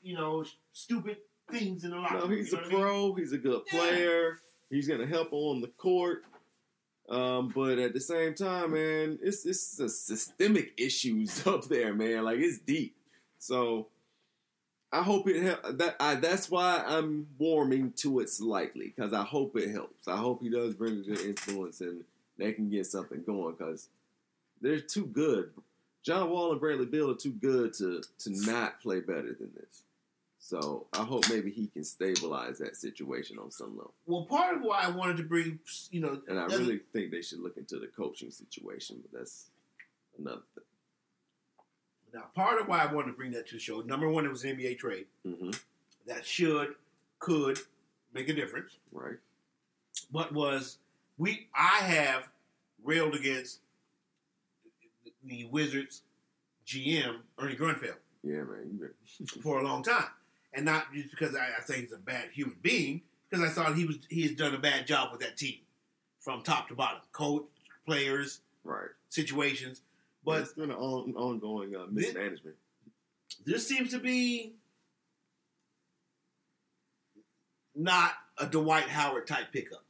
you 0.03 0.15
know, 0.15 0.45
stupid 0.73 1.19
things 1.51 1.85
in 1.85 1.91
the 1.91 1.97
locker 1.97 2.15
No, 2.19 2.29
he's 2.29 2.53
a 2.53 2.57
what 2.57 2.65
I 2.65 2.69
mean? 2.69 2.81
pro. 2.81 3.15
He's 3.15 3.33
a 3.33 3.39
good 3.39 3.63
Yeah. 3.73 3.79
player. 3.79 4.39
He's 4.71 4.89
gonna 4.89 5.07
help 5.07 5.33
on 5.33 5.61
the 5.61 5.69
court. 5.69 6.25
Um, 7.09 7.49
but 7.55 7.79
at 7.79 7.93
the 7.93 8.01
same 8.01 8.35
time, 8.35 8.73
man, 8.73 9.19
it's 9.21 9.45
it's 9.45 9.79
a 9.81 9.89
systemic 9.89 10.73
issues 10.79 11.45
up 11.47 11.65
there, 11.65 11.93
man. 11.95 12.25
Like 12.25 12.39
it's 12.39 12.59
deep. 12.59 12.95
So 13.39 13.89
I 14.93 15.03
hope 15.03 15.29
it 15.29 15.43
help. 15.43 15.79
That 15.79 15.97
I, 15.99 16.15
that's 16.17 16.51
why 16.51 16.83
I'm 16.87 17.27
warming 17.39 17.93
to 17.99 18.21
it 18.21 18.29
slightly 18.31 18.93
because 18.95 19.13
I 19.13 19.23
hope 19.25 19.57
it 19.57 19.71
helps. 19.71 20.07
I 20.09 20.17
hope 20.17 20.43
he 20.43 20.51
does 20.51 20.75
bring 20.75 21.01
a 21.01 21.03
good 21.03 21.21
influence 21.21 21.81
and 21.81 22.05
they 22.39 22.53
can 22.53 22.69
get 22.71 22.87
something 22.87 23.23
going 23.25 23.55
because 23.57 23.89
they're 24.61 24.81
too 24.81 25.07
good. 25.07 25.51
John 26.03 26.31
Wall 26.31 26.53
and 26.53 26.61
Bradley 26.61 26.87
Beal 26.87 27.11
are 27.11 27.15
too 27.17 27.33
good 27.33 27.75
to 27.75 28.03
to 28.21 28.31
not 28.47 28.81
play 28.81 29.01
better 29.01 29.35
than 29.35 29.51
this. 29.57 29.83
So 30.43 30.87
I 30.95 31.05
hope 31.05 31.29
maybe 31.29 31.51
he 31.51 31.67
can 31.69 31.85
stabilize 31.85 32.59
that 32.59 32.75
situation 32.75 33.39
on 33.39 33.51
some 33.51 33.77
level. 33.77 33.93
Well, 34.07 34.25
part 34.25 34.57
of 34.57 34.63
why 34.63 34.81
I 34.83 34.89
wanted 34.89 35.19
to 35.19 35.23
bring, 35.23 35.61
you 35.91 36.01
know, 36.01 36.21
And 36.27 36.39
I 36.41 36.47
really 36.47 36.81
think 36.93 37.11
they 37.11 37.21
should 37.23 37.41
look 37.41 37.59
into 37.59 37.79
the 37.79 37.89
coaching 37.89 38.31
situation, 38.31 38.99
but 39.03 39.19
that's 39.21 39.51
another 40.19 40.41
thing. 40.55 40.65
now 42.15 42.25
part 42.35 42.61
of 42.61 42.69
why 42.69 42.79
I 42.83 42.93
wanted 42.93 43.09
to 43.13 43.17
bring 43.17 43.33
that 43.33 43.47
to 43.49 43.55
the 43.55 43.61
show. 43.61 43.83
Number 43.83 44.09
one, 44.09 44.25
it 44.25 44.31
was 44.31 44.43
an 44.45 44.57
NBA 44.57 44.79
trade 44.79 45.07
hmm 45.25 45.51
that 46.07 46.27
should, 46.27 46.75
could 47.19 47.59
make 48.15 48.29
a 48.29 48.35
difference. 48.35 48.73
Right? 48.91 49.19
but 50.11 50.33
was 50.33 50.79
we 51.19 51.49
I 51.55 51.85
have 51.85 52.29
railed 52.83 53.15
against 53.15 53.61
the 55.23 55.45
Wizards 55.45 56.03
GM 56.67 57.19
Ernie 57.39 57.57
Grunfeld 57.57 57.97
Yeah, 58.25 58.43
man. 58.45 58.91
For 59.43 59.61
a 59.61 59.65
long 59.65 59.83
time, 59.83 60.07
and 60.53 60.65
not 60.65 60.93
just 60.93 61.11
because 61.11 61.35
I, 61.35 61.49
I 61.59 61.63
think 61.63 61.83
he's 61.85 61.93
a 61.93 61.99
bad 61.99 62.31
human 62.33 62.57
being, 62.63 63.03
because 63.29 63.45
I 63.45 63.51
thought 63.53 63.77
he 63.77 63.85
was 63.87 63.99
he 64.09 64.23
has 64.23 64.33
done 64.33 64.55
a 64.55 64.59
bad 64.59 64.87
job 64.87 65.13
with 65.13 65.21
that 65.21 65.37
team 65.37 65.59
from 66.21 66.43
top 66.43 66.69
to 66.69 66.75
bottom, 66.75 67.01
coach, 67.13 67.45
players, 67.87 68.41
Right. 68.65 68.89
situations. 69.09 69.83
But 70.25 70.43
it's 70.43 70.53
been 70.53 70.71
an 70.71 70.77
on, 70.77 71.15
ongoing 71.17 71.75
uh, 71.75 71.87
This- 71.91 72.07
mismanagement. 72.09 72.57
this 73.47 73.67
seems 73.67 73.91
to 73.93 73.99
be 73.99 74.53
not 77.75 78.13
a 78.39 78.47
Dwight 78.47 78.85
Howard 78.89 79.27
type 79.27 79.53
pickup. 79.53 79.85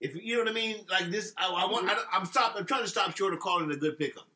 If 0.00 0.16
you 0.16 0.34
know 0.36 0.40
what 0.42 0.50
I 0.50 0.54
mean, 0.54 0.84
like 0.90 1.10
this, 1.10 1.32
I, 1.36 1.46
I 1.46 1.70
want. 1.70 1.88
I, 1.88 1.96
I'm 2.12 2.24
stop. 2.26 2.54
I'm 2.56 2.64
trying 2.66 2.82
to 2.82 2.88
stop 2.88 3.16
short 3.16 3.32
of 3.34 3.38
calling 3.38 3.70
it 3.70 3.74
a 3.74 3.78
good 3.78 3.96
pickup. 3.98 4.26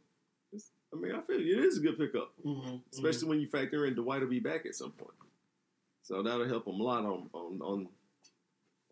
I 0.97 1.01
mean, 1.01 1.15
I 1.15 1.21
feel 1.21 1.41
it 1.41 1.47
is 1.47 1.79
a 1.79 1.81
good 1.81 1.99
pickup, 1.99 2.33
Mm-hmm. 2.45 2.77
especially 2.93 3.29
when 3.29 3.41
you 3.41 3.47
factor 3.49 3.87
in 3.87 3.95
Dwight 3.95 4.21
will 4.21 4.29
be 4.29 4.41
back 4.41 4.67
at 4.67 4.75
some 4.75 4.93
point. 4.93 5.13
So 6.03 6.23
that'll 6.23 6.49
help 6.49 6.67
him 6.67 6.81
a 6.81 6.83
lot 6.83 7.05
on 7.05 7.29
on, 7.33 7.61
on 7.63 7.89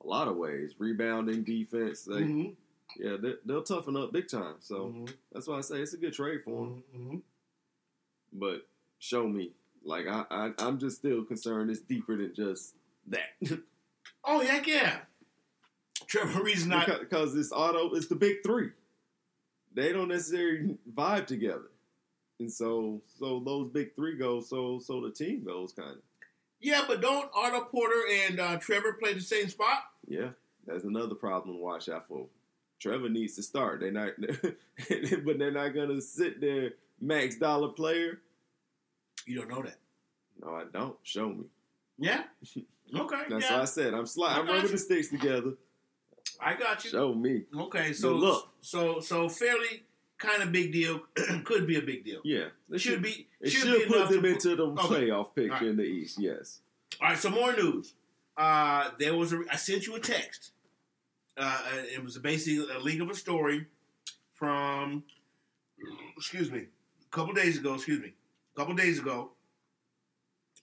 a 0.03 0.07
lot 0.07 0.29
of 0.29 0.37
ways, 0.37 0.75
rebounding, 0.79 1.45
defense. 1.45 2.07
Like, 2.07 2.25
Mm-hmm. 2.25 2.51
Yeah, 2.97 3.17
they, 3.21 3.33
they'll 3.45 3.63
toughen 3.63 3.97
up 3.97 4.13
big 4.13 4.29
time. 4.29 4.57
So 4.61 5.07
that's 5.33 5.49
why 5.49 5.57
I 5.59 5.63
say 5.63 5.77
it's 5.81 5.95
a 5.95 5.97
good 5.97 6.13
trade 6.13 6.43
for 6.45 6.65
him. 6.67 6.83
Mm-hmm. 6.97 7.17
But 8.33 8.67
show 8.99 9.27
me, 9.27 9.53
like 9.85 10.07
I, 10.07 10.25
I 10.31 10.51
I'm 10.59 10.79
just 10.79 10.99
still 10.99 11.25
concerned. 11.25 11.71
It's 11.71 11.81
deeper 11.81 12.17
than 12.17 12.35
just 12.35 12.75
that. 13.09 13.31
Oh 14.27 14.41
yeah, 14.43 14.63
yeah. 14.67 14.97
Trevor 16.07 16.43
Reed's 16.43 16.67
not. 16.67 16.87
because, 16.87 17.01
because 17.01 17.35
it's 17.37 17.53
Otto. 17.53 17.95
It's 17.95 18.07
the 18.07 18.15
big 18.15 18.37
three. 18.45 18.71
They 19.75 19.93
don't 19.93 20.09
necessarily 20.09 20.77
vibe 20.95 21.27
together, 21.27 21.71
and 22.41 22.51
so 22.53 23.01
so 23.19 23.41
those 23.45 23.71
big 23.71 23.95
three 23.95 24.17
go. 24.17 24.41
So 24.41 24.79
so 24.79 25.01
the 25.01 25.11
team 25.11 25.45
goes 25.45 25.73
kind 25.73 25.91
of. 25.91 26.03
Yeah, 26.61 26.85
but 26.87 27.03
don't 27.03 27.31
Otto 27.35 27.65
Porter 27.65 28.03
and 28.27 28.41
uh, 28.41 28.57
Trevor 28.57 28.95
play 28.95 29.13
the 29.13 29.21
same 29.21 29.49
spot? 29.49 29.85
Yeah, 30.09 30.31
that's 30.67 30.85
another 30.85 31.15
problem 31.15 31.57
to 31.57 31.63
watch 31.63 31.89
out 31.89 32.09
for. 32.09 32.27
Trevor 32.81 33.09
needs 33.09 33.37
to 33.37 33.43
start. 33.43 33.81
They're 33.81 33.93
not, 33.93 34.13
but 34.19 35.39
they're 35.39 35.51
not 35.51 35.75
gonna 35.75 36.01
sit 36.01 36.41
there 36.41 36.73
max 37.01 37.37
dollar 37.37 37.69
player. 37.69 38.21
You 39.27 39.39
don't 39.39 39.49
know 39.49 39.63
that. 39.63 39.77
No, 40.43 40.55
I 40.55 40.65
don't. 40.73 40.97
Show 41.03 41.29
me. 41.29 41.45
Yeah. 41.99 42.25
Okay. 42.95 43.23
That's 43.31 43.47
yeah. 43.47 43.57
why 43.57 43.63
I 43.63 43.65
said 43.65 43.95
I'm 43.95 44.07
sliding. 44.07 44.37
I 44.37 44.41
I'm 44.41 44.47
rubbing 44.47 44.63
you. 44.65 44.69
the 44.69 44.79
sticks 44.79 45.09
together. 45.09 45.55
I 46.39 46.55
got 46.55 46.85
you. 46.85 46.91
Show 46.91 47.15
me. 47.15 47.45
Okay, 47.59 47.95
so 47.95 48.11
Good 48.13 48.21
luck. 48.29 48.53
so 48.61 49.01
so 49.01 49.29
fairly 49.29 49.85
kind 50.25 50.43
of 50.43 50.53
big 50.53 50.73
deal. 50.73 51.01
Could 51.45 51.67
be 51.67 51.77
a 51.77 51.83
big 51.83 52.05
deal. 52.05 52.21
Yeah, 52.25 52.47
It 52.71 52.81
should 52.81 53.03
be. 53.03 53.29
It 53.41 53.51
should, 53.51 53.63
should, 53.69 53.83
be 53.83 53.87
put 53.87 54.09
them 54.09 54.23
to 54.23 54.29
into 54.29 54.57
the 54.57 54.67
Okay. 54.67 54.83
playoff 54.83 55.35
picture 55.35 55.53
right. 55.53 55.63
in 55.63 55.77
the 55.77 55.85
East. 55.85 56.19
Yes. 56.19 56.61
All 57.01 57.09
right, 57.09 57.19
some 57.19 57.35
more 57.35 57.53
news. 57.53 57.95
Uh, 58.37 58.91
there 58.99 59.15
was 59.15 59.33
a. 59.33 59.43
I 59.51 59.57
sent 59.57 59.87
you 59.87 59.95
a 59.97 60.01
text. 60.01 60.53
Uh, 61.37 61.61
it 61.93 62.03
was 62.03 62.17
basically 62.19 62.67
a 62.75 62.79
link 62.79 63.01
of 63.01 63.11
a 63.11 63.15
story 63.15 63.67
from. 64.35 65.05
Excuse 66.17 66.51
me. 66.51 66.67
A 67.03 67.17
couple 67.17 67.35
days 67.35 67.59
ago. 67.59 67.75
Excuse 67.75 68.01
me. 68.01 68.13
A 68.55 68.59
couple 68.59 68.75
days 68.75 68.99
ago. 68.99 69.31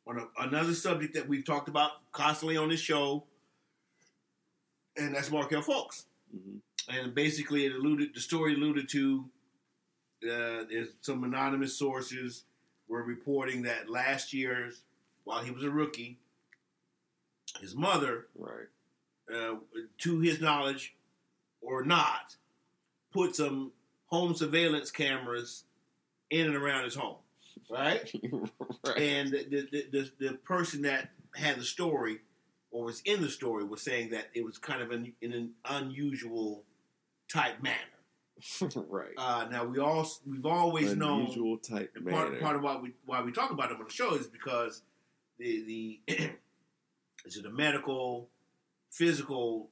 On 0.08 0.17
a, 0.17 0.43
another 0.43 0.74
subject 0.74 1.13
that 1.13 1.28
we've 1.28 1.45
talked 1.45 1.69
about 1.69 1.91
constantly 2.12 2.58
on 2.58 2.69
this 2.69 2.80
show, 2.80 3.24
and 4.97 5.13
that's 5.13 5.30
Markelle 5.30 5.62
Fultz. 5.62 6.06
hmm 6.32 6.58
and 6.89 7.13
basically 7.13 7.65
it 7.65 7.74
alluded 7.74 8.10
the 8.13 8.19
story 8.19 8.56
alluded 8.56 8.89
to 8.89 9.26
uh, 10.23 10.65
there's 10.69 10.89
some 11.01 11.23
anonymous 11.23 11.75
sources 11.77 12.43
were 12.88 13.03
reporting 13.03 13.63
that 13.63 13.89
last 13.89 14.34
year's 14.34 14.81
while 15.23 15.43
he 15.43 15.51
was 15.51 15.63
a 15.63 15.69
rookie 15.69 16.17
his 17.60 17.75
mother 17.75 18.27
Right. 18.38 18.67
uh, 19.34 19.55
to 19.99 20.19
his 20.19 20.39
knowledge 20.41 20.95
or 21.62 21.84
not 21.84 22.36
put 23.13 23.36
some 23.36 23.71
home 24.07 24.36
surveillance 24.36 24.91
cameras 24.91 25.63
in 26.29 26.47
and 26.47 26.55
around 26.55 26.86
his 26.86 26.95
home 26.95 27.17
right 27.69 28.12
right. 28.86 28.97
and 28.97 29.31
the, 29.31 29.67
the, 29.71 29.86
the, 29.91 30.12
the 30.27 30.34
person 30.38 30.81
that 30.84 31.10
had 31.36 31.57
the 31.57 31.63
story 31.63 32.19
or 32.71 32.86
was 32.86 33.01
in 33.05 33.21
the 33.21 33.29
story 33.29 33.63
was 33.63 33.81
saying 33.81 34.10
that 34.12 34.27
it 34.34 34.45
was 34.45 34.57
kind 34.57 34.81
of 34.81 34.91
an, 34.91 35.12
in 35.21 35.34
an 35.34 35.51
unusual 35.65 36.63
type 37.27 37.62
manner. 37.62 37.75
right. 38.89 39.13
Uh, 39.17 39.47
now 39.51 39.65
we 39.65 39.80
all 39.80 40.08
we've 40.25 40.45
always 40.45 40.95
known 40.95 41.21
Unusual 41.21 41.58
type 41.58 41.91
and 41.95 42.06
manner. 42.06 42.17
part, 42.17 42.41
part 42.41 42.56
of 42.56 42.62
why 42.63 42.77
we 42.77 42.93
why 43.06 43.21
we 43.21 43.32
talk 43.32 43.51
about 43.51 43.71
him 43.71 43.77
on 43.77 43.86
the 43.86 43.93
show 43.93 44.15
is 44.15 44.27
because 44.27 44.82
the 45.38 45.99
the 46.08 46.13
is 47.25 47.38
it 47.38 47.45
a 47.45 47.49
medical, 47.49 48.30
physical 48.89 49.69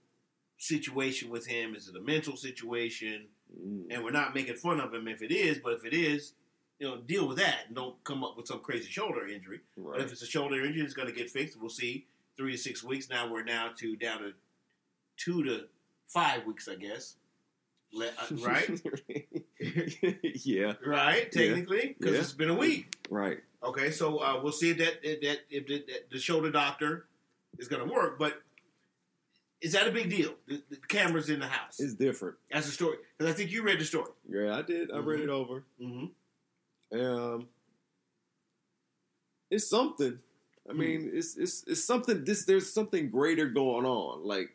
situation 0.57 1.29
with 1.29 1.47
him? 1.47 1.75
Is 1.75 1.87
it 1.87 1.95
a 1.95 2.01
mental 2.01 2.35
situation? 2.35 3.27
Mm. 3.57 3.85
And 3.89 4.03
we're 4.03 4.11
not 4.11 4.35
making 4.35 4.55
fun 4.55 4.79
of 4.79 4.93
him 4.93 5.07
if 5.07 5.21
it 5.21 5.31
is, 5.31 5.57
but 5.57 5.73
if 5.73 5.85
it 5.85 5.93
is, 5.93 6.33
you 6.77 6.87
know, 6.87 6.97
deal 6.97 7.27
with 7.27 7.37
that 7.37 7.65
and 7.67 7.75
don't 7.75 8.01
come 8.03 8.23
up 8.23 8.37
with 8.37 8.47
some 8.47 8.59
crazy 8.59 8.89
shoulder 8.89 9.27
injury. 9.27 9.61
But 9.77 10.01
if 10.01 10.11
it's 10.11 10.21
a 10.21 10.27
shoulder 10.27 10.63
injury, 10.63 10.83
it's 10.83 10.93
going 10.93 11.07
to 11.07 11.13
get 11.13 11.29
fixed. 11.29 11.59
We'll 11.59 11.69
see. 11.69 12.05
Three 12.37 12.53
to 12.53 12.57
six 12.57 12.83
weeks. 12.83 13.09
Now 13.09 13.29
we're 13.29 13.43
now 13.43 13.71
to 13.79 13.95
down 13.97 14.19
to 14.19 14.33
two 15.17 15.43
to 15.43 15.65
five 16.07 16.45
weeks, 16.45 16.67
I 16.69 16.75
guess. 16.75 17.15
Le- 17.91 18.05
uh, 18.07 18.35
right? 18.45 18.81
yeah. 20.45 20.73
right. 20.85 21.31
Technically, 21.31 21.95
because 21.97 22.13
Yeah. 22.15 22.19
it's 22.21 22.33
been 22.33 22.49
a 22.49 22.55
week. 22.55 22.93
Right. 23.09 23.39
Okay, 23.63 23.91
so 23.91 24.19
uh, 24.19 24.39
we'll 24.41 24.51
see 24.53 24.69
if 24.71 24.77
that 24.77 24.99
if 25.03 25.21
that 25.21 25.39
if 25.49 25.67
the, 25.67 25.83
that 25.87 26.09
the 26.11 26.19
shoulder 26.19 26.51
doctor 26.51 27.07
is 27.57 27.67
going 27.67 27.85
to 27.85 27.91
work. 27.93 28.17
But 28.19 28.41
is 29.61 29.73
that 29.73 29.87
a 29.87 29.91
big 29.91 30.09
deal? 30.09 30.33
The, 30.47 30.61
the 30.69 30.77
cameras 30.87 31.29
in 31.29 31.39
the 31.39 31.47
house. 31.47 31.79
It's 31.79 31.93
different. 31.95 32.35
That's 32.51 32.67
the 32.67 32.71
story. 32.71 32.97
Because 33.17 33.33
I 33.33 33.35
think 33.35 33.51
you 33.51 33.63
read 33.63 33.79
the 33.79 33.85
story. 33.85 34.11
Yeah, 34.29 34.55
I 34.55 34.61
did. 34.61 34.91
I 34.91 34.99
read 34.99 35.19
Mhm. 35.19 35.23
it 35.23 35.29
over. 35.29 35.63
Mm-hmm. 35.81 36.99
Um, 37.01 37.47
it's 39.51 39.69
something. 39.69 40.19
I 40.69 40.73
Hmm. 40.73 40.79
mean, 40.79 41.11
it's 41.13 41.35
it's 41.37 41.63
it's 41.67 41.83
something. 41.83 42.23
This 42.23 42.45
there's 42.45 42.71
something 42.71 43.09
greater 43.09 43.47
going 43.49 43.85
on. 43.85 44.23
Like 44.23 44.51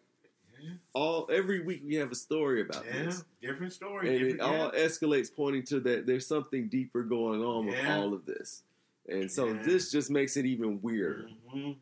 all 0.93 1.29
every 1.33 1.61
week 1.65 1.83
we 1.85 1.95
have 1.97 2.11
a 2.13 2.15
story 2.15 2.61
about 2.63 2.85
Yeah, 2.87 3.05
this, 3.05 3.25
different 3.43 3.73
story. 3.73 4.09
and 4.09 4.17
it 4.17 4.33
different, 4.33 4.41
all 4.41 4.71
escalates, 4.73 5.35
pointing 5.35 5.65
to 5.65 5.81
that 5.81 6.07
there's 6.07 6.27
something 6.27 6.69
deeper 6.69 7.03
going 7.03 7.43
on 7.43 7.67
with 7.67 7.77
all 7.89 8.13
of 8.15 8.25
this. 8.27 8.63
And 9.09 9.31
so 9.31 9.49
Yeah. 9.53 9.63
this 9.65 9.91
just 9.91 10.11
makes 10.11 10.37
it 10.37 10.47
even 10.47 10.81
weirder. 10.83 11.29
hmm 11.51 11.73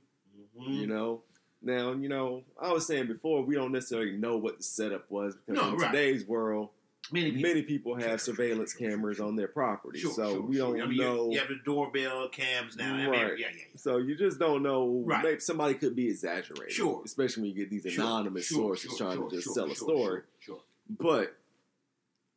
You 0.66 0.86
know, 0.86 1.22
Now, 1.64 1.92
you 1.92 2.08
know, 2.08 2.42
I 2.60 2.72
was 2.72 2.86
saying 2.86 3.06
before, 3.06 3.42
we 3.44 3.54
don't 3.54 3.70
necessarily 3.70 4.16
know 4.16 4.36
what 4.36 4.56
the 4.58 4.62
setup 4.64 5.08
was 5.10 5.36
because 5.36 5.62
No, 5.62 5.68
in 5.74 5.76
right. 5.78 5.92
today's 5.92 6.26
world, 6.26 6.70
Many 7.12 7.32
people. 7.32 7.48
many 7.48 7.62
people 7.62 7.94
have 7.96 8.20
sure, 8.20 8.34
surveillance 8.34 8.72
sure, 8.72 8.80
sure, 8.80 8.90
cameras 8.90 9.16
sure. 9.18 9.26
on 9.26 9.36
their 9.36 9.48
property. 9.48 9.98
Sure, 9.98 10.12
so 10.12 10.30
sure, 10.32 10.40
we 10.40 10.56
don't 10.56 10.80
I 10.80 10.86
mean, 10.86 10.96
know. 10.96 11.30
You, 11.30 11.38
have 11.38 11.48
the 11.48 11.60
doorbell 11.64 12.28
cams 12.28 12.76
now. 12.76 12.94
I 12.94 12.96
mean, 12.96 13.10
Right. 13.10 13.38
yeah, 13.38 13.46
yeah. 13.54 13.64
So 13.76 13.98
you 13.98 14.16
just 14.16 14.38
don't 14.38 14.62
know. 14.62 15.02
Right. 15.06 15.22
Maybe 15.22 15.40
somebody 15.40 15.74
could 15.74 15.94
be 15.94 16.08
exaggerating. 16.08 16.74
Sure. 16.74 17.02
Especially 17.04 17.42
when 17.42 17.50
you 17.50 17.56
get 17.56 17.70
these 17.70 17.84
anonymous 17.96 18.46
sure, 18.46 18.76
sources 18.76 18.96
sure, 18.96 18.98
trying 18.98 19.18
sure, 19.18 19.28
to 19.30 19.36
just 19.36 19.44
sure, 19.46 19.54
sell 19.54 19.70
a 19.70 19.74
story. 19.74 20.22
Sure, 20.40 20.56
sure. 20.56 20.60
But 20.98 21.36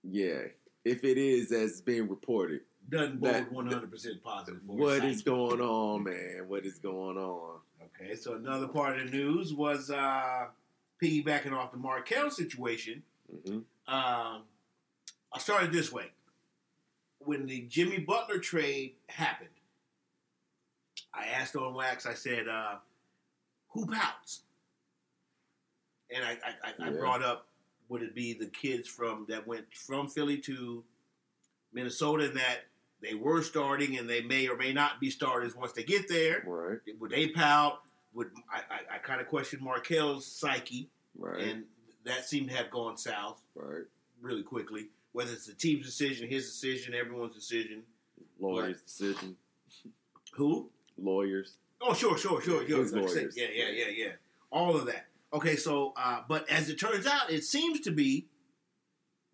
yeah, 0.03 0.41
if 0.83 1.03
it 1.03 1.17
is 1.17 1.51
as 1.51 1.81
being 1.81 2.07
reported, 2.09 2.61
Doesn't 2.89 3.19
bode 3.19 3.51
one 3.51 3.67
hundred 3.67 3.89
percent 3.89 4.21
positive. 4.23 4.61
What 4.65 5.03
is 5.03 5.21
going 5.23 5.61
on, 5.61 6.03
man? 6.03 6.45
What 6.47 6.65
is 6.65 6.77
going 6.79 7.17
on? 7.17 7.59
Okay, 7.99 8.15
so 8.15 8.33
another 8.33 8.67
part 8.67 8.99
of 8.99 9.05
the 9.05 9.17
news 9.17 9.53
was 9.53 9.89
uh, 9.89 10.47
piggybacking 11.01 11.53
off 11.53 11.71
the 11.71 11.77
Markelle 11.77 12.29
situation. 12.29 13.03
hmm 13.45 13.59
Um, 13.87 14.43
I 15.35 15.37
started 15.37 15.73
this 15.73 15.91
way. 15.91 16.05
When 17.19 17.45
the 17.45 17.61
Jimmy 17.67 17.99
Butler 17.99 18.39
trade 18.39 18.93
happened, 19.07 19.49
I 21.13 21.25
asked 21.25 21.57
on 21.57 21.73
Wax, 21.73 22.05
I 22.05 22.13
said, 22.13 22.47
uh, 22.47 22.75
who 23.69 23.85
pouts? 23.85 24.41
And 26.09 26.23
I, 26.23 26.31
I, 26.31 26.85
I, 26.85 26.87
I 26.87 26.89
brought 26.91 27.21
up, 27.21 27.47
would 27.89 28.01
it 28.01 28.15
be 28.15 28.33
the 28.33 28.45
kids 28.45 28.87
from 28.87 29.25
that 29.27 29.45
went 29.45 29.65
from 29.73 30.07
Philly 30.07 30.37
to 30.39 30.83
Minnesota 31.73 32.29
that 32.29 32.59
they 33.01 33.13
were 33.13 33.41
starting 33.41 33.97
and 33.97 34.09
they 34.09 34.21
may 34.21 34.47
or 34.47 34.55
may 34.55 34.71
not 34.71 35.01
be 35.01 35.09
starters 35.09 35.53
once 35.53 35.73
they 35.73 35.83
get 35.83 36.07
there? 36.07 36.43
Right, 36.47 36.79
Would 36.99 37.11
they 37.11 37.27
pout? 37.27 37.81
Would 38.13 38.31
I, 38.49 38.59
I, 38.73 38.95
I 38.95 38.97
kind 38.99 39.19
of 39.19 39.27
questioned 39.27 39.61
Markelle's 39.61 40.25
psyche, 40.25 40.87
right, 41.17 41.41
and 41.41 41.65
that 42.05 42.23
seemed 42.23 42.49
to 42.49 42.55
have 42.55 42.71
gone 42.71 42.95
south 42.95 43.41
right. 43.55 43.83
really 44.21 44.43
quickly. 44.43 44.87
Whether 45.15 45.31
it's 45.31 45.47
the 45.47 45.53
team's 45.53 45.85
decision, 45.85 46.27
his 46.27 46.45
decision, 46.45 46.93
everyone's 46.93 47.33
decision. 47.33 47.83
Lawyers' 48.37 48.81
decision. 48.81 49.37
Who? 50.33 50.69
Lawyers. 50.97 51.55
Oh, 51.79 51.93
sure, 51.93 52.17
sure, 52.17 52.41
sure, 52.41 52.67
sure. 52.67 52.79
His 52.79 52.91
Like 52.91 53.03
lawyers. 53.03 53.33
Yeah, 53.37 53.47
yeah, 53.53 53.69
yeah, 53.69 53.87
yeah. 53.95 54.11
All 54.51 54.75
of 54.75 54.85
that. 54.87 55.05
Okay, 55.31 55.55
so, 55.55 55.93
uh, 55.95 56.23
but 56.27 56.49
as 56.49 56.67
it 56.67 56.77
turns 56.77 57.07
out, 57.07 57.31
it 57.31 57.45
seems 57.45 57.79
to 57.81 57.91
be 57.91 58.27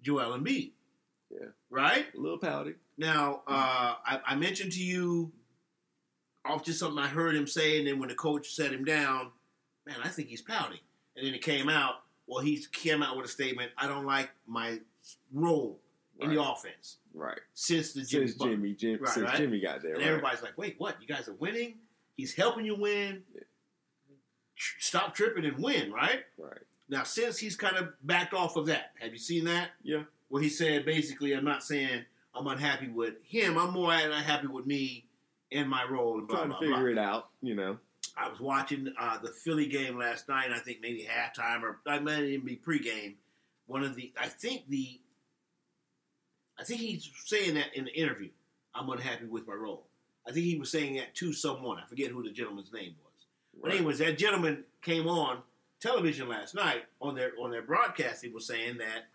Joel 0.03 0.37
Embiid. 0.37 0.73
Yeah. 1.31 1.47
Right? 1.71 2.05
A 2.15 2.19
little 2.19 2.37
pouty. 2.37 2.75
Now, 2.99 3.41
uh, 3.47 3.95
I, 4.05 4.19
I 4.23 4.35
mentioned 4.35 4.73
to 4.73 4.83
you 4.83 5.31
off 6.45 6.63
just 6.63 6.77
something 6.77 7.03
I 7.03 7.07
heard 7.07 7.35
him 7.35 7.47
say, 7.47 7.79
and 7.79 7.87
then 7.87 7.97
when 7.97 8.09
the 8.09 8.15
coach 8.15 8.53
set 8.53 8.71
him 8.71 8.85
down, 8.85 9.31
man, 9.87 9.95
I 10.03 10.09
think 10.09 10.27
he's 10.27 10.43
pouting. 10.43 10.81
And 11.15 11.25
then 11.25 11.33
it 11.33 11.41
came 11.41 11.69
out, 11.69 11.95
well, 12.27 12.43
he 12.43 12.63
came 12.71 13.01
out 13.01 13.17
with 13.17 13.25
a 13.25 13.29
statement, 13.29 13.71
I 13.79 13.87
don't 13.87 14.05
like 14.05 14.29
my 14.45 14.79
role 15.33 15.79
in 16.19 16.29
the 16.29 16.41
offense 16.41 16.97
Right. 17.13 17.39
since 17.53 17.93
the 17.93 18.01
Jimmy 18.03 18.27
Since 18.27 18.37
Butler. 18.37 18.53
Jimmy, 18.55 18.73
Jim, 18.73 18.99
Right, 19.01 19.09
since 19.09 19.25
right. 19.25 19.37
Jimmy 19.37 19.59
got 19.59 19.81
there, 19.81 19.93
And 19.93 20.01
right. 20.01 20.07
everybody's 20.09 20.41
like, 20.43 20.57
wait, 20.57 20.75
what? 20.77 21.01
You 21.01 21.07
guys 21.07 21.27
are 21.27 21.33
winning? 21.33 21.75
He's 22.15 22.33
helping 22.35 22.65
you 22.65 22.75
win. 22.75 23.23
Yeah. 23.33 23.41
Stop 24.79 25.15
tripping 25.15 25.45
and 25.45 25.57
win, 25.57 25.91
right? 25.91 26.23
Right. 26.37 26.59
Now, 26.89 27.03
since 27.03 27.37
he's 27.39 27.55
kind 27.55 27.77
of 27.77 27.89
backed 28.03 28.33
off 28.33 28.55
of 28.57 28.67
that, 28.67 28.91
have 28.99 29.11
you 29.11 29.17
seen 29.17 29.45
that? 29.45 29.69
Yeah. 29.81 30.03
Where 30.29 30.41
he 30.41 30.49
said, 30.49 30.85
basically, 30.85 31.33
I'm 31.33 31.45
not 31.45 31.63
saying 31.63 32.03
I'm 32.35 32.45
unhappy 32.47 32.89
with 32.89 33.15
him. 33.23 33.57
I'm 33.57 33.73
more 33.73 33.91
unhappy 33.93 34.47
with 34.47 34.65
me 34.67 35.05
and 35.51 35.67
my 35.69 35.83
role. 35.89 36.19
And 36.19 36.27
blah, 36.27 36.37
Trying 36.37 36.49
to 36.49 36.53
blah, 36.53 36.59
figure 36.59 36.93
blah. 36.93 37.03
it 37.03 37.05
out, 37.05 37.29
you 37.41 37.55
know. 37.55 37.77
I 38.17 38.29
was 38.29 38.39
watching 38.39 38.93
uh, 38.99 39.17
the 39.19 39.29
Philly 39.29 39.67
game 39.67 39.97
last 39.97 40.27
night. 40.29 40.51
I 40.53 40.59
think 40.59 40.79
maybe 40.81 41.07
halftime 41.09 41.63
or 41.63 41.79
I 41.87 41.99
might 41.99 42.23
even 42.23 42.45
be 42.45 42.57
pregame. 42.57 43.15
One 43.71 43.83
of 43.83 43.95
the, 43.95 44.11
I 44.19 44.27
think 44.27 44.67
the, 44.67 44.99
I 46.59 46.63
think 46.65 46.81
he's 46.81 47.09
saying 47.23 47.53
that 47.53 47.73
in 47.73 47.85
the 47.85 47.93
interview. 47.97 48.27
I'm 48.75 48.89
unhappy 48.89 49.27
with 49.27 49.47
my 49.47 49.53
role. 49.53 49.85
I 50.27 50.33
think 50.33 50.45
he 50.45 50.57
was 50.57 50.69
saying 50.69 50.95
that 50.97 51.15
to 51.15 51.31
someone. 51.31 51.77
I 51.77 51.87
forget 51.87 52.11
who 52.11 52.21
the 52.21 52.31
gentleman's 52.31 52.73
name 52.73 52.95
was. 53.01 53.61
But 53.61 53.71
anyways, 53.71 53.99
that 53.99 54.17
gentleman 54.17 54.65
came 54.81 55.07
on 55.07 55.37
television 55.79 56.27
last 56.27 56.53
night 56.53 56.83
on 57.01 57.15
their 57.15 57.31
on 57.41 57.49
their 57.49 57.61
broadcast. 57.61 58.21
He 58.23 58.29
was 58.29 58.45
saying 58.45 58.77
that 58.79 59.05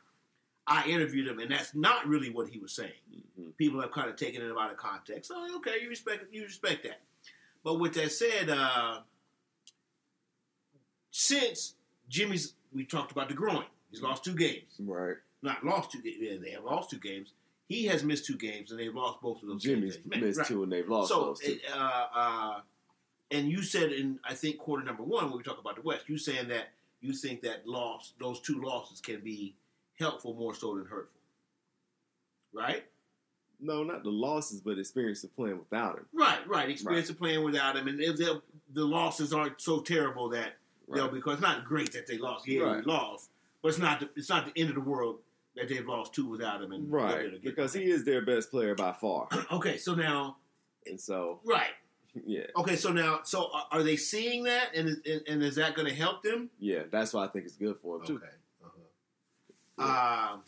I 0.66 0.86
interviewed 0.88 1.28
him, 1.28 1.38
and 1.38 1.50
that's 1.50 1.74
not 1.74 2.06
really 2.06 2.30
what 2.30 2.48
he 2.48 2.58
was 2.58 2.72
saying 2.72 2.92
Mhm. 3.38 3.56
people 3.58 3.80
have 3.82 3.92
kind 3.92 4.08
of 4.08 4.16
taken 4.16 4.40
it 4.42 4.50
out 4.58 4.70
of 4.70 4.78
context. 4.78 5.30
Oh, 5.34 5.56
okay, 5.58 5.82
you 5.82 5.90
respect 5.90 6.32
you 6.32 6.44
respect 6.44 6.82
that. 6.84 7.00
But 7.62 7.74
with 7.74 7.92
that 7.94 8.10
said, 8.10 8.48
uh, 8.48 9.02
since 11.10 11.74
Jimmy's, 12.08 12.54
we 12.72 12.84
talked 12.86 13.12
about 13.12 13.28
the 13.28 13.34
groin. 13.34 13.66
He's 13.90 14.02
lost 14.02 14.24
two 14.24 14.34
games. 14.34 14.74
Right. 14.78 15.16
Not 15.42 15.64
lost 15.64 15.92
two 15.92 16.02
games. 16.02 16.16
Yeah, 16.20 16.36
they 16.42 16.50
have 16.50 16.64
lost 16.64 16.90
two 16.90 16.98
games. 16.98 17.32
He 17.68 17.86
has 17.86 18.04
missed 18.04 18.26
two 18.26 18.36
games, 18.36 18.70
and 18.70 18.78
they've 18.78 18.94
lost 18.94 19.20
both 19.20 19.42
of 19.42 19.48
those. 19.48 19.62
Jimmy's 19.62 19.96
games. 19.96 20.22
missed 20.22 20.38
Right. 20.38 20.46
two 20.48 20.62
and 20.62 20.70
they've 20.72 20.88
lost 20.88 21.08
So, 21.08 21.36
uh, 21.74 21.76
uh, 22.14 22.60
and 23.30 23.48
you 23.50 23.62
said 23.62 23.92
in 23.92 24.20
I 24.24 24.34
think 24.34 24.58
quarter 24.58 24.84
number 24.84 25.02
one 25.02 25.28
when 25.28 25.36
we 25.38 25.42
talk 25.42 25.58
about 25.58 25.76
the 25.76 25.82
West, 25.82 26.08
you 26.08 26.16
saying 26.18 26.48
that 26.48 26.68
you 27.00 27.12
think 27.12 27.42
that 27.42 27.66
loss, 27.66 28.12
those 28.20 28.40
two 28.40 28.60
losses, 28.62 29.00
can 29.00 29.20
be 29.20 29.54
helpful 29.98 30.34
more 30.34 30.54
so 30.54 30.76
than 30.76 30.86
hurtful, 30.86 31.20
right? 32.52 32.84
no, 33.58 33.82
not 33.82 34.02
the 34.04 34.10
losses, 34.10 34.60
but 34.60 34.78
experience 34.78 35.24
of 35.24 35.34
playing 35.34 35.58
without 35.58 35.96
him. 35.96 36.04
Right, 36.12 36.46
right. 36.46 36.68
Experience 36.68 37.08
of 37.08 37.16
playing 37.18 37.42
without 37.42 37.74
him, 37.74 37.88
and 37.88 37.98
if 38.00 38.16
the 38.18 38.84
losses 38.84 39.32
aren't 39.32 39.60
so 39.62 39.80
terrible 39.80 40.28
that 40.30 40.56
they'll 40.92 41.04
Right. 41.06 41.14
because 41.14 41.34
it's 41.34 41.42
not 41.42 41.64
great 41.64 41.90
that 41.92 42.06
they 42.06 42.18
lost. 42.18 42.46
Yeah, 42.46 42.60
Right. 42.60 42.86
lost, 42.86 43.30
but 43.66 43.70
it's 43.70 43.78
not 43.80 43.98
the, 43.98 44.08
it's 44.14 44.28
not 44.28 44.44
the 44.46 44.60
end 44.60 44.68
of 44.68 44.76
the 44.76 44.80
world 44.80 45.18
that 45.56 45.68
they've 45.68 45.84
lost 45.88 46.14
two 46.14 46.28
without 46.28 46.62
him. 46.62 46.70
And 46.70 46.84
they'll 46.92 47.04
be 47.08 47.12
able 47.14 47.30
Right. 47.32 47.42
Because 47.42 47.72
he 47.72 47.82
is 47.90 48.04
their 48.04 48.24
best 48.24 48.48
player 48.52 48.76
by 48.76 48.92
far. 48.92 49.26
okay, 49.52 49.76
so 49.76 49.96
now 49.96 50.36
And 50.86 51.00
so, 51.00 51.40
right. 51.44 51.72
yeah. 52.26 52.44
Okay, 52.56 52.76
so 52.76 52.92
now 52.92 53.20
so 53.24 53.50
are, 53.72 53.82
they 53.82 53.96
seeing 53.96 54.44
that, 54.44 54.68
and 54.76 54.88
is- 54.88 55.00
and, 55.04 55.22
and 55.26 55.42
is 55.42 55.56
that 55.56 55.74
going 55.74 55.88
to 55.88 55.94
help 55.94 56.22
them? 56.22 56.48
Yeah, 56.60 56.82
that's 56.92 57.12
why 57.12 57.24
I 57.24 57.26
think 57.28 57.44
it's 57.46 57.56
good 57.56 57.76
for 57.82 57.98
them 57.98 58.06
too. 58.06 58.20
Uh-huh. 58.64 59.82
Um. 59.82 60.42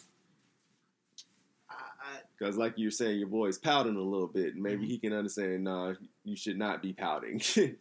I, 1.68 1.74
I, 1.74 2.18
Because, 2.38 2.56
like 2.56 2.74
you're 2.76 2.92
saying, 2.92 3.18
your 3.18 3.26
boy's 3.26 3.58
pouting 3.58 3.96
a 3.96 4.00
little 4.00 4.28
bit. 4.28 4.54
Maybe 4.54 4.84
Mhm. 4.86 4.90
he 4.90 4.98
can 4.98 5.12
understand, 5.12 5.64
nah, 5.64 5.94
you 6.22 6.36
should 6.36 6.56
not 6.56 6.82
be 6.82 6.92
pouting. 6.92 7.42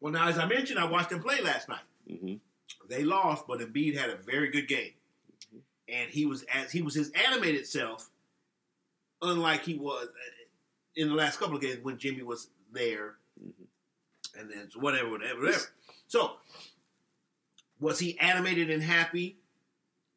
well, 0.00 0.12
now 0.12 0.28
as 0.28 0.36
I 0.38 0.44
mentioned, 0.46 0.78
I 0.78 0.84
watched 0.84 1.12
him 1.12 1.20
play 1.22 1.40
last 1.40 1.68
night. 1.70 1.80
hmm 2.06 2.34
They 2.88 3.02
lost, 3.04 3.46
but 3.46 3.60
Embiid 3.60 3.96
had 3.96 4.10
a 4.10 4.16
very 4.16 4.50
good 4.50 4.68
game, 4.68 4.92
and 5.88 6.10
he 6.10 6.26
was 6.26 6.42
as 6.44 6.70
he 6.70 6.82
was 6.82 6.94
his 6.94 7.10
animated 7.12 7.66
self, 7.66 8.10
unlike 9.22 9.64
he 9.64 9.74
was 9.74 10.08
uh, 10.08 10.10
in 10.96 11.08
the 11.08 11.14
last 11.14 11.38
couple 11.38 11.56
of 11.56 11.62
games 11.62 11.82
when 11.82 11.98
Jimmy 11.98 12.22
was 12.22 12.48
there, 12.72 13.16
Mhm. 13.42 13.66
and 14.38 14.50
then 14.50 14.70
whatever, 14.76 15.10
whatever, 15.10 15.40
whatever. 15.40 15.64
So, 16.06 16.38
was 17.80 17.98
he 17.98 18.18
animated 18.18 18.70
and 18.70 18.82
happy 18.82 19.38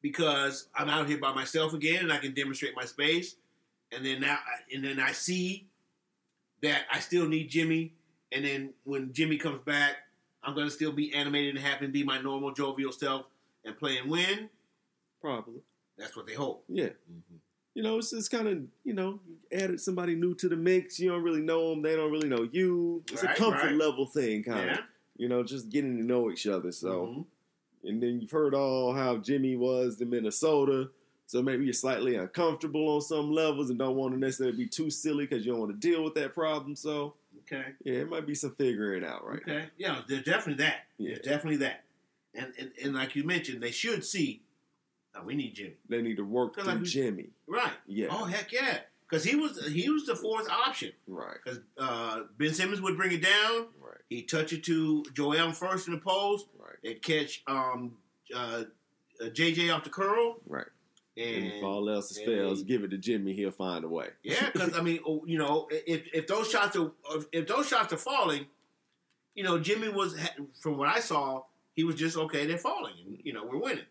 because 0.02 0.68
I'm 0.76 0.90
out 0.90 1.08
here 1.08 1.18
by 1.18 1.34
myself 1.34 1.74
again 1.74 2.04
and 2.04 2.14
I 2.14 2.18
can 2.20 2.34
demonstrate 2.34 2.76
my 2.76 2.86
space, 2.86 3.36
and 3.92 4.06
then 4.06 4.22
now, 4.22 4.40
and 4.74 4.84
then 4.84 5.00
I 5.00 5.12
see 5.14 5.68
that 6.62 6.86
I 6.92 7.00
still 7.00 7.28
need 7.28 7.50
Jimmy, 7.50 7.94
and 8.32 8.44
then 8.44 8.74
when 8.84 9.14
Jimmy 9.14 9.38
comes 9.38 9.64
back. 9.64 9.98
I'm 10.48 10.56
gonna 10.56 10.72
still 10.72 10.94
be 10.94 11.14
animated 11.14 11.56
and 11.58 11.64
happy 11.64 11.84
and 11.86 11.94
be 11.94 12.04
my 12.06 12.22
normal 12.22 12.54
jovial 12.54 12.94
self 12.94 13.26
and 13.66 13.78
play 13.78 13.98
and 13.98 14.10
win. 14.10 14.50
Probably. 15.20 15.60
That's 15.98 16.16
what 16.16 16.26
they 16.26 16.36
hope. 16.36 16.64
Yeah. 16.70 16.90
You 17.74 17.84
know, 17.84 17.98
it's 17.98 18.12
just 18.12 18.32
kind 18.32 18.48
of, 18.48 18.60
you 18.86 18.94
know, 18.94 19.20
added 19.52 19.82
somebody 19.82 20.16
new 20.16 20.34
to 20.36 20.48
the 20.48 20.56
mix. 20.56 21.00
You 21.02 21.10
don't 21.10 21.22
really 21.22 21.42
know 21.42 21.72
them. 21.72 21.82
They 21.82 21.96
don't 21.98 22.12
really 22.12 22.30
know 22.30 22.48
you. 22.50 23.04
It's 23.12 23.24
Right, 23.24 23.36
a 23.36 23.38
comfort 23.38 23.66
right. 23.66 23.76
level 23.76 24.06
thing, 24.06 24.44
kind 24.44 24.70
of. 24.72 24.78
Yeah. 24.78 24.82
You 25.18 25.28
know, 25.28 25.44
just 25.44 25.70
getting 25.70 25.98
to 25.98 26.04
know 26.04 26.32
each 26.32 26.48
other. 26.48 26.72
So, 26.72 27.08
Mhm. 27.08 27.26
and 27.90 28.02
then 28.02 28.22
you've 28.22 28.32
heard 28.32 28.54
all 28.56 28.94
how 28.94 29.18
Jimmy 29.18 29.58
was 29.58 30.00
in 30.00 30.10
Minnesota. 30.10 30.90
So 31.26 31.44
maybe 31.44 31.66
you're 31.66 31.74
slightly 31.74 32.16
uncomfortable 32.16 32.88
on 32.88 33.02
some 33.02 33.32
levels 33.34 33.70
and 33.70 33.78
don't 33.78 33.98
want 33.98 34.14
to 34.14 34.20
necessarily 34.20 34.56
be 34.56 34.68
too 34.68 34.90
silly 34.90 35.26
because 35.26 35.46
you 35.46 35.52
don't 35.52 35.60
want 35.60 35.74
to 35.74 35.78
deal 35.88 36.04
with 36.04 36.14
that 36.16 36.34
problem. 36.34 36.74
So, 36.76 37.16
Okay. 37.52 37.64
yeah, 37.84 38.00
it 38.00 38.10
might 38.10 38.26
be 38.28 38.36
some 38.36 38.52
figuring 38.52 39.06
out 39.06 39.26
right 39.26 39.40
now. 39.48 39.54
Okay. 39.54 39.66
Yeah, 39.78 40.02
there's 40.08 40.24
definitely 40.24 40.64
that. 40.66 40.86
Yeah. 40.98 41.16
There's 41.16 41.26
definitely 41.26 41.58
that. 41.58 41.84
And, 42.36 42.54
and 42.60 42.72
and 42.84 42.94
like 42.94 43.16
you 43.16 43.24
mentioned, 43.24 43.62
they 43.64 43.72
should 43.72 44.04
see. 44.06 44.42
Oh, 45.16 45.24
we 45.24 45.34
need 45.36 45.56
Jimmy. 45.56 45.76
They 45.90 46.02
need 46.02 46.18
to 46.18 46.26
work 46.26 46.56
through 46.56 46.66
like 46.66 46.80
we- 46.82 46.86
Jimmy. 46.86 47.30
Right. 47.48 47.72
Yeah. 47.88 48.08
Oh 48.12 48.26
heck 48.26 48.52
yeah. 48.52 48.80
Because 49.10 49.24
he 49.24 49.36
was 49.36 49.66
he 49.68 49.90
was 49.90 50.06
the 50.06 50.16
fourth 50.16 50.50
option. 50.50 50.92
Right. 51.08 51.38
Because 51.44 51.60
uh, 51.78 52.24
Ben 52.38 52.54
Simmons 52.54 52.82
would 52.82 52.98
bring 52.98 53.14
it 53.14 53.24
down. 53.24 53.68
Right. 53.82 53.98
He'd 54.10 54.28
touch 54.28 54.52
it 54.54 54.64
to 54.66 55.04
Joel 55.14 55.54
first 55.54 55.88
in 55.88 55.94
the 55.94 56.00
post. 56.00 56.48
Right. 56.60 56.76
They'd 56.84 57.02
catch 57.02 57.42
um, 57.48 57.94
uh, 58.36 58.64
uh, 59.22 59.26
JJ 59.30 59.74
off 59.74 59.86
the 59.86 59.90
curl. 59.90 60.38
Right. 60.46 60.66
And, 61.18 61.36
And 61.36 61.54
if 61.54 61.64
all 61.64 61.90
else 61.90 62.16
fails, 62.18 62.62
give 62.62 62.84
it 62.84 62.90
to 62.92 62.98
Jimmy. 62.98 63.34
He'll 63.34 63.52
find 63.52 63.84
a 63.84 63.88
way. 63.90 64.10
Yeah, 64.22 64.50
because 64.52 64.78
I 64.78 64.82
mean, 64.82 65.00
oh, 65.06 65.24
you 65.26 65.40
know, 65.40 65.68
if 65.72 66.08
if 66.14 66.28
those 66.28 66.50
shots 66.50 66.76
are 66.76 66.92
if 67.32 67.48
those 67.48 67.68
shots 67.68 67.92
are 67.92 67.98
falling, 67.98 68.46
you 69.34 69.44
know, 69.44 69.58
Jimmy 69.60 69.90
was 69.90 70.16
from 70.62 70.78
what 70.78 70.90
I 70.90 71.00
saw, 71.00 71.44
he 71.74 71.84
was 71.84 71.96
just 71.96 72.18
okay. 72.18 72.46
They're 72.46 72.58
falling, 72.58 72.94
and 73.06 73.18
you 73.24 73.34
know, 73.34 73.46
we're 73.46 73.60
winning. 73.60 73.86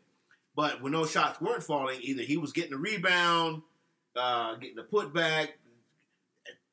But 0.55 0.81
when 0.83 0.93
those 0.93 1.11
shots 1.11 1.41
weren't 1.41 1.63
falling, 1.65 1.99
either 2.01 2.23
he 2.23 2.37
was 2.37 2.53
getting 2.53 2.73
a 2.73 2.79
rebound, 2.79 3.63
uh, 4.15 4.55
getting 4.55 4.79
a 4.79 4.85
putback, 4.85 5.49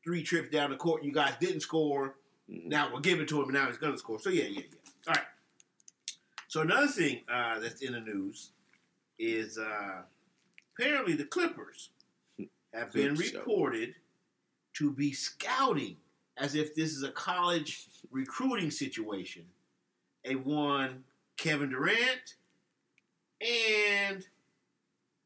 three 0.03 0.23
trips 0.23 0.49
down 0.49 0.69
the 0.69 0.77
court, 0.77 1.03
you 1.03 1.11
guys 1.11 1.33
didn't 1.39 1.61
score. 1.61 2.15
Mhm. 2.49 2.65
Now 2.65 2.91
we'll 2.91 3.01
give 3.01 3.19
it 3.19 3.27
to 3.29 3.39
him, 3.41 3.45
and 3.45 3.53
now 3.53 3.67
he's 3.67 3.77
going 3.77 3.93
to 3.93 3.97
score. 3.97 4.19
So 4.19 4.29
yeah, 4.29 4.43
yeah, 4.43 4.61
yeah. 4.61 4.77
All 5.07 5.13
right. 5.15 5.25
So 6.47 6.61
another 6.61 6.87
thing 6.87 7.21
uh, 7.27 7.59
that's 7.59 7.81
in 7.81 7.93
the 7.93 8.01
news 8.01 8.51
is 9.17 9.57
uh, 9.57 10.03
apparently 10.77 11.13
the 11.13 11.25
Clippers 11.25 11.89
have 12.73 12.91
been 12.91 13.15
show. 13.15 13.39
reported 13.39 13.95
to 14.73 14.91
be 14.91 15.13
scouting 15.13 15.97
as 16.37 16.55
if 16.55 16.73
this 16.75 16.91
is 16.91 17.03
a 17.03 17.11
college 17.11 17.87
recruiting 18.11 18.71
situation. 18.71 19.45
A 20.25 20.35
one 20.35 21.03
Kevin 21.37 21.69
Durant 21.69 22.35
and 23.41 24.25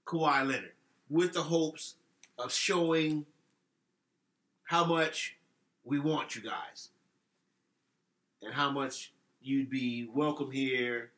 Kawhi 0.06 0.48
Leonard 0.48 0.74
with 1.10 1.34
the 1.34 1.43
hopes 1.43 1.95
of 2.38 2.52
showing 2.52 3.26
how 4.64 4.84
much 4.84 5.38
we 5.84 6.00
want 6.00 6.36
you 6.36 6.41
guys 6.41 6.89
and 8.41 8.54
how 8.54 8.72
much 8.72 9.14
you'd 9.41 9.70
be 9.70 10.08
welcome 10.14 10.52
here 10.52 11.12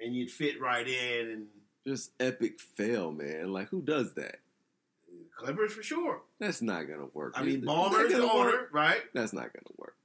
and 0.00 0.14
you'd 0.14 0.30
fit 0.30 0.60
right 0.60 0.86
in 0.86 1.28
and 1.28 1.46
Just 1.86 2.12
epic 2.18 2.60
fail, 2.60 3.12
man. 3.12 3.52
Like 3.52 3.68
who 3.68 3.82
does 3.82 4.14
that? 4.14 4.36
Clippers 5.36 5.72
for 5.72 5.82
sure. 5.82 6.22
That's 6.38 6.62
not 6.62 6.88
gonna 6.88 7.08
work. 7.12 7.34
I 7.36 7.42
mean, 7.42 7.62
Ballmer's 7.62 8.12
the 8.12 8.22
owner, 8.22 8.50
work? 8.50 8.70
right? 8.72 9.02
That's 9.12 9.32
not 9.32 9.52
gonna 9.52 9.74
work. 9.76 9.96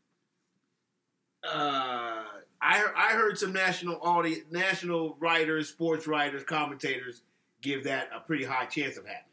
Uh, 1.44 2.24
I 2.62 2.86
I 2.96 3.14
heard 3.14 3.38
some 3.38 3.54
national 3.54 4.00
audience, 4.02 4.46
national 4.52 5.16
writers, 5.20 5.70
sports 5.70 6.08
writers, 6.08 6.44
commentators 6.44 7.22
give 7.62 7.84
that 7.86 8.10
a 8.16 8.20
pretty 8.20 8.44
high 8.44 8.66
chance 8.66 8.98
of 8.98 9.06
happening. 9.06 9.26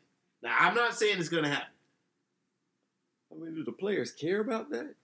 Now, 0.43 0.57
I'm 0.59 0.75
not 0.75 0.95
saying 0.95 1.19
it's 1.19 1.29
going 1.29 1.45
to 1.45 1.51
happen. 1.51 1.69
I 3.33 3.35
mean, 3.35 3.55
do 3.55 3.65
the 3.65 3.73
players 3.73 4.13
care 4.13 4.41
about 4.41 4.71
that? 4.71 4.95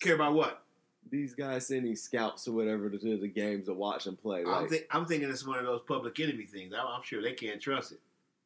Care 0.00 0.14
about 0.14 0.34
what? 0.34 0.62
These 1.10 1.34
guys 1.34 1.66
sending 1.66 1.96
scouts 1.96 2.46
or 2.48 2.52
whatever 2.52 2.88
to 2.90 2.98
the 3.18 3.28
games 3.28 3.66
to 3.66 3.74
watch 3.74 4.04
them 4.04 4.16
play. 4.16 4.44
I'm, 4.46 4.68
I'm 4.90 5.06
thinking 5.06 5.28
it's 5.30 5.46
one 5.46 5.58
of 5.58 5.64
those 5.64 5.80
public 5.86 6.18
enemy 6.20 6.44
things. 6.44 6.72
I'm, 6.74 6.86
I'm 6.86 7.02
sure 7.02 7.22
they 7.22 7.32
can't 7.32 7.60
trust 7.60 7.92
it. 7.92 8.00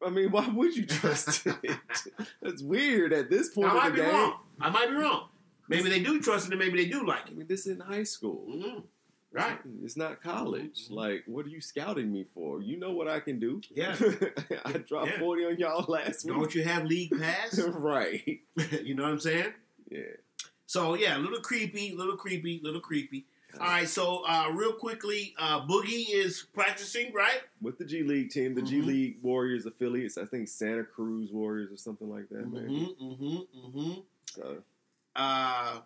I 0.04 0.10
mean, 0.10 0.30
why 0.30 0.48
would 0.48 0.74
you 0.76 0.84
trust 0.86 1.46
it? 1.46 1.56
That's 2.42 2.62
weird 2.62 3.12
at 3.12 3.30
this 3.30 3.50
point 3.50 3.68
I 3.68 3.70
of 3.70 3.76
might 3.76 3.88
the 3.90 3.94
be 3.94 4.00
game. 4.02 4.10
wrong. 4.14 4.34
I 4.60 4.70
might 4.70 4.88
be 4.88 4.94
wrong. 4.96 5.28
Maybe 5.68 5.88
they 5.88 6.00
do 6.02 6.20
trust 6.20 6.46
it, 6.46 6.52
and 6.52 6.58
maybe 6.58 6.76
they 6.82 6.90
do 6.90 7.06
like 7.06 7.26
it. 7.28 7.32
I 7.32 7.34
mean, 7.34 7.46
this 7.46 7.66
is 7.66 7.78
in 7.78 7.80
high 7.80 8.02
school. 8.02 8.44
hmm 8.48 8.80
Right? 9.34 9.58
It's 9.82 9.96
not 9.96 10.22
college. 10.22 10.88
Mhm. 10.88 10.90
Like, 10.90 11.22
what 11.26 11.46
are 11.46 11.48
you 11.48 11.62
scouting 11.62 12.12
me 12.12 12.22
for? 12.24 12.60
You 12.60 12.76
know 12.78 12.90
what 12.90 13.08
I 13.08 13.18
can 13.20 13.38
do. 13.40 13.62
Yeah. 13.70 13.96
I 14.66 14.72
dropped 14.72 15.12
Yeah. 15.12 15.18
40 15.20 15.44
on 15.46 15.58
y'all 15.58 15.84
last 15.88 16.26
week. 16.26 16.34
Don't 16.34 16.54
you 16.54 16.64
have 16.64 16.84
league 16.84 17.18
pass? 17.18 17.58
right. 17.68 18.40
you 18.82 18.94
know 18.94 19.04
what 19.04 19.12
I'm 19.12 19.20
saying? 19.20 19.54
Yeah. 19.90 20.00
So 20.72 20.94
yeah, 20.94 21.18
a 21.18 21.20
little 21.20 21.40
creepy, 21.40 21.92
little 21.94 22.16
creepy, 22.16 22.58
little 22.62 22.80
creepy. 22.80 23.26
All 23.60 23.66
right, 23.66 23.86
so 23.86 24.24
uh, 24.26 24.48
real 24.54 24.72
quickly, 24.72 25.34
uh, 25.38 25.60
Boogie 25.66 26.06
is 26.10 26.46
practicing, 26.54 27.12
right? 27.12 27.42
With 27.60 27.76
the 27.76 27.84
G 27.84 28.02
League 28.02 28.30
team, 28.30 28.54
the 28.54 28.62
G 28.62 28.80
Mhm. 28.80 28.86
League 28.86 29.18
Warriors 29.20 29.66
affiliates, 29.66 30.16
I 30.16 30.24
think 30.24 30.48
Santa 30.48 30.82
Cruz 30.84 31.30
Warriors 31.30 31.70
or 31.70 31.76
something 31.76 32.08
like 32.08 32.30
that. 32.30 32.50
Mm-hmm, 32.50 33.04
mm-hmm, 33.04 33.58
mm-hmm. 33.78 34.00
So, 34.30 34.62
Uh, 35.14 35.80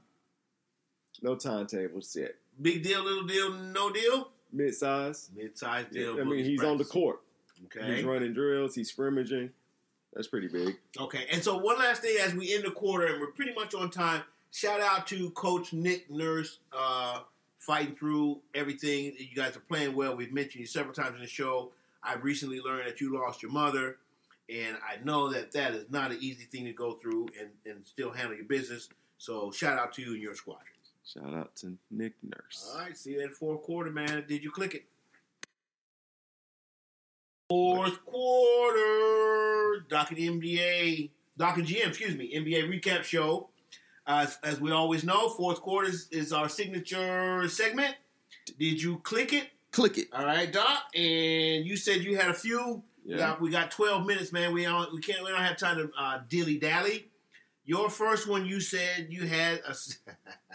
no 1.21 1.35
timetables 1.35 2.15
yet. 2.15 2.37
big 2.63 2.85
deal, 2.85 3.03
little 3.03 3.25
deal, 3.27 3.53
no 3.55 3.91
deal. 3.91 4.31
Mid 4.53 4.73
size. 4.77 5.31
Mid-sized 5.35 5.89
Yeah, 5.91 6.03
deal. 6.03 6.21
I 6.21 6.23
mean, 6.23 6.45
he's 6.45 6.63
on 6.63 6.79
the 6.79 6.85
court. 6.85 7.23
Okay. 7.65 7.97
He's 7.97 8.05
running 8.05 8.35
drills. 8.35 8.77
He's 8.77 8.93
scrimmaging. 8.93 9.51
That's 10.13 10.29
pretty 10.29 10.47
big. 10.47 10.77
Okay, 10.97 11.27
and 11.33 11.43
so 11.43 11.59
one 11.59 11.77
last 11.81 12.03
thing 12.03 12.17
as 12.21 12.33
we 12.37 12.55
end 12.55 12.63
the 12.65 12.71
quarter, 12.71 13.07
and 13.07 13.21
we're 13.21 13.33
pretty 13.33 13.53
much 13.53 13.75
on 13.75 13.91
time. 13.91 14.23
Shout 14.53 14.81
out 14.81 15.07
to 15.09 15.31
Coach 15.31 15.73
Nick 15.73 16.11
Nurse, 16.11 16.59
uh, 16.73 17.21
fighting 17.59 17.95
through 17.95 18.41
everything. 18.55 19.13
You 19.19 19.35
guys 19.35 19.57
are 19.57 19.61
playing 19.61 19.95
well. 19.95 20.17
We've 20.17 20.33
mentioned 20.33 20.61
you 20.61 20.67
several 20.67 20.95
times 20.95 21.17
in 21.17 21.21
the 21.21 21.27
show. 21.27 21.73
I've 22.03 22.25
recently 22.25 22.61
learned 22.61 22.89
that 22.89 23.01
you 23.01 23.13
lost 23.13 23.43
your 23.43 23.53
mother, 23.53 23.99
and 24.49 24.77
I 24.77 25.03
know 25.05 25.31
that 25.33 25.53
that 25.53 25.75
is 25.75 25.91
not 25.91 26.13
an 26.13 26.19
easy 26.21 26.45
thing 26.45 26.65
to 26.65 26.73
go 26.73 26.95
through 26.95 27.27
and, 27.39 27.51
and 27.67 27.87
still 27.87 28.11
handle 28.11 28.37
your 28.37 28.47
business. 28.47 28.89
So 29.19 29.51
shout 29.51 29.79
out 29.79 29.93
to 29.95 30.03
you 30.03 30.13
and 30.13 30.23
your 30.23 30.35
squadron. 30.35 30.67
Shout 31.05 31.35
out 31.35 31.55
to 31.57 31.77
Nick 31.91 32.15
Nurse. 32.23 32.73
All 32.73 32.81
right, 32.81 32.97
see 32.97 33.13
you 33.13 33.23
at 33.23 33.33
fourth 33.33 33.63
quarter, 33.63 33.91
man. 33.91 34.25
Did 34.27 34.43
you 34.43 34.51
click 34.51 34.75
it? 34.75 34.85
Fourth 37.49 38.05
quarter, 38.05 39.85
Doc 39.89 40.11
and 40.11 40.19
NBA, 40.19 41.11
Doc 41.39 41.59
and 41.59 41.67
GM, 41.67 41.89
excuse 41.89 42.17
me, 42.17 42.35
NBA 42.35 42.69
recap 42.69 43.05
show. 43.05 43.49
As, 44.07 44.39
as 44.45 44.61
we 44.61 44.71
always 44.71 45.03
know, 45.03 45.29
fourth 45.31 45.61
quarter 45.61 45.89
is, 45.89 46.09
is 46.11 46.33
our 46.33 46.49
signature 46.49 47.49
segment. 47.49 47.97
Did 48.59 48.81
you 48.81 48.99
click 48.99 49.33
it? 49.33 49.49
Click 49.73 49.99
it. 49.99 50.09
All 50.13 50.25
right, 50.25 50.51
Doc. 50.53 50.85
And 50.95 51.67
you 51.67 51.77
said 51.77 52.03
you 52.03 52.17
had 52.17 52.31
a 52.31 52.35
few. 52.35 52.83
Yeah. 53.05 53.19
Doc, 53.19 53.41
we 53.41 53.51
got 53.51 53.71
twelve 53.71 54.07
minutes, 54.07 54.33
man. 54.33 54.53
We 54.53 54.65
don't, 54.65 54.93
we 54.93 55.01
can't, 55.01 55.23
we 55.23 55.31
don't 55.31 55.43
have 55.43 55.57
time 55.57 55.77
to 55.77 55.91
uh, 55.99 56.21
dilly 56.29 56.59
dally. 56.59 57.09
Your 57.65 57.91
first 57.91 58.29
one, 58.29 58.47
you 58.47 58.61
said 58.61 59.09
you 59.11 59.27
had 59.27 59.61
a. 59.67 59.75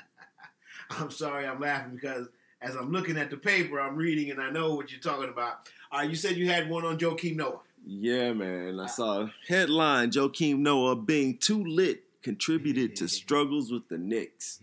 I'm 0.91 1.11
sorry, 1.11 1.45
I'm 1.45 1.59
laughing 1.59 1.95
because 1.95 2.27
as 2.61 2.75
I'm 2.75 2.91
looking 2.91 3.17
at 3.17 3.29
the 3.29 3.37
paper, 3.37 3.79
I'm 3.79 3.95
reading 3.95 4.31
and 4.31 4.41
I 4.41 4.49
know 4.49 4.75
what 4.75 4.91
you're 4.91 5.01
talking 5.01 5.29
about. 5.29 5.69
Uh, 5.91 6.01
you 6.01 6.15
said 6.15 6.37
you 6.37 6.49
had 6.49 6.69
one 6.69 6.85
on 6.85 6.97
Joakim 6.97 7.35
Noah. 7.35 7.59
Yeah, 7.85 8.33
man. 8.33 8.79
I 8.79 8.87
saw 8.87 9.21
a 9.21 9.33
headline 9.47 10.11
Joakim 10.11 10.59
Noah 10.59 10.95
being 10.95 11.37
too 11.37 11.63
lit 11.63 12.03
contributed 12.21 12.95
to 12.97 13.07
struggles 13.07 13.71
with 13.71 13.87
the 13.89 13.97
Knicks. 13.97 14.59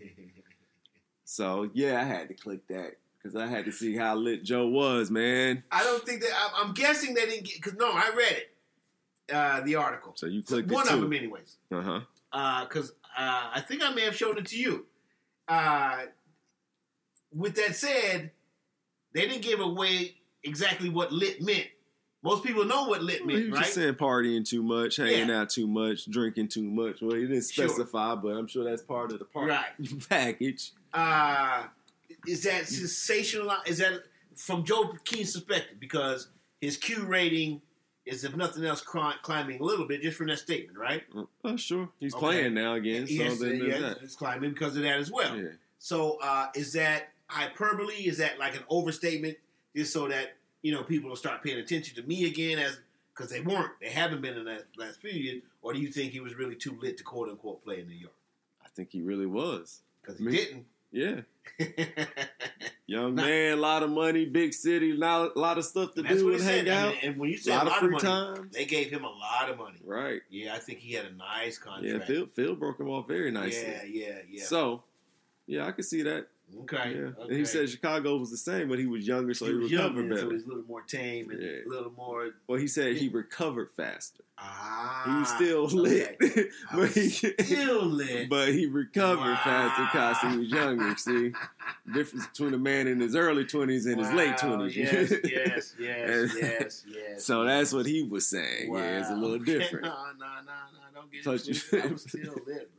So, 1.25 1.69
yeah, 1.73 1.99
I 2.01 2.03
had 2.03 2.27
to 2.29 2.33
click 2.33 2.67
that 2.69 2.93
because 3.17 3.35
I 3.35 3.45
had 3.47 3.65
to 3.65 3.71
see 3.71 3.95
how 3.95 4.15
lit 4.15 4.43
Joe 4.43 4.67
was, 4.67 5.11
man. 5.11 5.63
I 5.71 5.83
don't 5.83 6.03
think 6.05 6.21
that 6.21 6.31
I'm, 6.35 6.67
I'm 6.67 6.73
guessing 6.73 7.13
they 7.13 7.25
didn't 7.25 7.45
get 7.45 7.55
because 7.55 7.75
no, 7.75 7.91
I 7.91 8.11
read 8.15 8.31
it, 8.37 9.33
uh, 9.35 9.61
the 9.61 9.75
article, 9.75 10.13
So 10.15 10.25
you 10.25 10.41
clicked 10.41 10.71
one 10.71 10.87
it 10.87 10.93
of 10.93 11.01
them, 11.01 11.11
too. 11.11 11.17
anyways. 11.17 11.57
Uh 11.71 11.81
huh. 12.31 12.65
because 12.67 12.91
uh, 13.17 13.51
I 13.53 13.61
think 13.67 13.83
I 13.83 13.93
may 13.93 14.01
have 14.05 14.15
shown 14.15 14.37
it 14.37 14.47
to 14.47 14.57
you. 14.57 14.85
Uh, 15.47 16.03
with 17.33 17.55
that 17.55 17.75
said, 17.75 18.31
they 19.13 19.27
didn't 19.27 19.41
give 19.43 19.59
away 19.59 20.15
exactly 20.43 20.89
what 20.89 21.11
lit 21.11 21.41
meant. 21.43 21.67
Most 22.21 22.43
people 22.43 22.65
know 22.65 22.83
what 22.87 23.01
lit 23.01 23.25
meant, 23.25 23.49
was 23.49 23.51
right? 23.59 23.63
just 23.63 23.75
saying 23.75 23.93
partying 23.95 24.45
too 24.47 24.61
much, 24.61 24.97
hanging 24.97 25.29
Yeah. 25.29 25.41
out 25.41 25.49
too 25.49 25.67
much, 25.67 26.05
drinking 26.09 26.49
too 26.49 26.63
much. 26.63 27.01
Well, 27.01 27.15
he 27.15 27.21
didn't 27.27 27.49
Sure. 27.49 27.69
specify, 27.69 28.15
but 28.15 28.29
I'm 28.29 28.47
sure 28.47 28.63
that's 28.65 28.81
part 28.81 29.11
of 29.13 29.19
the 29.19 29.25
party 29.25 29.51
Right. 29.51 29.69
package. 30.09 30.71
Uh, 30.93 31.67
is 32.27 32.43
that 32.43 32.67
sensational? 32.67 33.55
Is 33.65 33.77
that 33.77 34.03
from 34.35 34.65
Joe 34.65 34.93
Keen's 35.05 35.31
perspective? 35.33 35.79
Because 35.79 36.27
his 36.59 36.75
Q 36.75 37.05
rating 37.05 37.61
is, 38.05 38.25
if 38.25 38.35
nothing 38.35 38.65
else, 38.65 38.81
climbing 38.81 39.61
a 39.61 39.63
little 39.63 39.87
bit 39.87 40.01
just 40.01 40.17
from 40.17 40.27
that 40.27 40.39
statement, 40.39 40.77
right? 40.77 41.03
Oh, 41.45 41.55
sure. 41.55 41.89
He's 42.01 42.13
Okay. 42.13 42.19
playing 42.19 42.53
now 42.55 42.73
again, 42.73 43.07
so 43.07 43.13
yes, 43.13 43.39
then 43.39 43.63
yes, 43.65 43.97
it's 44.01 44.15
climbing 44.15 44.51
because 44.51 44.75
of 44.75 44.81
that 44.83 44.97
as 44.99 45.09
well. 45.09 45.37
Yeah. 45.37 45.51
So 45.77 46.17
uh, 46.21 46.47
is 46.53 46.73
that 46.73 47.13
hyperbole? 47.27 47.93
Is 47.93 48.17
that 48.17 48.37
like 48.39 48.55
an 48.57 48.63
overstatement, 48.69 49.37
just 49.73 49.93
so 49.93 50.07
that 50.09 50.35
you 50.61 50.71
know 50.73 50.83
people 50.83 51.09
will 51.09 51.15
start 51.15 51.43
paying 51.43 51.59
attention 51.59 51.95
to 51.95 52.03
me 52.07 52.25
again, 52.25 52.59
as 52.59 52.79
because 53.13 53.29
they 53.31 53.41
weren't, 53.41 53.71
they 53.81 53.89
haven't 53.89 54.21
been 54.21 54.37
in 54.37 54.45
that 54.45 54.65
last 54.77 55.01
few 55.01 55.11
years, 55.11 55.41
or 55.61 55.73
do 55.73 55.79
you 55.79 55.91
think 55.91 56.11
he 56.13 56.19
was 56.21 56.35
really 56.35 56.55
too 56.55 56.77
lit 56.81 56.97
to 56.97 57.03
quote 57.03 57.29
unquote 57.29 57.63
play 57.63 57.79
in 57.81 57.87
New 57.87 57.95
York 57.95 58.13
I 58.65 58.69
think 58.69 58.91
he 58.91 59.01
really 59.01 59.25
was. 59.25 59.81
because 60.01 60.17
he 60.19 60.25
Me- 60.25 60.31
didn't? 60.37 60.65
Yeah. 60.91 61.21
Young 62.87 63.13
Nah. 63.13 63.21
man, 63.23 63.53
a 63.53 63.61
lot 63.61 63.83
of 63.83 63.91
money, 63.91 64.25
big 64.25 64.53
city, 64.53 64.93
lot, 64.93 65.37
lot 65.37 65.57
of 65.59 65.65
stuff 65.65 65.93
to 65.93 66.01
That's 66.01 66.15
do 66.15 66.31
and 66.33 66.41
said. 66.41 66.67
hang 66.67 66.75
I 66.75 66.81
out. 66.87 66.89
mean, 66.93 66.99
and 67.03 67.17
when 67.19 67.29
you 67.29 67.35
a 67.35 67.39
say 67.39 67.51
lot, 67.51 67.63
a 67.67 67.69
lot 67.69 67.73
of 67.75 67.79
free 67.81 67.89
money, 67.91 68.03
time. 68.03 68.49
they 68.51 68.65
gave 68.65 68.89
him 68.89 69.03
a 69.03 69.09
lot 69.09 69.49
of 69.49 69.57
money. 69.59 69.77
Right. 69.85 70.21
Yeah, 70.31 70.55
I 70.55 70.59
think 70.59 70.79
he 70.79 70.93
had 70.93 71.05
a 71.05 71.11
nice 71.13 71.59
Yeah, 71.63 71.71
contract. 71.71 72.07
Phil, 72.07 72.25
Phil 72.27 72.55
broke 72.55 72.79
him 72.79 72.89
off 72.89 73.07
very 73.07 73.29
nicely. 73.29 73.67
Yeah, 73.67 73.83
yeah, 74.07 74.17
yeah. 74.27 74.43
So, 74.45 74.83
yeah, 75.45 75.67
I 75.67 75.71
can 75.73 75.83
see 75.83 76.01
that. 76.03 76.27
Okay. 76.61 76.91
Yeah. 76.95 77.01
okay. 77.01 77.21
And 77.29 77.31
he 77.37 77.45
said 77.45 77.69
Chicago 77.69 78.17
was 78.17 78.31
the 78.31 78.37
same, 78.37 78.69
but 78.69 78.79
he 78.79 78.85
was 78.87 79.07
younger, 79.07 79.33
so 79.33 79.45
he, 79.45 79.51
he 79.51 79.57
was 79.57 79.71
recovered 79.71 79.95
younger, 79.99 80.17
so 80.17 80.23
better. 80.23 80.35
he's 80.35 80.45
a 80.45 80.47
little 80.47 80.63
more 80.63 80.81
tame 80.81 81.29
and 81.31 81.41
Yeah. 81.41 81.49
a 81.65 81.69
little 81.69 81.91
more. 81.91 82.29
well, 82.47 82.59
he 82.59 82.67
said 82.67 82.97
he 82.97 83.09
recovered 83.09 83.69
faster. 83.75 84.23
Ah, 84.41 85.03
He 85.05 85.11
was 85.19 85.29
still 85.29 85.65
lit, 85.65 86.15
okay. 86.23 86.45
I 86.71 86.75
but 86.77 86.89
he 86.91 87.09
still 87.09 87.85
lit. 87.85 88.29
but 88.29 88.49
he 88.53 88.67
recovered 88.67 89.19
Wow. 89.19 89.41
faster 89.43 89.83
because 89.83 90.17
he 90.33 90.39
was 90.39 90.49
younger. 90.49 90.95
See, 90.95 91.33
difference 91.93 92.27
between 92.27 92.53
a 92.53 92.57
man 92.57 92.87
in 92.87 93.01
his 93.01 93.15
early 93.17 93.43
twenties 93.45 93.85
and 93.85 93.99
his 93.99 94.11
late 94.13 94.37
twenties. 94.37 94.77
Yes, 94.77 95.11
yes, 95.25 95.75
yes, 95.77 96.33
yes, 96.39 96.85
yes. 96.87 97.25
So 97.25 97.43
that's 97.43 97.73
what 97.73 97.85
he 97.85 98.03
was 98.03 98.27
saying. 98.27 98.73
Yeah, 98.73 98.99
it's 99.01 99.09
a 99.09 99.13
little 99.15 99.35
Okay, 99.41 99.57
different. 99.59 99.85
No, 99.85 99.91
no, 100.17 100.25
no, 100.25 100.25
no, 100.45 101.01
don't 101.01 101.11
get 101.11 101.19
it 101.19 101.23
twisted. 101.23 101.83
I'm 101.83 101.97
still 101.97 102.35
lit, 102.47 102.69
bro. 102.77 102.78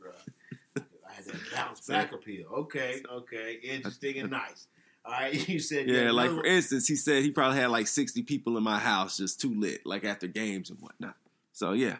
Bounce 1.55 1.87
back 1.87 2.11
appeal. 2.13 2.47
Okay, 2.51 3.01
okay, 3.11 3.59
interesting 3.63 4.19
and 4.19 4.31
nice. 4.31 4.67
All 5.05 5.11
right, 5.13 5.33
you 5.49 5.59
said 5.59 5.87
Yeah, 5.89 6.11
like 6.11 6.29
for 6.31 6.45
instance, 6.45 6.87
he 6.87 6.95
said 6.95 7.23
he 7.23 7.31
probably 7.31 7.57
had 7.59 7.71
like 7.71 7.87
sixty 7.87 8.21
people 8.23 8.57
in 8.57 8.63
my 8.63 8.77
house 8.79 9.17
just 9.17 9.41
too 9.41 9.53
lit, 9.53 9.85
like 9.85 10.03
after 10.05 10.27
games 10.27 10.69
and 10.69 10.79
whatnot. 10.79 11.15
So 11.53 11.73
yeah, 11.73 11.97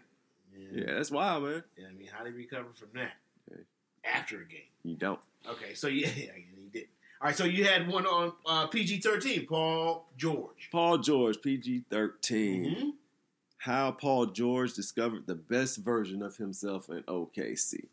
yeah. 0.56 0.84
yeah, 0.86 0.94
that's 0.96 1.12
wild, 1.12 1.44
man. 1.44 1.64
Yeah, 1.78 1.88
I 1.90 1.94
mean, 1.94 2.10
how 2.12 2.24
did 2.24 2.34
you 2.34 2.40
recover 2.40 2.68
from 2.74 2.90
that 2.96 3.14
Okay. 3.52 3.62
after 4.06 4.38
a 4.42 4.46
game? 4.46 4.62
You 4.84 4.96
don't. 4.96 5.20
Okay, 5.50 5.74
so 5.74 5.88
yeah, 5.88 6.08
yeah, 6.16 6.32
he 6.56 6.70
did. 6.72 6.88
All 7.20 7.28
right, 7.28 7.36
so 7.36 7.44
you 7.46 7.66
had 7.66 7.88
one 7.88 8.06
on 8.08 8.34
uh, 8.46 8.68
PG 8.68 9.00
thirteen, 9.02 9.46
Paul 9.48 10.08
George. 10.18 10.70
Paul 10.72 10.98
George, 11.00 11.42
PG 11.42 11.86
13 11.90 12.66
Mhm. 12.66 12.92
How 13.58 13.92
Paul 13.92 14.26
George 14.28 14.74
discovered 14.74 15.28
the 15.28 15.36
best 15.36 15.78
version 15.78 16.24
of 16.24 16.38
himself 16.38 16.90
in 16.90 17.04
OKC. 17.04 17.86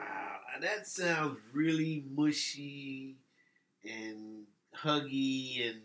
Wow, 0.00 0.60
that 0.60 0.86
sounds 0.86 1.38
really 1.52 2.04
mushy 2.14 3.16
and 3.84 4.44
huggy. 4.76 5.68
And 5.70 5.80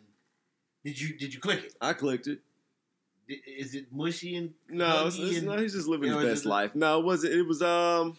did 0.83 0.99
you 0.99 1.17
did 1.17 1.33
you 1.33 1.39
click 1.39 1.63
it? 1.65 1.75
I 1.81 1.93
clicked 1.93 2.27
it. 2.27 2.39
Is 3.47 3.75
it 3.75 3.85
mushy 3.93 4.35
and 4.35 4.53
No, 4.69 5.07
it's, 5.07 5.17
huggy 5.17 5.27
it's 5.29 5.37
and- 5.37 5.47
no, 5.47 5.57
he's 5.57 5.73
just 5.73 5.87
living 5.87 6.07
You 6.09 6.15
know, 6.15 6.19
his 6.19 6.25
it's 6.25 6.31
best 6.31 6.43
just- 6.43 6.49
life. 6.49 6.75
No, 6.75 6.99
it 6.99 7.05
wasn't. 7.05 7.33
It 7.33 7.43
was 7.43 7.61
um 7.61 8.17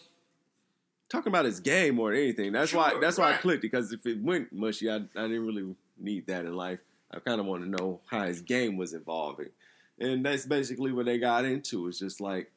talking 1.09 1.31
about 1.31 1.45
his 1.45 1.59
game 1.59 1.95
more 1.95 2.11
than 2.11 2.19
anything. 2.21 2.51
That's 2.51 2.73
why. 2.73 2.91
Sure, 2.91 3.01
That's 3.01 3.17
why 3.17 3.25
I 3.27 3.31
right. 3.31 3.39
clicked 3.41 3.59
it 3.63 3.71
because 3.71 3.91
if 3.93 4.05
it 4.05 4.21
went 4.21 4.51
mushy, 4.51 4.89
I, 4.89 4.95
I 4.95 4.99
didn't 5.27 5.45
really 5.45 5.75
need 5.99 6.27
that 6.27 6.45
in 6.45 6.55
life. 6.55 6.79
I 7.11 7.19
kind 7.19 7.39
of 7.39 7.45
want 7.45 7.63
to 7.63 7.69
know 7.69 7.99
how 8.07 8.25
his 8.25 8.41
game 8.41 8.75
was 8.75 8.95
evolving, 8.95 9.49
and 9.99 10.25
that's 10.25 10.47
basically 10.47 10.91
what 10.91 11.05
they 11.05 11.19
got 11.19 11.45
into. 11.45 11.87
It's 11.87 11.99
just 11.99 12.19
like 12.19 12.51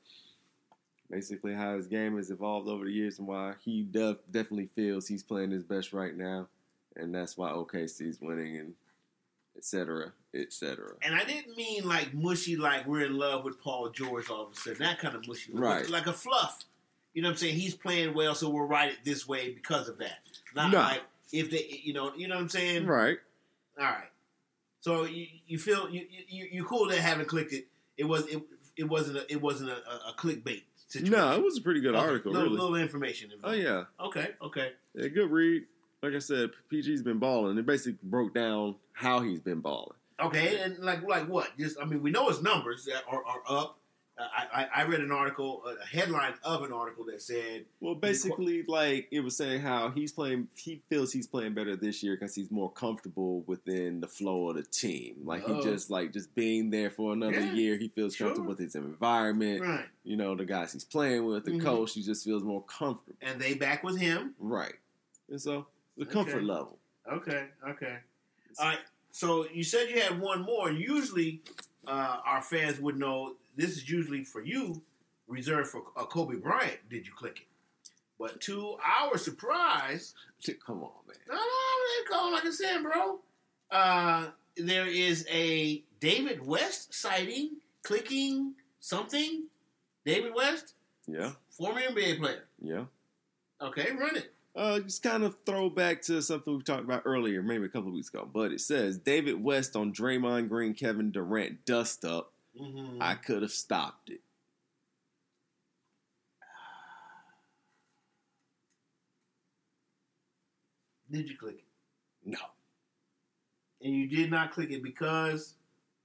basically 1.10 1.54
how 1.54 1.76
his 1.76 1.86
game 1.86 2.16
has 2.16 2.30
evolved 2.30 2.68
over 2.68 2.84
the 2.84 2.92
years 2.92 3.18
and 3.18 3.28
why 3.28 3.54
he 3.64 3.82
def- 3.82 4.18
definitely 4.30 4.66
feels 4.66 5.06
he's 5.06 5.22
playing 5.22 5.50
his 5.50 5.62
best 5.64 5.92
right 5.92 6.16
now, 6.16 6.48
and 6.96 7.14
that's 7.14 7.36
why 7.36 7.50
OKC's 7.50 8.20
winning 8.20 8.56
and 8.56 8.74
et 9.56 9.64
cetera, 9.64 10.12
et 10.34 10.52
cetera. 10.52 10.92
And 11.02 11.14
I 11.14 11.24
didn't 11.24 11.56
mean 11.56 11.86
like 11.86 12.12
mushy, 12.14 12.56
like 12.56 12.86
we're 12.86 13.06
in 13.06 13.16
love 13.16 13.44
with 13.44 13.60
Paul 13.60 13.88
George 13.90 14.28
all 14.30 14.46
of 14.46 14.52
a 14.52 14.56
sudden. 14.56 14.78
That 14.80 14.98
kind 14.98 15.14
of 15.14 15.26
mushy, 15.26 15.52
Right. 15.54 15.88
Like 15.88 16.06
a 16.06 16.12
fluff. 16.12 16.64
You 17.14 17.22
know 17.22 17.28
what 17.28 17.32
I'm 17.32 17.38
saying? 17.38 17.54
He's 17.56 17.74
playing 17.74 18.12
well, 18.14 18.34
so 18.34 18.50
we'll 18.50 18.64
write 18.66 18.90
it 18.92 18.98
this 19.04 19.26
way 19.26 19.50
because 19.54 19.88
of 19.88 19.96
that. 19.98 20.18
Not 20.54 20.70
No. 20.72 20.78
like 20.80 21.00
if 21.32 21.50
they, 21.50 21.80
you 21.82 21.94
know, 21.94 22.12
you 22.14 22.28
know 22.28 22.34
what 22.34 22.42
I'm 22.42 22.48
saying? 22.50 22.86
Right. 22.86 23.16
All 23.78 23.84
right. 23.84 24.10
So 24.80 25.04
you, 25.04 25.26
you 25.46 25.58
feel 25.58 25.88
you 25.88 26.06
you 26.28 26.46
you 26.52 26.64
cool 26.64 26.86
that 26.88 26.98
having 26.98 27.24
clicked 27.26 27.52
it. 27.54 27.66
It 27.96 28.04
was 28.04 28.26
it, 28.26 28.42
it 28.76 28.84
wasn't 28.84 29.16
a, 29.16 29.32
it 29.32 29.40
wasn't 29.40 29.70
a, 29.70 29.76
a 29.76 30.14
clickbait 30.18 30.62
situation. 30.86 31.12
No, 31.12 31.32
it 31.34 31.42
was 31.42 31.58
a 31.58 31.60
pretty 31.60 31.80
good 31.80 31.94
Okay, 31.94 32.04
article, 32.04 32.32
little, 32.32 32.48
really. 32.48 32.60
little 32.60 32.76
information. 32.76 33.30
Oh 33.44 33.52
yeah. 33.52 33.84
Okay. 34.00 34.30
Okay. 34.42 34.72
Yeah, 34.94 35.08
good 35.08 35.30
read. 35.30 35.64
Like 36.02 36.14
I 36.14 36.18
said, 36.18 36.50
PG's 36.72 37.02
been 37.02 37.18
balling. 37.18 37.56
It 37.58 37.66
basically 37.66 37.98
broke 38.02 38.34
down 38.34 38.76
how 38.92 39.20
he's 39.20 39.40
been 39.40 39.60
balling. 39.60 39.96
Okay. 40.20 40.58
And 40.60 40.78
like 40.78 41.02
like 41.02 41.28
what? 41.28 41.56
Just 41.58 41.76
I 41.80 41.84
mean, 41.84 42.02
we 42.02 42.10
know 42.10 42.28
his 42.28 42.42
numbers 42.42 42.88
are, 43.10 43.22
are 43.24 43.42
up. 43.48 43.78
I, 44.18 44.66
I 44.74 44.84
read 44.84 45.00
an 45.00 45.12
article, 45.12 45.62
a 45.66 45.84
headline 45.86 46.34
of 46.42 46.62
an 46.62 46.72
article 46.72 47.04
that 47.06 47.20
said 47.20 47.66
Well, 47.80 47.94
basically, 47.94 48.62
like 48.66 49.08
it 49.10 49.20
was 49.20 49.36
saying 49.36 49.60
how 49.60 49.90
he's 49.90 50.10
playing. 50.12 50.48
He 50.56 50.80
feels 50.88 51.12
he's 51.12 51.26
playing 51.26 51.52
better 51.52 51.76
this 51.76 52.02
year 52.02 52.16
because 52.16 52.34
he's 52.34 52.50
more 52.50 52.70
comfortable 52.72 53.42
within 53.46 54.00
the 54.00 54.08
flow 54.08 54.48
of 54.48 54.56
the 54.56 54.62
team. 54.62 55.16
Like 55.24 55.42
Oh. 55.46 55.56
he 55.56 55.62
just 55.62 55.90
like 55.90 56.12
just 56.12 56.34
being 56.34 56.70
there 56.70 56.88
for 56.90 57.12
another 57.12 57.40
Yeah, 57.40 57.52
year. 57.52 57.76
He 57.76 57.88
feels 57.88 58.14
sure. 58.14 58.28
comfortable 58.28 58.48
with 58.50 58.58
his 58.58 58.74
environment. 58.74 59.60
right, 59.60 59.84
You 60.04 60.16
know, 60.16 60.34
the 60.34 60.46
guys 60.46 60.72
he's 60.72 60.84
playing 60.84 61.26
with, 61.26 61.44
the 61.44 61.50
Mhm. 61.52 61.62
coach. 61.62 61.92
He 61.92 62.02
just 62.02 62.24
feels 62.24 62.42
more 62.42 62.62
comfortable. 62.62 63.16
and 63.20 63.38
they 63.40 63.52
back 63.54 63.84
with 63.84 63.98
him. 63.98 64.34
Right. 64.38 64.76
And 65.28 65.40
so 65.40 65.66
the 65.98 66.06
comfort 66.06 66.42
level. 66.44 66.78
Okay. 67.12 67.48
Okay. 67.68 67.98
All 68.58 68.66
right. 68.66 68.78
So 69.10 69.46
you 69.50 69.62
said 69.64 69.88
you 69.90 70.00
had 70.00 70.18
one 70.20 70.42
more. 70.42 70.70
Usually, 70.70 71.42
uh, 71.86 72.20
our 72.24 72.40
fans 72.42 72.80
would 72.80 72.96
know 72.98 73.34
this 73.56 73.70
is 73.70 73.88
usually 73.90 74.22
for 74.24 74.42
you, 74.42 74.82
reserved 75.28 75.68
for 75.70 75.82
uh, 75.96 76.04
Kobe 76.04 76.36
Bryant. 76.36 76.78
Did 76.90 77.06
you 77.06 77.12
click 77.16 77.38
it? 77.40 77.46
But 78.18 78.40
to 78.42 78.76
our 78.84 79.18
surprise, 79.18 80.14
Come 80.66 80.82
on, 80.82 80.90
man. 81.06 81.16
no, 81.28 81.34
no, 81.34 81.40
they 81.40 82.08
call 82.10 82.32
like 82.32 82.44
I 82.46 82.50
said, 82.50 82.82
bro. 82.82 83.18
Uh, 83.70 84.26
there 84.56 84.86
is 84.86 85.26
a 85.30 85.82
David 86.00 86.46
West 86.46 86.94
sighting, 86.94 87.56
clicking 87.82 88.54
something. 88.80 89.44
David 90.04 90.32
West, 90.34 90.74
Yeah. 91.08 91.32
former 91.50 91.80
NBA 91.80 92.18
player. 92.20 92.44
Yeah. 92.62 92.84
Okay, 93.60 93.90
run 93.98 94.16
it. 94.16 94.32
Uh, 94.54 94.80
just 94.80 95.02
kind 95.02 95.22
of 95.24 95.36
throw 95.44 95.68
back 95.68 96.00
to 96.02 96.22
something 96.22 96.56
we 96.56 96.62
talked 96.62 96.84
about 96.84 97.02
earlier, 97.04 97.42
maybe 97.42 97.64
a 97.66 97.68
couple 97.68 97.88
of 97.88 97.94
weeks 97.94 98.08
ago. 98.08 98.26
But 98.32 98.52
it 98.52 98.60
says 98.60 98.96
David 98.98 99.42
West 99.42 99.76
on 99.76 99.92
Draymond 99.92 100.48
Green, 100.48 100.72
Kevin 100.74 101.10
Durant 101.10 101.64
dust 101.66 102.04
up. 102.04 102.32
Mm-hmm. 102.60 103.02
I 103.02 103.14
could 103.14 103.42
have 103.42 103.52
stopped 103.52 104.10
it. 104.10 104.20
Did 111.10 111.28
you 111.28 111.36
click 111.36 111.56
it? 111.58 111.64
No, 112.28 112.38
And 113.80 113.94
you 113.94 114.08
did 114.08 114.30
not 114.30 114.50
click 114.50 114.70
it 114.72 114.82
because 114.82 115.54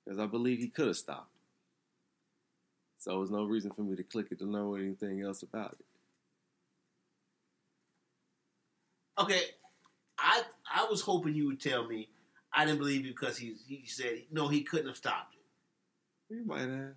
because 0.06 0.20
I 0.20 0.28
believe 0.28 0.60
he 0.60 0.68
could 0.68 0.88
have 0.88 0.98
stopped. 0.98 1.34
it. 1.36 3.02
So 3.04 3.18
there's 3.18 3.32
no 3.32 3.46
reason 3.46 3.72
for 3.72 3.82
me 3.82 3.96
to 3.96 4.04
click 4.04 4.28
it 4.32 4.38
to 4.40 4.46
know 4.46 4.76
anything 4.76 5.22
else 5.22 5.42
about 5.42 5.72
it. 5.80 5.86
okay, 9.18 9.42
I 10.20 10.44
I 10.72 10.86
was 10.90 11.02
hoping 11.02 11.34
you 11.36 11.48
would 11.48 11.62
tell 11.62 11.88
me 11.88 12.10
I 12.54 12.66
didn't 12.66 12.80
believe 12.80 13.06
you 13.06 13.12
because 13.14 13.38
he 13.38 13.56
he 13.68 13.84
said 13.88 14.24
no 14.32 14.48
he 14.48 14.62
couldn't 14.62 14.88
have 14.88 14.98
stopped 14.98 15.34
it. 15.36 15.41
He 16.32 16.42
might 16.46 16.62
have. 16.70 16.94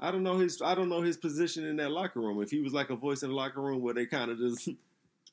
I 0.00 0.10
don't 0.10 0.22
know 0.22 0.38
his. 0.38 0.60
I 0.62 0.74
don't 0.74 0.88
know 0.88 1.02
his 1.02 1.16
position 1.16 1.66
in 1.66 1.76
that 1.76 1.90
locker 1.90 2.20
room. 2.20 2.42
If 2.42 2.50
he 2.50 2.60
was 2.60 2.72
like 2.72 2.90
a 2.90 2.96
voice 2.96 3.22
in 3.22 3.30
the 3.30 3.34
locker 3.34 3.60
room 3.60 3.80
where 3.82 3.94
they 3.94 4.06
kind 4.06 4.30
of 4.30 4.38
just. 4.38 4.68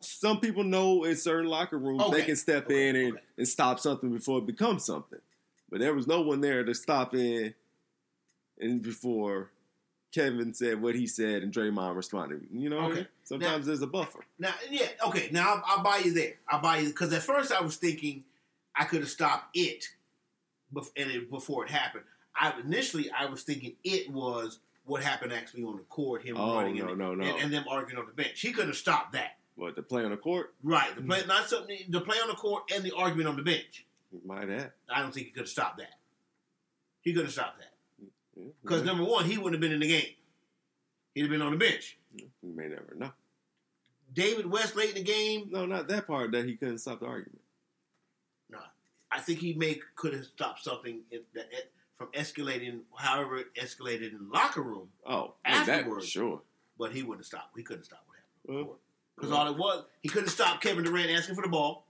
Some 0.02 0.40
people 0.40 0.64
know 0.64 1.04
in 1.04 1.18
certain 1.18 1.50
locker 1.50 1.78
rooms 1.78 2.02
Okay. 2.04 2.20
they 2.20 2.26
can 2.26 2.36
step 2.38 2.66
Okay. 2.68 2.88
in 2.90 2.96
and, 2.96 3.14
Okay. 3.16 3.22
and 3.38 3.48
stop 3.48 3.80
something 3.82 4.12
before 4.14 4.38
it 4.40 4.46
becomes 4.46 4.86
something. 4.86 5.20
But 5.70 5.80
there 5.82 5.94
was 5.94 6.08
no 6.08 6.22
one 6.22 6.40
there 6.40 6.64
to 6.64 6.74
stop 6.74 7.14
in 7.14 7.54
and 8.62 8.82
before 8.82 9.52
Kevin 10.14 10.54
said 10.54 10.82
what 10.82 10.96
he 10.96 11.06
said 11.06 11.44
and 11.44 11.54
Draymond 11.54 11.98
responded. 11.98 12.48
You 12.54 12.70
know, 12.70 12.90
Okay. 12.92 13.08
sometimes 13.26 13.66
there's 13.66 13.82
a 13.82 13.88
buffer. 13.88 14.24
Now 14.40 14.54
yeah 14.72 14.88
okay 15.08 15.28
now 15.34 15.56
I'll, 15.56 15.64
I'll 15.80 15.84
buy 15.84 15.98
you 15.98 16.14
there 16.14 16.36
I'll 16.48 16.62
buy 16.62 16.78
you 16.80 16.88
because 16.88 17.12
at 17.12 17.22
first 17.22 17.52
I 17.52 17.62
was 17.62 17.76
thinking 17.76 18.24
I 18.74 18.86
could 18.86 19.02
have 19.02 19.10
stopped 19.10 19.50
it, 19.58 19.84
bef- 20.74 20.92
and 20.96 21.12
it, 21.12 21.30
before 21.30 21.66
it 21.66 21.72
happened. 21.72 22.06
I 22.36 22.54
initially 22.64 23.10
I 23.12 23.26
was 23.26 23.44
thinking 23.44 23.76
it 23.84 24.10
was 24.12 24.60
what 24.86 25.04
happened 25.04 25.34
actually 25.34 25.64
on 25.64 25.78
the 25.78 25.84
court 25.84 26.24
him 26.24 26.36
Oh, 26.38 26.56
running 26.56 26.78
no, 26.78 26.90
and, 26.90 26.98
no, 26.98 27.16
no. 27.16 27.24
And, 27.24 27.44
and 27.44 27.54
them 27.54 27.66
arguing 27.70 28.00
on 28.00 28.08
the 28.08 28.14
bench. 28.14 28.40
He 28.40 28.52
could 28.52 28.68
have 28.68 28.78
stopped 28.78 29.14
that. 29.14 29.38
What 29.56 29.76
the 29.76 29.84
play 29.84 30.04
on 30.04 30.12
the 30.12 30.18
court? 30.18 30.54
Right, 30.64 30.96
the 30.96 31.02
mm. 31.02 31.08
play, 31.08 31.24
not 31.28 31.50
something 31.50 31.78
the 31.90 32.02
play 32.02 32.18
on 32.22 32.30
the 32.30 32.36
court 32.36 32.64
and 32.74 32.84
the 32.84 32.94
argument 32.96 33.28
on 33.28 33.36
the 33.36 33.44
bench. 33.44 33.86
Might 34.26 34.50
have. 34.50 34.72
I 34.90 35.02
don't 35.02 35.14
think 35.14 35.28
he 35.28 35.32
could 35.32 35.42
have 35.42 35.50
stopped 35.50 35.78
that. 35.78 36.00
He 37.02 37.14
could 37.14 37.24
have 37.24 37.34
stopped 37.34 37.60
that 37.60 37.70
because 38.64 38.82
we 38.82 38.88
number 38.88 39.04
one, 39.04 39.26
he 39.26 39.38
wouldn't 39.38 39.56
have 39.56 39.62
been 39.62 39.72
in 39.72 39.80
the 39.80 39.88
game. 39.88 40.14
He'd 41.14 41.22
have 41.22 41.30
been 41.30 41.42
on 41.42 41.52
the 41.52 41.58
bench. 41.58 41.98
we 42.42 42.52
may 42.54 42.68
never 42.68 42.96
know. 42.96 43.12
David 44.14 44.50
West 44.50 44.76
late 44.76 44.90
in 44.90 44.96
the 44.96 45.04
game, 45.04 45.50
No, 45.52 45.66
not 45.66 45.88
that 45.88 46.08
part 46.08 46.32
that 46.32 46.46
he 46.46 46.56
couldn't 46.56 46.80
stop 46.80 47.00
the 47.00 47.06
argument. 47.06 47.42
no, 48.50 48.60
I 49.12 49.20
think 49.20 49.40
he 49.40 49.54
may 49.54 49.80
could 49.96 50.14
have 50.14 50.26
stopped 50.26 50.64
something 50.64 51.02
in, 51.12 51.22
that, 51.36 51.48
from 52.00 52.08
escalating, 52.14 52.80
however 52.98 53.38
it 53.40 53.48
escalated 53.56 54.12
in 54.14 54.30
the 54.30 54.34
locker 54.34 54.62
room. 54.64 54.88
Oh, 55.06 55.34
Afterwards. 55.44 56.08
sure. 56.08 56.42
But 56.80 56.94
he 56.94 57.04
wouldn't 57.04 57.26
stop. 57.26 57.52
He 57.56 57.62
couldn't 57.62 57.84
stop 57.84 58.06
what 58.08 58.18
happened. 58.56 58.68
Well, 58.68 58.80
Because 59.18 59.32
all 59.34 59.48
it 59.52 59.58
was, 59.58 59.84
he 60.02 60.08
couldn't 60.08 60.30
stop 60.30 60.62
Kevin 60.62 60.86
Durant 60.86 61.12
asking 61.12 61.36
for 61.36 61.42
the 61.42 61.50
ball. 61.50 61.86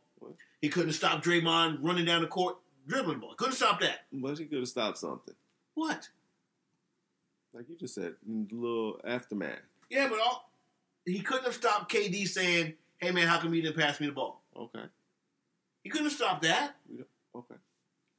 He 0.62 0.68
couldn't 0.68 0.93
stop 0.93 1.24
Draymond 1.24 1.78
running 1.82 2.05
down 2.05 2.22
the 2.22 2.28
court 2.28 2.57
dribbling 2.88 3.18
the 3.18 3.22
ball. 3.22 3.36
Couldn't 3.36 3.53
stop 3.53 3.80
that. 3.82 3.99
But 4.12 4.39
he 4.39 4.45
could 4.45 4.57
have 4.57 4.68
stopped 4.68 4.97
something. 4.97 5.36
What? 5.76 6.10
Like 7.53 7.70
you 7.70 7.76
just 7.78 7.93
said, 7.93 8.16
little 8.28 8.99
aftermath. 9.05 9.60
Yeah, 9.91 10.07
but 10.10 10.20
all, 10.20 10.51
he 11.05 11.20
couldn't 11.22 11.45
have 11.45 11.53
stopped 11.53 11.91
KD 11.91 12.28
saying, 12.28 12.74
"Hey 12.97 13.12
man, 13.12 13.28
how 13.28 13.39
come 13.39 13.53
you 13.55 13.62
didn't 13.64 13.78
pass 13.78 13.99
me 13.99 14.07
the 14.07 14.12
ball?" 14.14 14.43
Okay. 14.55 14.84
He 15.84 15.89
couldn't 15.89 16.07
have 16.07 16.14
stopped 16.14 16.41
that. 16.43 16.76
Okay. 17.36 17.55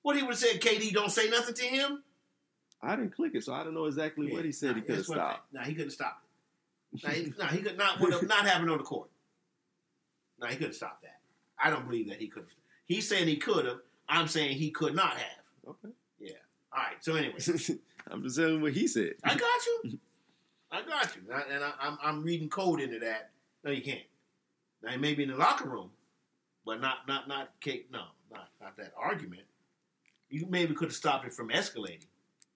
What 0.03 0.17
he 0.17 0.23
would 0.23 0.31
have 0.31 0.39
said, 0.39 0.61
"KD, 0.61 0.93
don't 0.93 1.11
say 1.11 1.29
nothing 1.29 1.55
to 1.55 1.65
him." 1.65 2.03
I 2.83 2.97
didn't 2.97 3.15
click 3.15 3.33
it, 3.35 3.45
so 3.45 3.53
I 3.53 3.63
don't 3.63 3.75
know 3.75 3.85
exactly 3.85 4.33
what 4.33 4.45
he 4.45 4.53
said 4.53 4.75
he 4.77 4.81
could 4.83 4.97
have 4.97 5.05
stopped. 5.05 5.53
No, 5.53 5.61
he 5.61 5.75
couldn't 5.75 5.91
stop 5.91 6.23
it. 6.95 7.03
No, 7.05 7.11
he, 7.11 7.33
no, 7.39 7.45
he 7.47 7.59
could 7.63 7.77
not. 7.77 8.01
Would 8.01 8.13
have 8.13 8.27
not 8.27 8.47
having 8.47 8.69
on 8.71 8.79
the 8.79 8.85
court. 8.85 9.11
No, 10.41 10.47
he 10.47 10.57
couldn't 10.57 10.73
stop 10.75 11.03
that. 11.03 11.21
I 11.63 11.69
don't 11.71 11.87
believe 11.87 12.09
that 12.09 12.19
he 12.19 12.29
could 12.29 12.45
have. 12.45 12.53
He's 12.87 13.07
saying 13.07 13.29
he 13.29 13.37
could 13.37 13.67
have. 13.67 13.81
I'm 14.09 14.27
saying 14.27 14.57
he 14.57 14.71
could 14.71 14.95
not 14.97 15.17
have. 15.19 15.45
Okay. 15.69 15.89
Yeah. 16.19 16.33
All 16.73 16.83
right. 16.83 16.97
So 17.05 17.15
anyway, 17.15 17.35
I'm 18.11 18.23
just 18.23 18.37
telling 18.37 18.55
you 18.57 18.61
what 18.61 18.73
he 18.73 18.89
said. 18.89 19.15
I 19.23 19.35
got 19.37 19.67
you. 19.85 19.99
I 20.73 20.83
got 20.83 21.15
you. 21.17 21.23
And 21.31 21.35
I- 21.35 21.55
And 21.55 21.65
I, 21.65 21.73
I'm, 21.81 21.99
I'm 22.03 22.23
reading 22.23 22.49
code 22.49 22.81
into 22.81 22.99
that. 23.01 23.31
No, 23.63 23.71
you 23.71 23.83
can't. 23.83 24.01
Now, 24.83 24.97
maybe 24.97 25.23
in 25.25 25.29
the 25.31 25.37
locker 25.37 25.69
room, 25.69 25.91
but 26.65 26.81
not 26.81 27.07
not 27.07 27.29
not 27.29 27.51
cake. 27.61 27.89
No, 27.93 28.05
not 28.33 28.49
not 28.61 28.77
that 28.79 28.95
argument. 28.97 29.43
You 30.31 30.47
maybe 30.49 30.75
could 30.75 30.89
have 30.89 30.95
stopped 30.97 31.27
it 31.27 31.33
from 31.33 31.49
escalating 31.51 32.07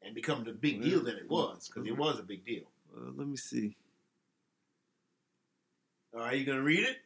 and 0.03 0.15
become 0.15 0.45
the 0.45 0.53
big 0.53 0.83
deal 0.83 1.03
that 1.05 1.17
it 1.17 1.29
was 1.29 1.69
because 1.69 1.87
it 1.89 1.97
was 1.97 2.19
a 2.19 2.23
big 2.23 2.45
deal. 2.47 2.63
Uh, 2.97 3.11
let 3.17 3.27
me 3.27 3.37
see. 3.37 3.77
All 6.15 6.21
right, 6.21 6.39
you 6.39 6.45
gonna 6.45 6.63
read 6.63 6.81
it? 6.85 6.99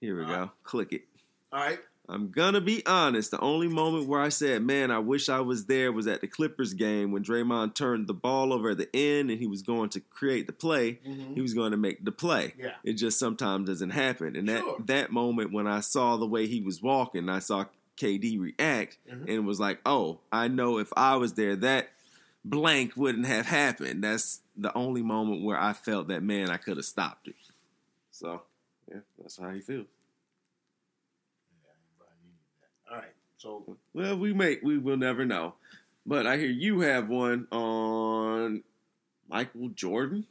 Here 0.00 0.16
we 0.16 0.24
Uh, 0.24 0.28
go. 0.46 0.50
Click 0.62 0.92
it. 0.92 1.04
All 1.52 1.60
right. 1.60 1.78
I'm 2.06 2.30
gonna 2.30 2.60
be 2.60 2.84
honest. 2.84 3.30
The 3.30 3.40
only 3.40 3.66
moment 3.68 4.06
where 4.06 4.20
I 4.20 4.28
said, 4.28 4.62
"Man, 4.62 4.90
I 4.90 4.98
wish 4.98 5.30
I 5.30 5.40
was 5.40 5.64
there," 5.64 5.90
was 5.90 6.06
at 6.06 6.20
the 6.20 6.26
Clippers 6.28 6.74
game 6.74 7.10
when 7.12 7.24
Draymond 7.24 7.74
turned 7.74 8.06
the 8.06 8.12
ball 8.12 8.52
over 8.52 8.70
at 8.70 8.76
the 8.76 8.94
end 8.94 9.30
and 9.30 9.40
he 9.40 9.46
was 9.46 9.62
going 9.62 9.88
to 9.90 10.00
create 10.00 10.46
the 10.46 10.52
play. 10.52 11.00
He 11.34 11.40
was 11.40 11.54
going 11.54 11.70
to 11.70 11.78
make 11.78 12.04
the 12.04 12.12
play. 12.12 12.52
Yeah. 12.58 12.74
It 12.84 12.94
just 12.94 13.18
sometimes 13.18 13.68
doesn't 13.68 13.90
happen. 13.90 14.36
And 14.36 14.46
that 14.50 14.62
that 14.86 15.12
moment 15.12 15.50
when 15.52 15.66
I 15.66 15.80
saw 15.80 16.18
the 16.18 16.26
way 16.26 16.46
he 16.46 16.60
was 16.60 16.82
walking, 16.82 17.30
I 17.30 17.38
saw 17.38 17.64
KD 17.96 18.38
react, 18.38 18.98
Mhm. 19.08 19.28
and 19.28 19.46
was 19.46 19.60
like, 19.60 19.80
"Oh, 19.86 20.20
I 20.32 20.48
know 20.48 20.78
if 20.78 20.92
I 20.96 21.16
was 21.16 21.34
there, 21.34 21.56
that 21.56 21.90
blank 22.44 22.96
wouldn't 22.96 23.26
have 23.26 23.46
happened." 23.46 24.02
That's 24.04 24.40
the 24.56 24.72
only 24.76 25.02
moment 25.02 25.42
where 25.42 25.58
I 25.58 25.72
felt 25.72 26.08
that 26.08 26.22
man, 26.22 26.50
I 26.50 26.56
could 26.56 26.76
have 26.76 26.86
stopped 26.86 27.28
it. 27.28 27.36
So, 28.10 28.42
yeah, 28.88 29.00
that's 29.18 29.36
how 29.38 29.50
he 29.50 29.60
feels. 29.60 29.86
All 32.90 32.96
right. 32.98 33.14
So 33.38 33.76
Well, 33.92 34.16
we 34.18 34.32
may 34.32 34.58
we 34.62 34.78
will 34.78 34.96
never 34.96 35.24
know. 35.24 35.54
But 36.06 36.26
I 36.26 36.36
hear 36.36 36.50
you 36.50 36.80
have 36.80 37.08
one 37.08 37.46
on 37.50 38.62
Michael 39.28 39.68
Jordan, 39.70 40.26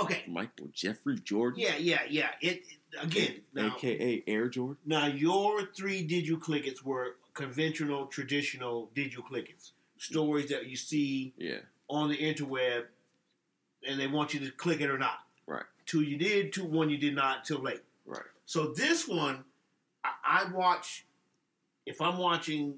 okay. 0.00 0.24
Michael 0.26 0.68
Jeffrey 0.72 1.18
Jordan, 1.18 1.60
Yeah, 1.60 1.76
yeah, 1.76 2.02
yeah. 2.08 2.30
It, 2.40 2.62
it- 2.68 2.78
again 3.00 3.40
now. 3.52 3.74
aka 3.76 4.22
Air 4.26 4.48
Jordan. 4.48 4.76
Now 4.86 5.06
your 5.06 5.66
three 5.76 6.02
did 6.02 6.26
you 6.26 6.38
click 6.38 6.66
it's 6.66 6.84
were 6.84 7.16
conventional, 7.34 8.06
traditional 8.06 8.90
did 8.94 9.12
you 9.14 9.22
click 9.22 9.48
it's 9.50 9.72
stories 9.98 10.48
that 10.50 10.66
you 10.66 10.76
see 10.76 11.32
Yeah, 11.36 11.58
on 11.88 12.08
the 12.08 12.16
interweb, 12.16 12.84
and 13.86 13.98
they 14.00 14.06
want 14.06 14.34
you 14.34 14.40
to 14.40 14.50
click 14.52 14.80
it 14.80 14.90
or 14.90 14.98
not. 14.98 15.18
Right. 15.46 15.64
Two 15.86 16.02
you 16.02 16.16
did, 16.16 16.52
two 16.52 16.64
one 16.64 16.90
you 16.90 16.98
did 16.98 17.14
not 17.14 17.44
till 17.44 17.58
late. 17.60 17.82
right. 18.06 18.22
So 18.46 18.72
this 18.72 19.06
one, 19.08 19.44
I, 20.04 20.10
I 20.24 20.52
watch. 20.52 21.04
If 21.86 22.00
I'm 22.00 22.16
watching 22.18 22.76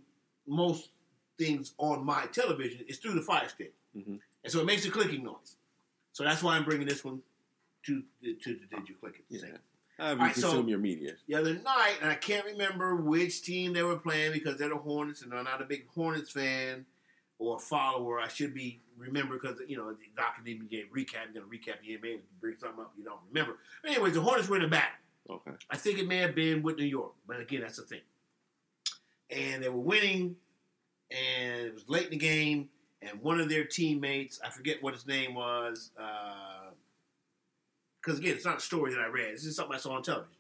most 0.49 0.91
things 1.39 1.73
on 1.79 2.05
my 2.05 2.27
television, 2.27 2.85
it's 2.89 2.99
through 2.99 3.15
the 3.15 3.23
Fire 3.23 3.49
Stick, 3.49 3.73
Mhm. 3.97 4.19
and 4.45 4.53
so 4.53 4.61
it 4.61 4.65
makes 4.67 4.85
a 4.85 4.91
clicking 4.91 5.23
noise. 5.25 5.57
So 6.13 6.25
that's 6.25 6.43
why 6.43 6.57
I'm 6.57 6.65
bringing 6.65 6.87
this 6.89 7.05
one 7.05 7.21
to 7.85 8.03
the, 8.23 8.35
to 8.35 8.55
the 8.55 8.77
Did 8.77 8.89
You 8.89 8.95
Click 8.97 9.17
It? 9.19 9.25
Yeah. 9.29 9.57
However 9.99 10.15
you 10.17 10.21
Alright, 10.21 10.37
so- 10.37 10.67
your 10.67 10.79
media. 10.79 11.15
The 11.27 11.35
other 11.35 11.55
night, 11.55 11.97
and 12.03 12.11
I 12.11 12.15
can't 12.15 12.45
remember 12.45 12.97
which 12.97 13.43
team 13.43 13.73
they 13.73 13.83
were 13.83 13.97
playing 13.97 14.33
because 14.33 14.59
they're 14.59 14.69
the 14.69 14.77
Hornets, 14.77 15.23
and 15.23 15.33
I'm 15.33 15.45
not 15.45 15.63
a 15.63 15.65
big 15.65 15.87
Hornets 15.95 16.31
fan 16.31 16.85
or 17.39 17.59
follower. 17.59 18.21
I 18.21 18.29
should 18.29 18.55
be 18.55 18.81
remember 18.99 19.35
because 19.35 19.59
you 19.69 19.77
know 19.77 19.91
the 19.91 19.97
Doctor 20.17 20.43
didn't 20.43 20.71
get 20.71 20.93
recap. 20.93 21.33
You're 21.33 21.43
gonna 21.43 21.53
recap 21.53 21.81
the 21.83 21.97
NBA, 21.97 22.21
bring 22.41 22.57
something 22.59 22.81
up 22.81 22.93
you 22.97 23.05
don't 23.05 23.21
remember. 23.31 23.59
But 23.83 23.93
anyways, 23.93 24.15
the 24.15 24.21
Hornets 24.21 24.49
were 24.49 24.57
in 24.57 24.63
the 24.63 24.69
back. 24.69 25.01
Okay. 25.29 25.53
I 25.71 25.77
think 25.77 25.99
it 25.99 26.07
may 26.07 26.19
have 26.19 26.35
been 26.35 26.63
with 26.63 26.77
New 26.79 26.85
York, 26.85 27.13
but 27.27 27.41
again, 27.41 27.63
that's 27.63 27.77
the 27.79 27.83
thing. 27.83 28.01
And 29.31 29.63
they 29.63 29.69
were 29.69 29.81
winning, 29.81 30.37
and 31.11 31.67
it 31.67 31.75
was 31.75 31.89
late 31.89 32.05
in 32.05 32.11
the 32.11 32.17
game, 32.17 32.69
and 33.03 33.21
one 33.21 33.41
of 33.41 33.49
their 33.49 33.65
teammates, 33.65 34.41
I 34.45 34.51
forget 34.51 34.83
what 34.83 34.95
his 34.95 35.07
name 35.07 35.35
was, 35.35 35.91
uh, 36.01 36.66
because 38.07 38.21
again, 38.21 38.35
it's 38.35 38.45
not 38.45 38.59
a 38.59 38.61
story 38.61 38.95
that 38.95 39.01
I 39.01 39.09
read. 39.09 39.35
This 39.35 39.45
is 39.45 39.57
something 39.57 39.75
I 39.75 39.79
saw 39.79 39.97
on 39.97 40.03
television. 40.03 40.33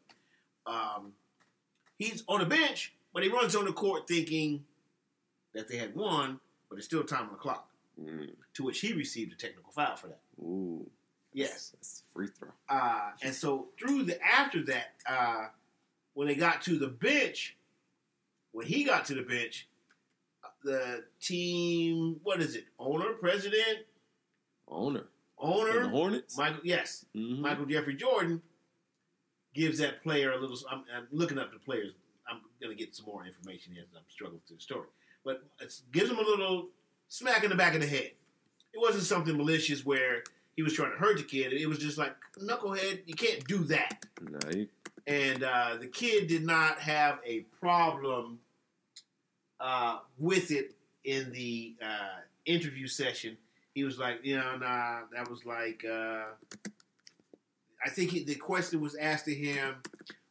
Um, 0.66 1.12
he's 1.98 2.22
on 2.28 2.40
the 2.40 2.46
bench, 2.46 2.94
but 3.12 3.24
he 3.24 3.28
runs 3.28 3.56
on 3.56 3.64
the 3.64 3.72
court 3.72 4.06
thinking 4.06 4.64
that 5.52 5.66
they 5.66 5.76
had 5.76 5.96
won, 5.96 6.38
but 6.70 6.76
it's 6.76 6.86
still 6.86 7.02
time 7.02 7.24
on 7.24 7.32
the 7.32 7.38
clock. 7.38 7.68
Mm. 8.00 8.30
To 8.54 8.62
which 8.62 8.80
he 8.80 8.92
received 8.92 9.32
a 9.32 9.36
technical 9.36 9.72
foul 9.72 9.96
for 9.96 10.08
that. 10.08 10.20
Ooh. 10.40 10.86
Yes. 11.32 11.72
That's 11.74 12.02
free 12.14 12.28
throw. 12.28 12.50
Uh, 12.68 13.10
and 13.22 13.34
so 13.34 13.68
through 13.78 14.04
the 14.04 14.22
after 14.24 14.62
that, 14.66 14.92
uh, 15.08 15.46
when 16.14 16.28
they 16.28 16.34
got 16.34 16.62
to 16.62 16.78
the 16.78 16.88
bench, 16.88 17.56
when 18.52 18.66
he 18.66 18.84
got 18.84 19.06
to 19.06 19.14
the 19.14 19.22
bench, 19.22 19.68
the 20.62 21.04
team, 21.20 22.20
what 22.22 22.40
is 22.40 22.54
it? 22.54 22.64
Owner, 22.78 23.12
president, 23.14 23.86
Owner. 24.68 25.04
For 25.40 25.64
the 25.66 25.70
owner, 25.70 25.88
Hornets. 25.88 26.36
Michael. 26.38 26.60
Yes, 26.64 27.04
Mhm. 27.14 27.38
Michael 27.40 27.66
Jeffrey 27.66 27.94
Jordan 27.94 28.42
gives 29.54 29.78
that 29.78 30.02
player 30.02 30.32
a 30.32 30.38
little. 30.40 30.56
I'm, 30.70 30.84
I'm 30.94 31.06
looking 31.10 31.38
up 31.38 31.52
the 31.52 31.58
players. 31.58 31.92
I'm 32.28 32.40
going 32.60 32.76
to 32.76 32.82
get 32.82 32.94
some 32.94 33.06
more 33.06 33.24
information 33.24 33.72
here 33.72 33.84
I'm 33.94 34.02
struggling 34.08 34.40
through 34.46 34.56
the 34.56 34.62
story. 34.62 34.88
But 35.24 35.42
it 35.60 35.72
gives 35.92 36.10
him 36.10 36.18
a 36.18 36.22
little 36.22 36.68
smack 37.08 37.44
in 37.44 37.50
the 37.50 37.56
back 37.56 37.74
of 37.74 37.80
the 37.80 37.86
head. 37.86 38.12
It 38.72 38.78
wasn't 38.80 39.04
something 39.04 39.36
malicious 39.36 39.84
where 39.84 40.22
he 40.56 40.62
was 40.62 40.72
trying 40.74 40.92
to 40.92 40.98
hurt 40.98 41.18
the 41.18 41.22
kid. 41.22 41.52
It 41.52 41.66
was 41.68 41.78
just 41.78 41.98
like, 41.98 42.14
knucklehead, 42.38 43.02
you 43.06 43.14
can't 43.14 43.44
do 43.46 43.58
that. 43.64 44.04
No, 44.20 44.38
you, 44.50 44.68
And 45.06 45.42
uh, 45.44 45.76
the 45.80 45.86
kid 45.86 46.26
did 46.26 46.44
not 46.44 46.78
have 46.80 47.20
a 47.24 47.40
problem 47.60 48.40
uh, 49.60 49.98
with 50.18 50.50
it 50.50 50.74
in 51.04 51.32
the 51.32 51.76
uh, 51.80 52.20
interview 52.44 52.86
session. 52.88 53.36
He 53.76 53.84
was 53.84 53.98
like, 53.98 54.24
you 54.24 54.38
know, 54.38 54.56
nah, 54.56 55.00
that 55.12 55.28
was 55.28 55.44
like, 55.44 55.84
uh, 55.84 56.22
I 57.84 57.90
think 57.90 58.10
he, 58.10 58.24
the 58.24 58.34
question 58.36 58.80
was 58.80 58.94
asked 58.94 59.26
to 59.26 59.34
him, 59.34 59.74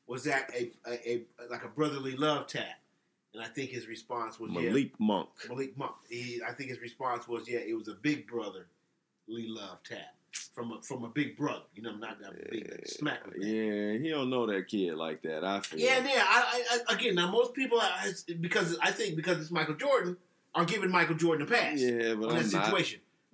was 0.08 0.24
that 0.24 0.50
a, 0.52 0.72
a, 0.88 1.08
a 1.08 1.26
like 1.52 1.64
a 1.64 1.68
brotherly 1.68 2.16
love 2.16 2.48
tap? 2.48 2.80
And 3.36 3.44
I 3.44 3.48
think 3.48 3.70
his 3.70 3.88
response 3.88 4.40
was, 4.40 4.50
yeah, 4.52 4.62
Malik 4.62 5.00
Monk. 5.00 5.30
Malik 5.48 5.78
Monk. 5.78 5.92
He, 6.10 6.42
I 6.42 6.54
think 6.54 6.72
his 6.72 6.82
response 6.82 7.28
was, 7.28 7.48
yeah, 7.48 7.60
it 7.60 7.78
was 7.78 7.88
a 7.88 7.94
big 7.94 8.26
brotherly 8.26 8.66
love 9.30 9.78
tap 9.88 10.16
from 10.56 10.72
a, 10.72 10.82
from 10.82 11.04
a 11.04 11.10
big 11.10 11.38
brother. 11.38 11.66
You 11.76 11.84
know, 11.84 11.96
not 11.96 12.20
that 12.22 12.50
big 12.50 12.68
like, 12.68 12.88
smack. 12.88 13.20
Yeah, 13.38 13.92
he 14.00 14.10
don't 14.10 14.32
know 14.32 14.48
that 14.48 14.68
kid 14.68 14.96
like 14.96 15.22
that. 15.22 15.44
I 15.44 15.60
feel. 15.60 15.80
Yeah, 15.80 16.00
yeah. 16.00 16.24
I, 16.28 16.64
I, 16.90 16.96
again, 16.96 17.14
now 17.14 17.30
most 17.30 17.54
people, 17.54 17.80
because 18.42 18.76
I 18.82 18.90
think 18.90 19.16
because 19.16 19.40
it's 19.40 19.52
Michael 19.52 19.76
Jordan, 19.76 20.18
are 20.56 20.66
giving 20.66 20.90
Michael 20.90 21.16
Jordan 21.16 21.46
a 21.46 21.50
pass 21.52 21.80
Yeah, 21.80 22.16
but 22.16 22.30
on 22.30 22.38
I'm 22.38 22.50
that 22.50 22.72
not. 22.72 22.72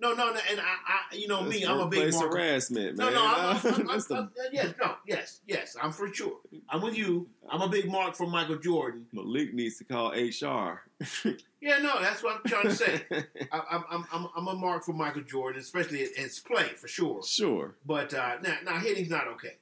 No, 0.02 0.12
no, 0.14 0.32
no, 0.32 0.40
and 0.50 0.60
I, 0.60 0.64
I 1.12 1.14
you 1.14 1.28
know 1.28 1.42
me, 1.42 1.64
I'm 1.64 1.78
a 1.78 1.86
big 1.86 2.00
workplace 2.00 2.14
Mark. 2.20 2.32
harassment, 2.34 2.96
man. 2.98 3.12
no, 3.14 3.24
I'm, 3.24 3.56
I'm, 3.56 3.74
I'm, 3.74 3.86
That's 3.92 4.06
the- 4.06 4.14
I'm- 4.16 4.30
yes, 4.52 4.74
no, 4.80 4.94
yes, 5.06 5.40
yes, 5.46 5.76
I'm 5.80 5.92
for 5.92 6.12
sure. 6.12 6.38
I'm 6.68 6.82
with 6.82 6.96
you. 6.98 7.28
I'm 7.48 7.62
a 7.62 7.68
big 7.68 7.88
mark 7.88 8.16
for 8.16 8.26
Michael 8.26 8.56
Jordan. 8.56 9.06
Malik 9.12 9.54
needs 9.54 9.78
to 9.78 9.84
call 9.84 10.10
HR. 10.12 10.82
Yeah, 11.64 11.78
no, 11.78 12.00
that's 12.02 12.24
what 12.24 12.34
I'm 12.44 12.50
trying 12.50 12.64
to 12.64 12.74
say. 12.74 13.02
I, 13.52 13.62
I'm, 13.70 13.84
I'm, 13.88 14.04
I'm, 14.12 14.28
I'm 14.36 14.48
a 14.48 14.54
mark 14.56 14.82
for 14.82 14.92
Michael 14.94 15.22
Jordan, 15.22 15.60
especially 15.60 16.02
in 16.02 16.08
his 16.16 16.40
play 16.40 16.64
for 16.70 16.88
sure. 16.88 17.22
sure, 17.22 17.76
But 17.86 18.12
uh, 18.12 18.38
now, 18.42 18.56
now 18.64 18.78
hitting's 18.80 19.08
not 19.10 19.28
okay, 19.34 19.58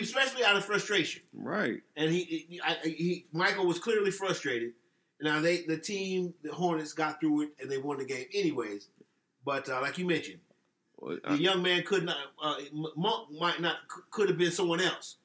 especially 0.00 0.44
out 0.44 0.54
of 0.54 0.64
frustration. 0.64 1.22
right. 1.34 1.80
and 1.96 2.12
he, 2.12 2.46
he, 2.48 2.60
I, 2.64 2.74
he 2.84 3.26
Michael 3.32 3.66
was 3.66 3.80
clearly 3.80 4.12
frustrated. 4.12 4.74
Now 5.20 5.40
they 5.40 5.62
the 5.62 5.76
team 5.76 6.34
the 6.44 6.52
Hornets 6.52 6.92
got 6.92 7.18
through 7.18 7.42
it 7.42 7.48
and 7.60 7.68
they 7.68 7.78
won 7.78 7.98
the 7.98 8.04
game 8.04 8.26
anyways. 8.32 8.86
But 9.48 9.66
uh, 9.70 9.80
like 9.80 9.96
you 9.96 10.04
mentioned, 10.06 10.40
Well, 10.98 11.16
the 11.26 11.38
young 11.38 11.62
man 11.62 11.82
could 11.82 12.04
not 12.04 12.16
uh, 12.42 12.56
Monk 12.96 13.30
might 13.40 13.60
not 13.62 13.76
could 14.10 14.28
have 14.28 14.36
been 14.36 14.50
someone 14.52 14.80
else, 14.80 15.16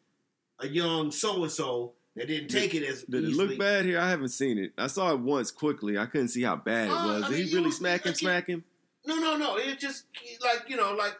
a 0.59 0.67
young 0.67 1.11
so 1.11 1.43
and 1.43 1.51
so 1.51 1.91
that 2.15 2.27
didn't 2.27 2.47
take 2.49 2.73
it 2.73 2.83
as 2.87 3.03
Did 3.03 3.25
it 3.25 3.31
look 3.31 3.57
bad 3.59 3.83
here? 3.83 3.99
I 3.99 4.07
haven't 4.09 4.29
seen 4.29 4.57
it. 4.57 4.71
I 4.77 4.87
saw 4.87 5.11
it 5.11 5.19
once 5.19 5.51
quickly. 5.51 5.97
I 5.97 6.05
couldn't 6.05 6.29
see 6.29 6.43
how 6.43 6.55
bad 6.55 6.87
it 6.87 6.91
Uh, 6.93 7.05
was. 7.07 7.21
Did 7.23 7.31
mean, 7.31 7.47
he 7.47 7.53
really 7.55 7.65
was- 7.67 7.77
smack 7.77 8.03
him? 8.05 8.11
like, 8.11 8.17
Smack 8.17 8.47
him? 8.47 8.63
No, 9.05 9.15
no, 9.19 9.35
no. 9.35 9.57
It 9.57 9.77
just 9.77 10.05
like 10.41 10.69
you 10.69 10.77
know, 10.77 10.93
like 10.93 11.17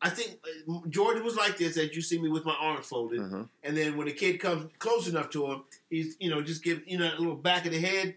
I 0.00 0.10
think 0.10 0.38
uh, 0.68 0.86
Jordan 0.88 1.24
was 1.24 1.34
like 1.34 1.56
this. 1.56 1.74
That 1.74 1.96
you 1.96 2.02
see 2.02 2.20
me 2.22 2.28
with 2.28 2.44
my 2.44 2.54
arms 2.60 2.86
folded, 2.86 3.18
Uh-huh. 3.20 3.42
and 3.64 3.76
then 3.76 3.96
when 3.96 4.06
the 4.06 4.12
kid 4.12 4.38
comes 4.38 4.70
close 4.78 5.08
enough 5.08 5.30
to 5.30 5.46
him, 5.50 5.64
he's 5.90 6.14
you 6.20 6.30
know 6.30 6.40
just 6.42 6.62
give 6.62 6.82
you 6.86 6.98
know 6.98 7.10
a 7.12 7.18
little 7.18 7.34
back 7.50 7.66
of 7.66 7.72
the 7.72 7.80
head. 7.80 8.14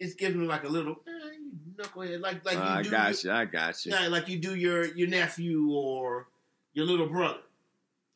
It's 0.00 0.14
giving 0.14 0.46
like 0.46 0.64
a 0.64 0.68
little 0.68 0.96
eh, 1.06 1.82
knucklehead, 1.82 2.20
like 2.20 2.44
like 2.44 2.54
you 2.54 2.90
do, 2.90 2.96
I 2.96 2.98
got 3.10 3.24
you. 3.24 3.32
I 3.32 3.44
got 3.44 3.84
you. 3.86 3.92
Yeah, 3.92 4.08
like 4.08 4.28
you 4.28 4.38
do 4.38 4.54
your 4.54 4.84
your 4.94 5.08
nephew 5.08 5.70
or 5.72 6.28
your 6.72 6.86
little 6.86 7.08
brother, 7.08 7.40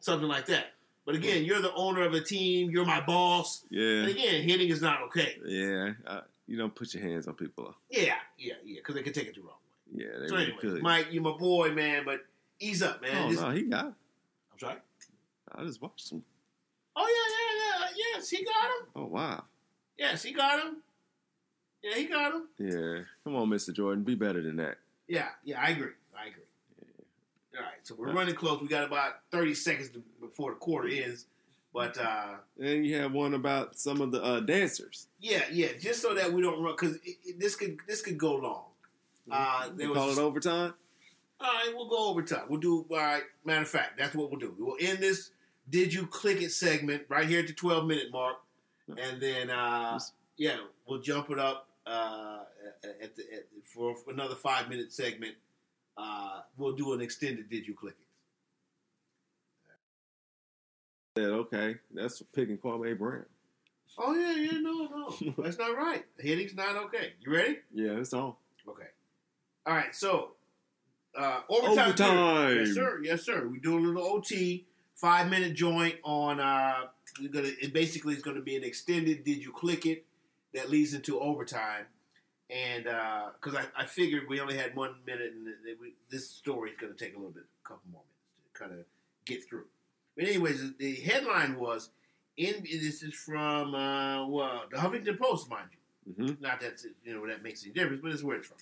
something 0.00 0.28
like 0.28 0.46
that. 0.46 0.66
But 1.04 1.16
again, 1.16 1.44
you're 1.44 1.60
the 1.60 1.74
owner 1.74 2.02
of 2.02 2.14
a 2.14 2.20
team. 2.20 2.70
You're 2.70 2.84
my 2.84 3.00
boss. 3.00 3.64
Yeah. 3.70 4.02
And 4.02 4.08
again, 4.08 4.42
hitting 4.42 4.68
is 4.68 4.80
not 4.80 5.02
okay. 5.04 5.36
yeah. 5.44 5.94
Uh, 6.06 6.20
you 6.46 6.56
don't 6.56 6.74
put 6.74 6.94
your 6.94 7.02
hands 7.02 7.26
on 7.26 7.34
people. 7.34 7.74
Yeah, 7.90 8.14
yeah, 8.38 8.54
yeah, 8.64 8.76
because 8.76 8.94
they 8.94 9.02
can 9.02 9.12
take 9.12 9.26
it 9.26 9.34
the 9.34 9.40
wrong 9.40 9.56
way. 9.94 10.04
Yeah, 10.04 10.18
they 10.20 10.28
So 10.28 10.34
really 10.34 10.44
anyway, 10.46 10.58
could. 10.60 10.82
Mike, 10.82 11.06
you're 11.10 11.22
my 11.22 11.36
boy, 11.36 11.70
man. 11.72 12.02
But 12.04 12.20
ease 12.60 12.82
up, 12.82 13.02
man. 13.02 13.10
oh 13.16 13.30
This- 13.30 13.40
no, 13.40 13.50
he 13.50 13.62
got. 13.62 13.86
It. 13.86 13.94
I'm 14.52 14.58
sorry. 14.58 14.76
I 15.54 15.64
just 15.64 15.82
watched 15.82 16.12
him. 16.12 16.22
Oh 16.94 17.06
yeah, 17.08 17.80
yeah, 17.80 17.86
yeah. 17.96 18.14
Yes, 18.14 18.28
he 18.30 18.44
got 18.44 18.64
him. 18.64 18.86
Oh 18.94 19.06
wow. 19.06 19.44
Yes, 19.98 20.22
he 20.22 20.32
got 20.32 20.60
him. 20.62 20.76
Yeah, 21.82 21.94
he 21.96 22.04
got 22.04 22.32
him. 22.32 22.48
Yeah. 22.58 23.02
Come 23.24 23.34
on, 23.36 23.48
Mr. 23.48 23.72
Jordan. 23.74 24.04
Be 24.04 24.14
better 24.14 24.42
than 24.42 24.56
that. 24.56 24.76
Yeah, 25.08 25.28
yeah. 25.44 25.60
I 25.60 25.70
agree. 25.70 25.90
I 26.16 26.28
agree. 26.28 26.42
All 27.56 27.62
right, 27.62 27.72
so 27.82 27.94
we're 27.98 28.12
running 28.12 28.34
close. 28.34 28.62
We 28.62 28.68
got 28.68 28.84
about 28.84 29.14
30 29.30 29.54
seconds 29.54 29.90
to, 29.90 30.02
before 30.20 30.52
the 30.52 30.56
quarter 30.56 30.88
ends. 30.88 31.26
But 31.74 31.98
uh, 31.98 32.34
And 32.60 32.86
you 32.86 32.96
have 32.96 33.12
one 33.12 33.34
about 33.34 33.76
some 33.78 34.00
of 34.00 34.10
the 34.12 34.22
uh, 34.22 34.40
dancers. 34.40 35.08
yeah, 35.20 35.42
yeah, 35.50 35.68
just 35.78 36.00
so 36.02 36.14
that 36.14 36.32
we 36.32 36.40
don't 36.42 36.62
run 36.62 36.74
because 36.78 36.98
this 37.38 37.56
could 37.56 37.78
this 37.86 38.00
could 38.02 38.16
go 38.18 38.34
long. 38.36 38.64
Uh, 39.30 39.68
They 39.74 39.86
call 39.86 40.06
was 40.08 40.18
it 40.18 40.20
overtime. 40.22 40.74
all 41.40 41.46
right. 41.52 41.72
We'll 41.74 41.88
go 41.88 42.08
overtime. 42.10 42.44
We'll 42.48 42.60
do 42.60 42.86
all 42.90 42.96
right. 42.96 43.22
Matter 43.44 43.62
of 43.62 43.68
fact, 43.68 43.98
that's 43.98 44.14
what 44.14 44.30
we'll 44.30 44.40
do. 44.40 44.54
We'll 44.58 44.76
end 44.80 44.98
this. 45.00 45.30
Did 45.68 45.92
you 45.94 46.06
click 46.06 46.42
it 46.42 46.52
segment 46.52 47.04
right 47.08 47.26
here 47.26 47.40
at 47.40 47.46
the 47.46 47.52
12 47.54 47.86
minute 47.86 48.10
mark, 48.12 48.36
and 48.88 49.20
then 49.20 49.48
uh, 49.50 49.98
yeah, 50.36 50.56
we'll 50.86 51.00
jump 51.00 51.30
it 51.30 51.38
up 51.38 51.68
uh, 51.86 52.38
at 53.02 53.16
the 53.16 53.22
at, 53.22 53.44
for, 53.64 53.94
another 54.08 54.34
five 54.34 54.68
minute 54.68 54.92
segment. 54.92 55.34
Uh, 55.96 56.40
we'll 56.56 56.72
do 56.72 56.92
an 56.92 57.00
extended. 57.00 57.50
Did 57.50 57.66
you 57.66 57.74
click 57.74 57.94
it? 57.98 58.06
Said 61.20 61.30
okay, 61.30 61.76
that's 61.92 62.22
picking 62.34 62.56
Kwame 62.56 62.98
Brown. 62.98 63.26
Oh 63.98 64.14
yeah, 64.14 64.34
yeah, 64.34 64.58
no, 64.60 64.88
no, 65.20 65.34
that's 65.38 65.58
not 65.58 65.76
right. 65.76 66.04
Hitting's 66.18 66.54
not 66.54 66.76
okay. 66.84 67.12
You 67.20 67.32
ready? 67.32 67.58
Yeah, 67.74 67.98
it's 67.98 68.14
on. 68.14 68.34
Okay. 68.66 68.88
All 69.66 69.74
right. 69.74 69.94
So 69.94 70.32
uh, 71.14 71.40
overtime. 71.48 71.88
Overtime. 71.88 72.56
Yes, 72.56 72.74
sir. 72.74 73.00
Yes, 73.02 73.22
sir. 73.22 73.46
We 73.46 73.58
do 73.58 73.78
a 73.78 73.80
little 73.80 74.02
OT, 74.02 74.64
five 74.94 75.28
minute 75.28 75.54
joint 75.54 75.96
on. 76.04 76.40
Uh, 76.40 76.86
we're 77.20 77.28
gonna. 77.28 77.50
It 77.60 77.72
basically 77.72 78.14
is 78.14 78.22
going 78.22 78.36
to 78.36 78.42
be 78.42 78.56
an 78.56 78.64
extended. 78.64 79.24
Did 79.24 79.44
you 79.44 79.52
click 79.52 79.84
it? 79.86 80.06
That 80.54 80.70
leads 80.70 80.92
into 80.94 81.18
overtime. 81.20 81.86
And 82.50 82.84
because 82.84 83.54
I, 83.54 83.64
I 83.82 83.86
figured 83.86 84.24
we 84.28 84.40
only 84.40 84.56
had 84.56 84.76
one 84.76 84.96
minute, 85.06 85.32
and 85.34 85.46
we, 85.80 85.94
this 86.10 86.28
story 86.28 86.70
is 86.72 86.76
going 86.78 86.92
to 86.94 86.98
take 87.04 87.14
a 87.14 87.16
little 87.18 87.32
bit, 87.32 87.44
a 87.64 87.68
couple 87.68 87.82
more 87.90 88.02
minutes 88.02 88.32
to 88.54 88.58
kind 88.58 88.72
of 88.78 88.84
get 89.24 89.48
through. 89.48 89.64
But 90.16 90.26
anyways, 90.26 90.72
the 90.78 90.94
headline 90.96 91.58
was 91.58 91.90
in. 92.36 92.62
This 92.64 93.02
is 93.02 93.14
from 93.14 93.74
uh, 93.74 94.26
well, 94.26 94.64
the 94.70 94.76
Huffington 94.76 95.18
Post, 95.18 95.48
mind 95.48 95.68
you. 95.72 96.12
hmm 96.26 96.32
Not 96.42 96.60
that 96.60 96.82
you 97.04 97.14
know 97.14 97.26
that 97.26 97.42
makes 97.42 97.64
any 97.64 97.72
difference, 97.72 98.00
but 98.02 98.12
it's 98.12 98.22
where 98.22 98.36
it's 98.36 98.48
from. 98.48 98.58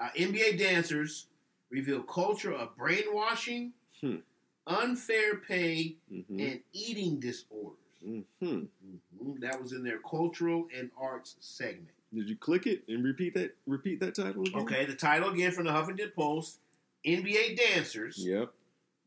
Uh, 0.00 0.08
NBA 0.16 0.58
dancers 0.58 1.26
reveal 1.70 2.02
culture 2.02 2.52
of 2.54 2.74
brainwashing, 2.76 3.72
Hmm. 4.00 4.16
unfair 4.66 5.36
pay, 5.36 5.96
hmm 6.08 6.40
and 6.40 6.60
eating 6.72 7.20
disorders. 7.20 7.76
Hmm 8.02 8.20
Mhm. 8.42 9.40
That 9.40 9.60
was 9.60 9.72
in 9.72 9.82
their 9.82 9.98
cultural 9.98 10.68
and 10.76 10.90
arts 10.96 11.36
segment. 11.40 11.90
Did 12.14 12.28
you 12.28 12.36
click 12.36 12.66
it 12.66 12.84
and 12.88 13.04
repeat 13.04 13.34
that? 13.34 13.54
Repeat 13.66 14.00
that 14.00 14.14
title 14.14 14.42
again. 14.42 14.60
Okay, 14.62 14.84
the 14.86 14.94
title 14.94 15.30
again 15.30 15.52
from 15.52 15.64
the 15.66 15.72
Huffington 15.72 16.14
Post: 16.14 16.60
NBA 17.04 17.56
dancers 17.56 18.24
Yep. 18.24 18.52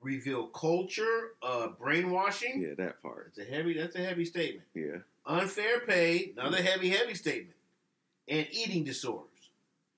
reveal 0.01 0.47
culture 0.47 1.33
of 1.41 1.77
brainwashing. 1.79 2.61
Yeah, 2.61 2.73
that 2.75 3.01
part. 3.01 3.27
It's 3.29 3.39
a 3.39 3.43
heavy. 3.43 3.73
That's 3.73 3.95
a 3.95 4.03
heavy 4.03 4.25
statement. 4.25 4.67
Yeah. 4.75 4.97
Unfair 5.25 5.81
pay, 5.81 6.33
another 6.37 6.61
heavy, 6.61 6.89
heavy 6.89 7.13
statement, 7.15 7.55
and 8.27 8.47
eating 8.51 8.83
disorders. 8.83 9.27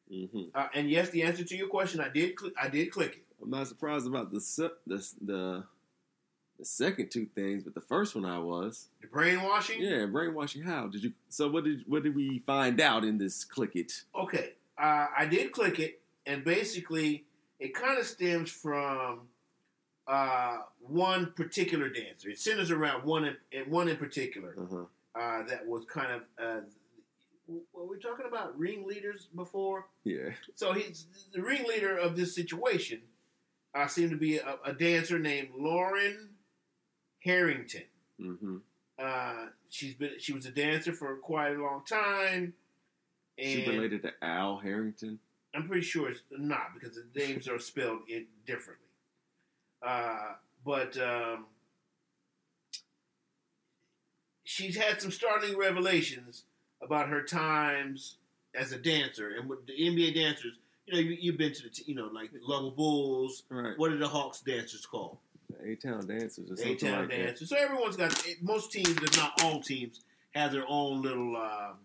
hmm 0.09 0.43
Uh, 0.53 0.67
and 0.73 0.89
yes, 0.89 1.09
the 1.09 1.23
answer 1.23 1.43
to 1.43 1.55
your 1.57 1.67
question, 1.67 1.99
I 1.99 2.09
did. 2.09 2.39
Cl- 2.39 2.53
I 2.61 2.67
did 2.69 2.91
click 2.91 3.13
it. 3.17 3.25
I'm 3.41 3.49
not 3.49 3.67
surprised 3.67 4.07
about 4.07 4.31
the 4.31 4.39
the 4.87 4.97
the 5.21 5.63
the 6.63 6.67
second 6.69 7.11
two 7.11 7.25
things, 7.25 7.61
but 7.63 7.73
the 7.75 7.81
first 7.81 8.15
one 8.15 8.23
I 8.23 8.39
was. 8.39 8.87
The 9.01 9.07
brainwashing. 9.07 9.81
Yeah, 9.81 10.05
brainwashing. 10.05 10.61
How 10.63 10.87
did 10.87 11.03
you? 11.03 11.11
So 11.27 11.49
what 11.49 11.65
did 11.65 11.83
what 11.87 12.03
did 12.03 12.15
we 12.15 12.39
find 12.39 12.79
out 12.79 13.03
in 13.03 13.17
this 13.17 13.43
click 13.43 13.75
it? 13.75 14.03
Okay, 14.17 14.53
uh, 14.81 15.07
I 15.17 15.25
did 15.25 15.51
click 15.51 15.79
it, 15.79 15.99
and 16.25 16.43
basically, 16.45 17.25
it 17.59 17.73
kind 17.75 17.99
of 17.99 18.05
stems 18.05 18.49
from 18.49 19.21
uh, 20.07 20.59
one 20.79 21.33
particular 21.35 21.89
dancer. 21.89 22.29
It 22.29 22.39
centers 22.39 22.71
around 22.71 23.03
one 23.03 23.35
in, 23.51 23.63
one 23.69 23.89
in 23.89 23.97
particular 23.97 24.55
Uh-huh. 24.57 24.85
uh, 25.19 25.43
that 25.47 25.67
was 25.67 25.83
kind 25.85 26.11
of. 26.13 26.21
Uh, 26.41 26.61
were 27.73 27.85
we 27.85 27.99
talking 27.99 28.25
about 28.25 28.57
ringleaders 28.57 29.27
before? 29.35 29.87
Yeah. 30.05 30.29
So 30.55 30.71
he's 30.71 31.07
the 31.33 31.41
ringleader 31.41 31.97
of 31.97 32.15
this 32.15 32.33
situation. 32.33 33.01
Uh, 33.75 33.85
seem 33.87 34.09
to 34.11 34.15
be 34.15 34.37
a, 34.37 34.55
a 34.63 34.71
dancer 34.71 35.19
named 35.19 35.49
Lauren 35.57 36.29
Herington. 37.25 37.83
hmm 38.19 38.57
Uh, 38.99 39.47
she's 39.69 39.95
been 39.95 40.11
she 40.19 40.33
was 40.33 40.45
a 40.45 40.51
dancer 40.51 40.93
for 40.93 41.15
quite 41.17 41.55
a 41.55 41.61
long 41.61 41.83
time, 41.87 42.53
and 43.37 43.47
She 43.47 43.69
related 43.69 44.01
to 44.03 44.11
Al 44.21 44.57
Harrington. 44.57 45.19
I'm 45.55 45.67
pretty 45.67 45.83
sure 45.85 46.09
it's 46.09 46.21
not 46.31 46.73
because 46.73 46.95
the 46.97 47.05
names 47.19 47.47
are 47.47 47.59
spelled 47.59 48.01
it 48.07 48.25
differently. 48.45 48.87
Uh, 49.85 50.33
but 50.65 50.97
um, 50.97 51.45
she's 54.43 54.75
had 54.77 55.01
some 55.01 55.11
startling 55.11 55.57
revelations 55.57 56.43
about 56.81 57.09
her 57.09 57.21
times 57.23 58.17
as 58.55 58.71
a 58.71 58.77
dancer 58.77 59.31
and 59.39 59.49
with 59.49 59.65
the 59.67 59.73
NBA 59.73 60.15
dancers. 60.15 60.53
You 60.85 60.93
know, 60.93 60.99
you, 60.99 61.17
you've 61.19 61.37
been 61.37 61.53
to 61.53 61.63
the 61.63 61.69
t- 61.69 61.83
you 61.87 61.95
know 61.95 62.07
like 62.07 62.31
the 62.31 62.39
Luvabulls. 62.39 63.43
Right. 63.49 63.77
What 63.77 63.91
are 63.91 63.97
the 63.97 64.07
Hawks 64.07 64.41
dancers 64.41 64.85
called? 64.85 65.17
A 65.63 65.75
Town 65.75 66.05
Dancers 66.07 66.49
or 66.51 66.63
A 66.63 66.75
Town 66.75 66.99
like 67.01 67.09
that. 67.09 67.17
dancers. 67.17 67.49
So 67.49 67.57
everyone's 67.57 67.95
got 67.95 68.25
most 68.41 68.71
teams, 68.71 68.89
if 68.89 69.17
not 69.17 69.41
all 69.43 69.61
teams, 69.61 70.01
have 70.31 70.51
their 70.51 70.65
own 70.67 71.01
little 71.01 71.35
um 71.37 71.75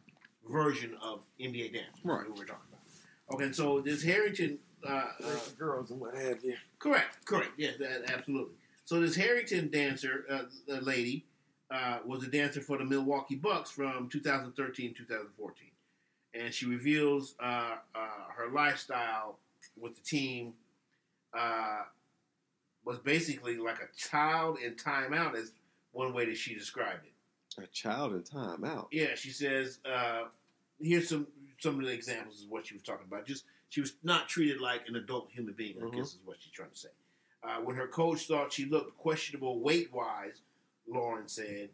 version 0.48 0.96
of 1.02 1.20
NBA 1.40 1.74
dance. 1.74 1.86
Right. 2.04 2.28
What 2.28 2.38
we're 2.38 2.44
talking 2.46 2.62
about. 2.70 3.34
Okay, 3.34 3.52
so 3.52 3.80
this 3.80 4.02
Herington. 4.02 4.58
Uh, 4.88 4.90
uh, 5.24 5.38
girls 5.58 5.90
and 5.90 5.98
what 6.00 6.14
have 6.14 6.38
you. 6.44 6.54
Correct, 6.78 7.24
correct. 7.24 7.50
Yes, 7.56 7.74
that, 7.80 8.08
absolutely. 8.12 8.54
So 8.84 9.00
this 9.00 9.16
Herington 9.16 9.72
dancer, 9.72 10.24
uh, 10.30 10.42
the 10.68 10.80
lady, 10.80 11.26
uh, 11.68 11.98
was 12.06 12.22
a 12.22 12.28
dancer 12.28 12.60
for 12.60 12.78
the 12.78 12.84
Milwaukee 12.84 13.34
Bucks 13.34 13.72
from 13.72 14.08
2013 14.08 14.94
2014, 14.94 15.68
and 16.32 16.54
she 16.54 16.66
reveals 16.66 17.34
uh, 17.42 17.74
uh, 17.92 17.98
her 18.36 18.50
lifestyle 18.52 19.40
with 19.76 19.96
the 19.96 20.00
team 20.02 20.54
uh, 21.36 21.82
was 22.88 22.98
basically 22.98 23.58
like 23.58 23.80
a 23.82 23.96
child 23.96 24.58
in 24.64 24.72
timeout, 24.74 25.36
is 25.36 25.52
one 25.92 26.14
way 26.14 26.24
that 26.24 26.38
she 26.38 26.54
described 26.54 27.04
it. 27.04 27.62
A 27.62 27.66
child 27.66 28.14
in 28.14 28.22
timeout. 28.22 28.86
Yeah, 28.90 29.14
she 29.14 29.28
says, 29.30 29.78
uh, 29.84 30.24
here's 30.80 31.08
some 31.08 31.26
some 31.60 31.78
of 31.80 31.84
the 31.84 31.92
examples 31.92 32.42
of 32.44 32.48
what 32.50 32.66
she 32.66 32.72
was 32.74 32.82
talking 32.82 33.04
about. 33.06 33.26
Just 33.26 33.44
she 33.68 33.80
was 33.82 33.92
not 34.02 34.26
treated 34.28 34.60
like 34.60 34.88
an 34.88 34.96
adult 34.96 35.28
human 35.30 35.52
being. 35.52 35.76
I 35.82 35.84
Mhm. 35.86 35.96
guess 35.96 36.14
is 36.14 36.20
what 36.24 36.40
she's 36.40 36.52
trying 36.52 36.70
to 36.70 36.76
say. 36.76 36.88
Uh, 37.42 37.58
when 37.60 37.76
her 37.76 37.88
coach 37.88 38.26
thought 38.26 38.52
she 38.54 38.64
looked 38.64 38.96
questionable 38.96 39.60
weight 39.60 39.92
wise, 39.92 40.40
Lauren 40.86 41.28
said 41.28 41.68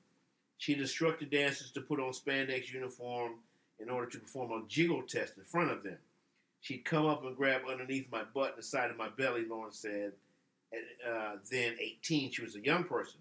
she'd 0.58 0.80
instructed 0.80 1.30
dancers 1.30 1.70
to 1.72 1.80
put 1.80 2.00
on 2.00 2.12
spandex 2.12 2.72
uniform 2.72 3.34
in 3.78 3.88
order 3.88 4.10
to 4.10 4.18
perform 4.18 4.50
a 4.52 4.66
jiggle 4.66 5.02
test 5.02 5.36
in 5.36 5.44
front 5.44 5.70
of 5.70 5.82
them. 5.84 5.98
She'd 6.60 6.84
come 6.84 7.06
up 7.06 7.22
and 7.24 7.36
grab 7.36 7.62
underneath 7.68 8.10
my 8.10 8.24
butt 8.24 8.50
and 8.54 8.58
the 8.58 8.62
side 8.66 8.90
of 8.90 8.96
my 8.96 9.10
belly. 9.10 9.44
Lauren 9.44 9.70
said. 9.72 10.14
Uh, 10.72 11.36
then 11.50 11.76
18, 11.80 12.32
she 12.32 12.42
was 12.42 12.56
a 12.56 12.60
young 12.60 12.84
person, 12.84 13.20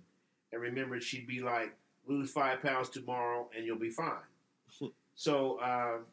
and 0.52 0.62
remembered 0.62 1.04
she'd 1.04 1.28
be 1.28 1.42
like, 1.42 1.76
lose 2.08 2.32
five 2.32 2.62
pounds 2.62 2.90
tomorrow 2.90 3.50
and 3.56 3.66
you'll 3.66 3.78
be 3.78 3.90
fine. 3.90 4.14
so, 5.16 5.62
um, 5.62 6.06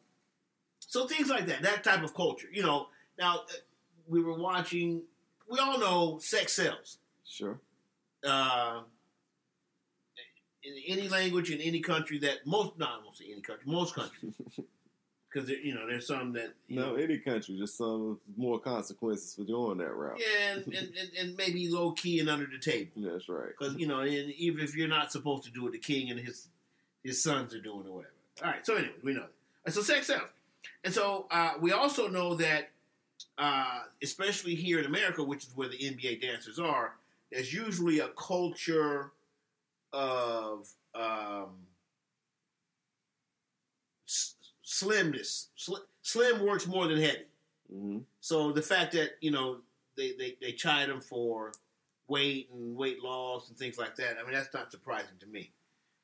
so 0.79 1.07
things 1.07 1.29
like 1.29 1.45
that, 1.47 1.61
that 1.63 1.83
type 1.83 2.03
of 2.03 2.13
culture. 2.13 2.47
You 2.51 2.63
know, 2.63 2.87
now 3.17 3.35
uh, 3.35 3.53
we 4.07 4.21
were 4.21 4.37
watching. 4.37 5.03
We 5.49 5.59
all 5.59 5.79
know 5.79 6.19
sex 6.19 6.53
sells. 6.53 6.97
Sure. 7.25 7.59
Uh, 8.25 8.81
in 10.63 10.73
any 10.87 11.07
language 11.09 11.49
in 11.49 11.59
any 11.59 11.79
country 11.79 12.19
that 12.19 12.45
most, 12.45 12.77
not 12.77 12.89
I 12.89 13.31
any 13.31 13.41
country, 13.41 13.63
most 13.65 13.95
countries, 13.95 14.33
because 15.31 15.49
you 15.49 15.73
know 15.73 15.87
there's 15.87 16.07
some 16.07 16.33
that 16.33 16.53
you 16.67 16.79
No, 16.79 16.91
know, 16.91 16.95
any 16.95 17.17
country, 17.17 17.57
just 17.57 17.77
some 17.77 18.19
more 18.37 18.59
consequences 18.59 19.35
for 19.35 19.43
doing 19.43 19.77
that 19.77 19.93
route. 19.93 20.19
yeah, 20.19 20.53
and, 20.55 20.73
and, 20.73 21.11
and, 21.19 21.37
maybe 21.37 21.69
low 21.69 21.91
key 21.91 22.19
and 22.19 22.29
under 22.29 22.45
the 22.47 22.59
table. 22.59 22.91
That's 22.97 23.29
right. 23.29 23.49
Because 23.57 23.75
you 23.77 23.87
know, 23.87 23.99
and 24.01 24.31
even 24.33 24.63
if 24.63 24.75
you're 24.75 24.87
not 24.87 25.11
supposed 25.11 25.43
to 25.43 25.51
do 25.51 25.67
it, 25.67 25.71
the 25.71 25.77
king 25.79 26.09
and 26.11 26.19
his 26.19 26.47
his 27.03 27.21
sons 27.23 27.53
are 27.53 27.61
doing 27.61 27.87
or 27.87 27.95
whatever. 27.97 28.13
All 28.43 28.51
right. 28.51 28.65
So 28.65 28.75
anyway, 28.75 28.93
we 29.03 29.13
know 29.13 29.25
that. 29.65 29.73
So 29.73 29.81
sex 29.81 30.07
sells, 30.07 30.29
and 30.83 30.93
so 30.93 31.27
uh, 31.31 31.53
we 31.59 31.71
also 31.71 32.07
know 32.07 32.35
that, 32.35 32.69
uh, 33.37 33.81
especially 34.03 34.55
here 34.55 34.79
in 34.79 34.85
America, 34.85 35.23
which 35.23 35.45
is 35.45 35.55
where 35.55 35.69
the 35.69 35.77
NBA 35.77 36.21
dancers 36.21 36.59
are, 36.59 36.95
there's 37.31 37.53
usually 37.53 37.99
a 37.99 38.09
culture 38.09 39.11
of 39.93 40.67
um, 40.95 41.49
slimness. 44.81 45.47
Sli- 45.57 45.85
slim 46.01 46.45
works 46.45 46.67
more 46.67 46.87
than 46.87 46.99
heavy. 46.99 47.25
hmm 47.71 47.99
So 48.19 48.51
the 48.51 48.61
fact 48.61 48.91
that 48.93 49.11
you 49.21 49.31
know 49.31 49.57
they 49.97 50.11
they, 50.19 50.37
they 50.41 50.51
chide 50.53 50.89
them 50.89 51.01
for 51.01 51.51
weight 52.07 52.49
and 52.53 52.75
weight 52.75 53.01
loss 53.01 53.49
and 53.49 53.57
things 53.57 53.77
like 53.77 53.95
that, 53.95 54.17
I 54.19 54.23
mean 54.23 54.33
that's 54.33 54.53
not 54.53 54.71
surprising 54.71 55.17
to 55.19 55.27
me. 55.27 55.51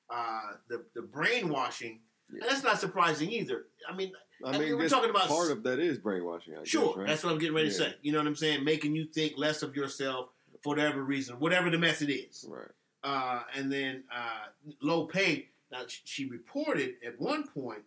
Uh, 0.09 0.53
the 0.69 0.83
the 0.95 1.01
brainwashing, 1.01 1.99
And 2.31 2.41
that's 2.41 2.63
not 2.63 2.79
surprising 2.79 3.29
either. 3.31 3.65
I 3.89 3.93
mean, 3.95 4.13
I 4.45 4.51
I 4.51 4.57
mean, 4.57 4.77
we're 4.77 4.87
talking 4.87 5.09
about 5.09 5.27
part 5.27 5.51
of 5.51 5.63
that 5.63 5.79
is 5.79 5.97
brainwashing. 5.97 6.55
I 6.55 6.63
sure, 6.63 6.87
guess, 6.89 6.97
right? 6.97 7.07
that's 7.07 7.23
what 7.23 7.33
I'm 7.33 7.39
getting 7.39 7.55
ready 7.55 7.69
to 7.69 7.73
say. 7.73 7.93
You 8.01 8.11
know 8.13 8.19
what 8.19 8.27
I'm 8.27 8.35
saying? 8.35 8.63
Making 8.63 8.95
you 8.95 9.05
think 9.05 9.33
less 9.37 9.63
of 9.63 9.75
yourself 9.75 10.29
for 10.63 10.69
whatever 10.69 11.03
reason, 11.03 11.35
whatever 11.39 11.69
the 11.69 11.77
method 11.77 12.09
is. 12.09 12.45
right. 12.49 12.71
Uh, 13.03 13.41
and 13.55 13.71
then 13.71 14.03
uh, 14.13 14.47
low 14.81 15.05
pay. 15.05 15.49
Now 15.71 15.81
she 15.87 16.25
reported 16.25 16.95
at 17.05 17.19
one 17.19 17.47
point 17.47 17.83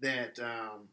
that 0.00 0.38
um, 0.38 0.88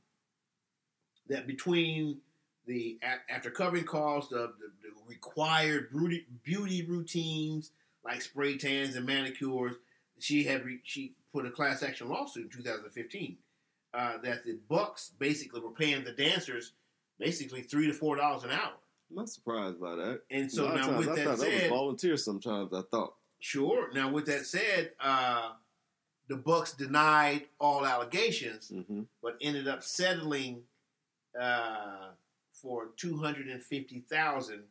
that 1.28 1.48
between 1.48 2.20
the 2.66 3.00
after 3.30 3.50
covering 3.50 3.84
costs, 3.84 4.30
the, 4.30 4.54
the, 4.60 4.72
the 4.82 4.90
required 5.08 5.90
beauty, 5.92 6.26
beauty 6.44 6.86
routines 6.86 7.72
like 8.06 8.22
spray 8.22 8.58
tans 8.58 8.96
and 8.96 9.06
manicures, 9.06 9.76
she 10.20 10.44
had 10.44 10.66
re- 10.66 10.80
she 10.84 11.14
put 11.32 11.46
a 11.46 11.50
class 11.52 11.84
action 11.84 12.10
lawsuit 12.10 12.46
in 12.46 12.50
2015 12.50 13.38
uh, 13.94 14.18
that 14.24 14.46
the 14.46 14.58
Bucks 14.70 15.12
basically 15.20 15.62
were 15.62 15.72
paying 15.72 16.04
the 16.04 16.12
dancers 16.12 16.74
basically 17.20 17.62
three 17.62 17.88
to 17.88 17.94
four 17.94 18.16
dollars 18.16 18.44
an 18.44 18.52
hour. 18.52 18.74
I'm 19.10 19.18
not 19.18 19.30
surprised 19.30 19.80
by 19.80 19.96
that. 19.96 20.22
And 20.32 20.52
so 20.52 20.64
A 20.64 20.66
lot 20.66 20.74
of 20.74 20.80
now 20.82 20.88
times 20.88 20.98
with 20.98 21.10
I 21.10 21.16
that 21.16 21.26
thought 21.26 21.38
that 21.40 21.52
was 21.52 21.60
said, 21.62 21.70
volunteer. 21.70 22.18
Sometimes 22.18 22.74
I 22.74 22.82
thought. 22.90 23.14
Sure. 23.40 23.92
Now, 23.94 24.10
with 24.10 24.26
that 24.28 24.46
said, 24.46 24.92
uh, 25.00 25.52
the 26.34 26.42
Bucks 26.42 26.74
denied 26.74 27.44
all 27.60 27.86
allegations, 27.86 28.70
hmm 28.70 29.02
but 29.22 29.38
ended 29.40 29.68
up 29.68 29.84
settling 29.84 30.64
uh, 31.40 32.08
for 32.52 32.88
two 32.98 33.18
hundred 33.18 33.48
and 33.48 33.62
fifty 33.62 34.00
thousand. 34.10 34.64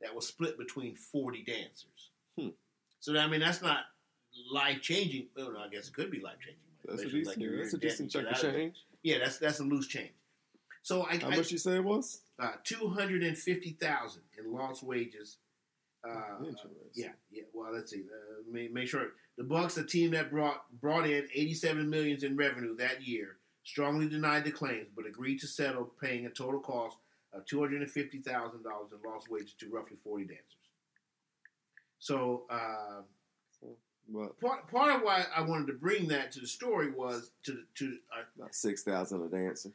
That 0.00 0.14
was 0.14 0.28
split 0.28 0.56
between 0.56 0.94
forty 0.94 1.42
dancers. 1.42 2.10
Hmm. 2.38 2.50
So 3.00 3.18
I 3.18 3.26
mean, 3.26 3.40
that's 3.40 3.60
not 3.62 3.80
life 4.52 4.80
changing. 4.80 5.26
Well, 5.36 5.52
no, 5.52 5.58
I 5.58 5.68
guess 5.68 5.88
it 5.88 5.94
could 5.94 6.10
be 6.10 6.20
life 6.20 6.36
changing. 6.38 6.62
That's 6.86 7.02
a 7.02 7.10
decent. 7.10 7.58
that's 7.58 7.74
a 7.74 7.78
decent 7.78 8.10
chunk 8.12 8.28
of 8.30 8.40
change. 8.40 8.76
Yeah, 9.02 9.18
that's 9.18 9.38
that's 9.38 9.58
a 9.58 9.64
loose 9.64 9.88
change. 9.88 10.12
So 10.82 11.04
I, 11.04 11.16
How 11.16 11.30
I 11.30 11.36
much 11.36 11.50
you 11.50 11.58
say 11.58 11.74
it 11.76 11.84
was? 11.84 12.20
uh, 12.38 12.52
two 12.62 12.88
hundred 12.90 13.24
and 13.24 13.36
fifty 13.36 13.72
thousand 13.80 14.22
in 14.38 14.52
lost 14.52 14.84
wages. 14.84 15.38
Uh, 16.08 16.44
yeah, 16.94 17.08
yeah. 17.30 17.42
Well, 17.52 17.72
let's 17.72 17.90
see. 17.90 18.02
Uh, 18.02 18.42
make, 18.50 18.72
make 18.72 18.88
sure 18.88 19.08
the 19.36 19.44
Bucks, 19.44 19.76
a 19.76 19.84
team 19.84 20.10
that 20.12 20.30
brought 20.30 20.64
brought 20.80 21.06
in 21.06 21.28
87 21.34 21.88
millions 21.88 22.22
in 22.22 22.36
revenue 22.36 22.76
that 22.76 23.06
year, 23.06 23.36
strongly 23.64 24.08
denied 24.08 24.44
the 24.44 24.50
claims, 24.50 24.88
but 24.96 25.06
agreed 25.06 25.40
to 25.40 25.46
settle, 25.46 25.92
paying 26.00 26.26
a 26.26 26.30
total 26.30 26.60
cost 26.60 26.96
of 27.32 27.44
250 27.46 28.18
thousand 28.20 28.62
dollars 28.62 28.90
in 28.92 29.10
lost 29.10 29.30
wages 29.30 29.54
to 29.60 29.68
roughly 29.70 29.96
40 30.02 30.24
dancers. 30.24 30.44
So 31.98 32.44
uh, 32.48 33.02
But 34.08 34.40
part 34.40 34.70
part 34.70 34.96
of 34.96 35.02
why 35.02 35.24
I 35.34 35.42
wanted 35.42 35.66
to 35.66 35.74
bring 35.74 36.08
that 36.08 36.32
to 36.32 36.40
the 36.40 36.46
story 36.46 36.90
was 36.90 37.32
to 37.44 37.62
to 37.76 37.98
uh, 38.16 38.22
about 38.36 38.54
six 38.54 38.82
thousand 38.82 39.22
a 39.22 39.28
dancer. 39.28 39.70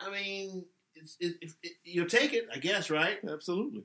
I 0.00 0.10
mean, 0.10 0.66
it's, 0.94 1.16
it, 1.20 1.36
it, 1.40 1.52
it, 1.62 1.72
you'll 1.84 2.06
take 2.06 2.34
it, 2.34 2.46
I 2.52 2.58
guess, 2.58 2.90
right? 2.90 3.18
Absolutely. 3.26 3.84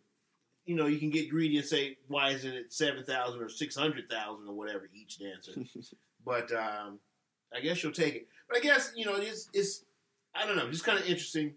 You 0.66 0.76
know, 0.76 0.86
you 0.86 0.99
can 0.99 1.09
get 1.09 1.30
greedy 1.30 1.57
and 1.57 1.66
say, 1.66 1.97
why 2.07 2.30
isn't 2.30 2.53
it 2.53 2.72
seven 2.72 3.03
thousand 3.03 3.41
or 3.41 3.49
six 3.49 3.76
hundred 3.76 4.09
thousand 4.09 4.47
or 4.47 4.53
whatever 4.55 4.89
each 4.93 5.20
dancer? 5.20 5.53
but 6.26 6.51
um, 6.51 6.99
I 7.55 7.59
guess 7.62 7.82
you'll 7.84 7.91
take 7.91 8.16
it. 8.16 8.28
But 8.47 8.57
I 8.57 8.62
guess 8.62 8.91
you 8.95 9.05
know, 9.05 9.16
it's, 9.16 9.49
it's 9.53 9.86
I 10.36 10.45
don't 10.45 10.55
know, 10.55 10.70
just 10.70 10.86
kind 10.86 10.99
of 10.99 11.05
interesting. 11.05 11.55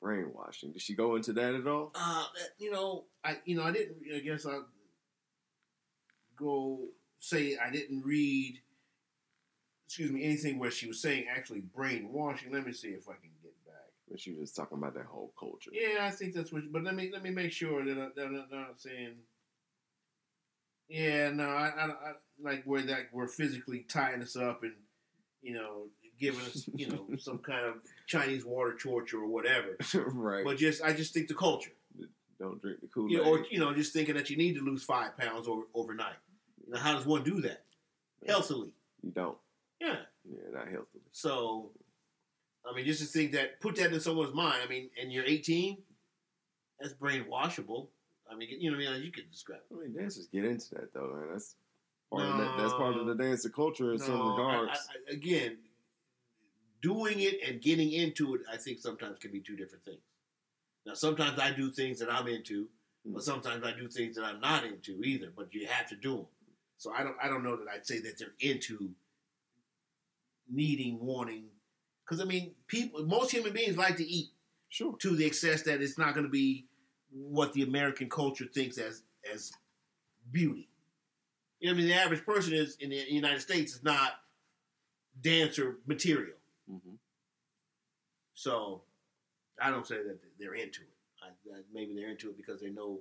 Brainwashing. 0.00 0.72
Did 0.72 0.82
she 0.82 0.94
go 0.94 1.16
into 1.16 1.32
that 1.32 1.54
at 1.54 1.66
all? 1.66 1.92
Uh, 1.94 2.24
you 2.58 2.70
know, 2.70 3.04
I 3.24 3.38
you 3.44 3.56
know, 3.56 3.64
I 3.64 3.72
didn't. 3.72 3.96
I 4.14 4.20
guess 4.20 4.46
I'll 4.46 4.66
go 6.36 6.80
say 7.18 7.56
I 7.56 7.70
didn't 7.70 8.02
read. 8.04 8.60
Excuse 9.86 10.12
me, 10.12 10.22
anything 10.22 10.58
where 10.58 10.70
she 10.70 10.86
was 10.86 11.00
saying 11.00 11.24
actually 11.34 11.62
brainwashing. 11.74 12.52
Let 12.52 12.66
me 12.66 12.72
see 12.72 12.88
if 12.88 13.08
I 13.08 13.14
can 13.14 13.30
she 14.16 14.32
was 14.32 14.52
talking 14.52 14.78
about 14.78 14.94
that 14.94 15.06
whole 15.06 15.32
culture. 15.38 15.70
Yeah, 15.72 16.06
I 16.06 16.10
think 16.10 16.34
that's 16.34 16.52
what. 16.52 16.70
But 16.72 16.82
let 16.84 16.94
me 16.94 17.10
let 17.12 17.22
me 17.22 17.30
make 17.30 17.52
sure 17.52 17.84
that, 17.84 17.98
I, 17.98 18.08
that 18.16 18.26
I'm 18.26 18.46
not- 18.50 18.80
saying. 18.80 19.14
Yeah, 20.88 21.30
no, 21.32 21.44
I, 21.44 21.66
I, 21.68 21.84
I 21.86 22.12
like 22.40 22.62
where 22.64 22.80
that 22.82 23.08
we're 23.12 23.28
physically 23.28 23.80
tying 23.88 24.22
us 24.22 24.36
up 24.36 24.62
and 24.62 24.72
you 25.42 25.52
know 25.52 25.88
giving 26.18 26.40
us 26.40 26.68
you 26.74 26.88
know 26.88 27.06
some 27.18 27.38
kind 27.38 27.66
of 27.66 27.74
Chinese 28.06 28.44
water 28.44 28.74
torture 28.74 29.18
or 29.18 29.26
whatever. 29.26 29.76
right. 29.94 30.44
But 30.44 30.56
just 30.56 30.82
I 30.82 30.92
just 30.94 31.12
think 31.12 31.28
the 31.28 31.34
culture, 31.34 31.72
Don't 32.40 32.60
drink 32.62 32.80
the 32.80 32.86
Kool 32.86 33.08
Aid. 33.10 33.18
know, 33.18 33.24
or 33.24 33.44
you 33.50 33.58
know, 33.58 33.74
just 33.74 33.92
thinking 33.92 34.14
that 34.14 34.30
you 34.30 34.36
need 34.38 34.54
to 34.54 34.62
lose 34.62 34.82
five 34.82 35.16
pounds 35.18 35.46
over, 35.46 35.62
overnight. 35.74 36.16
You 36.66 36.72
know, 36.72 36.78
how 36.78 36.94
does 36.94 37.04
one 37.04 37.22
do 37.22 37.40
that 37.42 37.64
healthily? 38.26 38.70
you 39.02 39.10
don't. 39.10 39.36
Yeah. 39.80 39.96
Yeah, 40.24 40.40
not 40.52 40.64
healthily. 40.68 41.02
So, 41.12 41.70
I 42.70 42.74
mean, 42.74 42.84
just 42.84 43.00
to 43.00 43.06
think 43.06 43.32
that 43.32 43.60
put 43.60 43.76
that 43.76 43.92
in 43.92 44.00
someone's 44.00 44.34
mind. 44.34 44.60
I 44.64 44.68
mean, 44.68 44.90
and 45.00 45.12
you're 45.12 45.24
18, 45.24 45.78
that's 46.80 46.92
brainwashable. 46.94 47.88
I 48.30 48.36
mean, 48.36 48.48
you 48.60 48.70
know 48.70 48.76
what 48.76 48.86
I 48.88 48.92
mean? 48.94 49.02
You 49.04 49.12
could 49.12 49.30
describe. 49.30 49.60
it. 49.70 49.74
I 49.74 49.80
mean, 49.80 49.94
dancers 49.96 50.26
get 50.32 50.44
into 50.44 50.74
that 50.74 50.92
though, 50.92 51.14
man. 51.14 51.28
That's 51.32 51.56
part 52.10 52.24
of 52.24 52.36
that. 52.38 52.56
That's 52.58 52.72
part 52.74 52.96
of 52.96 53.06
the 53.06 53.14
dancer 53.14 53.48
culture 53.48 53.92
in 53.92 53.98
some 53.98 54.18
No, 54.18 54.24
I- 54.24 54.30
regards. 54.30 54.70
I- 54.90 55.10
I- 55.10 55.14
again, 55.14 55.58
doing 56.82 57.20
it 57.20 57.40
and 57.48 57.60
getting 57.62 57.90
into 57.92 58.34
it, 58.34 58.42
I 58.50 58.56
think 58.58 58.78
sometimes 58.80 59.18
can 59.18 59.32
be 59.32 59.40
two 59.40 59.56
different 59.56 59.84
things. 59.84 60.02
Now, 60.86 60.94
sometimes 60.94 61.38
I 61.38 61.52
do 61.52 61.70
things 61.70 61.98
that 62.00 62.10
I'm 62.12 62.28
into, 62.28 62.68
but 63.04 63.20
Mm. 63.20 63.24
sometimes 63.24 63.64
I 63.64 63.72
do 63.72 63.88
things 63.88 64.16
that 64.16 64.24
I'm 64.24 64.40
not 64.40 64.64
into 64.64 65.02
either. 65.02 65.30
But 65.30 65.52
you 65.54 65.66
have 65.66 65.88
to 65.88 65.96
do 65.96 66.16
them. 66.18 66.26
So 66.76 66.92
I 66.92 67.02
don't. 67.02 67.16
I 67.20 67.28
don't 67.28 67.42
know 67.42 67.56
that 67.56 67.68
I'd 67.68 67.86
say 67.86 67.98
that 68.00 68.18
they're 68.18 68.34
into 68.40 68.94
needing, 70.48 71.00
wanting. 71.04 71.50
Because 72.08 72.22
I 72.22 72.24
mean, 72.24 72.52
people, 72.66 73.04
most 73.04 73.30
human 73.32 73.52
beings 73.52 73.76
like 73.76 73.96
to 73.96 74.04
eat 74.06 74.30
sure. 74.70 74.96
to 74.98 75.14
the 75.14 75.26
excess 75.26 75.62
that 75.62 75.82
it's 75.82 75.98
not 75.98 76.14
going 76.14 76.24
to 76.24 76.30
be 76.30 76.64
what 77.10 77.52
the 77.52 77.62
American 77.62 78.08
culture 78.08 78.46
thinks 78.46 78.78
as 78.78 79.02
as 79.32 79.52
beauty. 80.32 80.68
You 81.60 81.68
know, 81.68 81.74
I 81.74 81.76
mean, 81.76 81.88
the 81.88 81.94
average 81.94 82.24
person 82.24 82.54
is 82.54 82.76
in 82.76 82.90
the 82.90 82.96
United 83.08 83.40
States 83.40 83.74
is 83.74 83.82
not 83.82 84.12
dancer 85.20 85.78
material. 85.86 86.36
hmm 86.68 86.94
So 88.34 88.82
I 89.60 89.70
don't 89.70 89.86
say 89.86 89.96
that 89.96 90.18
they're 90.38 90.54
into 90.54 90.82
it. 90.82 90.88
I, 91.22 91.28
that 91.50 91.64
maybe 91.74 91.94
they're 91.94 92.10
into 92.10 92.30
it 92.30 92.36
because 92.36 92.60
they 92.60 92.70
know 92.70 93.00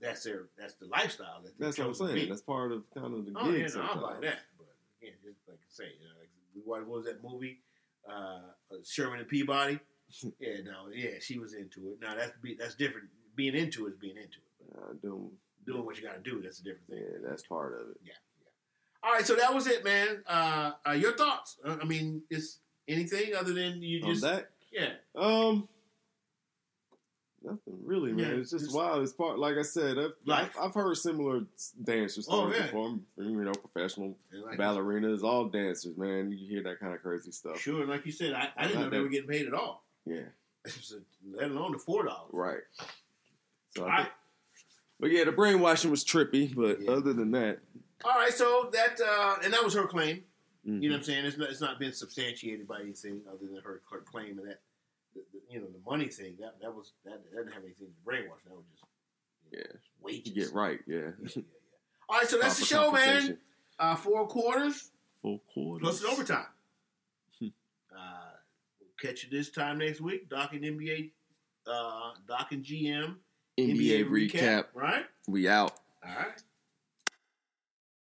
that's 0.00 0.22
their 0.22 0.44
that's 0.56 0.74
the 0.74 0.86
lifestyle 0.86 1.40
that 1.42 1.58
That's 1.58 1.78
what 1.78 1.88
I'm 1.88 1.94
saying. 1.94 2.28
That's 2.28 2.42
part 2.42 2.70
of 2.70 2.84
kind 2.94 3.14
of 3.14 3.24
the 3.26 3.32
Oh 3.34 3.50
gig. 3.50 3.62
yeah, 3.62 3.74
no, 3.74 3.82
I'll 3.82 3.94
buy 3.94 4.00
sometimes. 4.12 4.22
that. 4.22 4.38
But 4.58 4.68
again, 5.02 5.14
just 5.24 5.38
like 5.48 5.58
I 5.58 5.70
say, 5.70 5.84
you 5.98 6.06
know, 6.06 6.14
like, 6.20 6.28
what 6.64 6.86
was 6.86 7.06
that 7.06 7.24
movie? 7.24 7.62
Uh, 8.08 8.40
Sherman 8.84 9.20
and 9.20 9.28
Peabody. 9.28 9.78
yeah, 10.40 10.62
no, 10.64 10.88
yeah, 10.94 11.18
she 11.20 11.38
was 11.38 11.54
into 11.54 11.88
it. 11.90 11.98
Now 12.00 12.14
that's 12.14 12.32
be, 12.42 12.56
that's 12.58 12.74
different. 12.74 13.08
Being 13.36 13.54
into 13.54 13.86
it 13.86 13.90
is 13.90 13.96
being 13.96 14.16
into 14.16 14.38
it. 14.38 14.76
Uh, 14.76 14.92
doing, 15.02 15.30
doing 15.66 15.84
what 15.84 15.96
you 15.96 16.02
got 16.02 16.22
to 16.22 16.30
do, 16.30 16.40
that's 16.42 16.60
a 16.60 16.64
different 16.64 16.88
thing. 16.88 16.98
yeah, 16.98 17.18
that's 17.28 17.42
part 17.42 17.74
of 17.74 17.90
it. 17.90 17.96
Yeah, 18.04 18.12
yeah. 18.40 19.08
All 19.08 19.14
right, 19.14 19.26
so 19.26 19.34
that 19.36 19.54
was 19.54 19.66
it, 19.66 19.84
man. 19.84 20.22
Uh, 20.26 20.72
uh, 20.86 20.92
your 20.92 21.16
thoughts? 21.16 21.56
Uh, 21.64 21.76
I 21.80 21.84
mean, 21.84 22.22
is 22.30 22.58
anything 22.88 23.34
other 23.34 23.52
than 23.52 23.82
you 23.82 24.02
On 24.02 24.10
just 24.10 24.22
that, 24.22 24.50
yeah? 24.72 24.92
um, 25.14 25.68
nothing 27.50 27.78
really, 27.84 28.12
man. 28.12 28.26
Yeah, 28.30 28.36
it's 28.40 28.50
just 28.50 28.74
wild. 28.74 29.02
It's 29.02 29.12
part, 29.12 29.38
like 29.38 29.56
I 29.56 29.62
said, 29.62 29.96
I've. 30.30 30.50
I've, 30.60 30.74
heard 30.74 30.96
similar 30.96 31.40
dance 31.84 32.18
Oh, 32.28 32.50
yeah. 32.52 32.62
before. 32.62 32.98
You 33.16 33.44
know, 33.44 33.52
professional 33.52 34.16
like, 34.32 34.58
ballerinas, 34.58 35.22
all 35.22 35.46
dancers, 35.46 35.96
man. 35.96 36.30
You 36.32 36.38
hear 36.48 36.62
that 36.64 36.80
kind 36.80 36.94
of 36.94 37.02
crazy 37.02 37.30
stuff. 37.32 37.58
Sure, 37.60 37.86
like 37.86 38.04
you 38.06 38.12
said, 38.12 38.32
I, 38.34 38.48
I 38.56 38.66
didn't 38.66 38.80
know 38.82 38.90
they 38.90 38.96
that- 38.98 39.02
were 39.02 39.08
getting 39.08 39.28
paid 39.28 39.46
at 39.46 39.54
all. 39.54 39.84
Yeah, 40.06 40.22
Let 41.34 41.50
alone 41.50 41.72
the 41.72 41.78
four 41.78 42.04
dollars. 42.04 42.30
right. 42.32 42.60
So, 43.76 43.86
I 43.86 43.96
think, 43.98 44.08
but 45.00 45.10
yeah, 45.10 45.24
the 45.24 45.32
brainwashing 45.32 45.90
was 45.90 46.04
trippy. 46.04 46.54
But 46.54 46.80
Yeah. 46.80 46.92
other 46.92 47.12
than 47.12 47.30
that, 47.32 47.58
all 48.04 48.12
right. 48.14 48.32
So 48.32 48.70
that 48.72 48.98
uh, 49.04 49.36
and 49.44 49.52
that 49.52 49.62
was 49.64 49.74
her 49.74 49.86
claim. 49.86 50.24
mhm. 50.66 50.82
You 50.82 50.88
know 50.88 50.94
what 50.94 50.98
I'm 51.00 51.04
saying? 51.04 51.24
It's 51.26 51.36
not, 51.38 51.50
it's 51.50 51.60
not 51.60 51.78
been 51.78 51.92
substantiated 51.92 52.66
by 52.66 52.80
anything 52.80 53.20
other 53.28 53.46
than 53.46 53.60
her, 53.62 53.82
her 53.90 54.00
claim 54.00 54.38
and 54.38 54.48
that 54.48 54.60
you 55.50 55.60
know 55.60 55.66
the 55.66 55.80
money 55.90 56.06
thing. 56.08 56.36
That 56.40 56.60
that 56.60 56.74
was 56.74 56.92
that, 57.04 57.22
that 57.30 57.36
didn't 57.36 57.52
have 57.52 57.62
anything 57.64 57.88
to 57.88 58.10
brainwash. 58.10 58.42
That 58.46 58.54
was 58.54 58.64
just 58.70 58.84
you 59.52 59.58
know, 59.58 59.64
Yeah. 59.64 59.76
wages. 60.00 60.26
you 60.26 60.34
get 60.44 60.52
right. 60.54 60.80
Yeah, 60.86 60.96
Yeah, 60.96 61.02
yeah, 61.22 61.28
yeah. 61.36 61.42
All 62.08 62.18
right, 62.18 62.26
so 62.28 62.38
that's 62.38 62.58
the 62.58 62.64
show, 62.64 62.90
man. 62.90 63.38
Uh, 63.78 63.94
four 63.94 64.26
quarters 64.26 64.90
Full 65.22 65.40
quarter. 65.52 65.82
plus 65.82 66.00
an 66.02 66.10
overtime. 66.10 66.46
Hmm. 67.38 67.46
uh, 67.96 68.30
we'll 68.80 68.90
catch 69.00 69.24
you 69.24 69.30
this 69.30 69.50
time 69.50 69.78
next 69.78 70.00
week. 70.00 70.28
Doc 70.28 70.52
and 70.54 70.62
NBA, 70.64 71.10
uh, 71.66 72.12
Doc 72.26 72.52
and 72.52 72.64
GM 72.64 73.16
NBA 73.58 74.04
recap. 74.08 74.66
Right. 74.74 75.04
We 75.26 75.48
out. 75.48 75.72
All 76.06 76.14
right. 76.14 76.42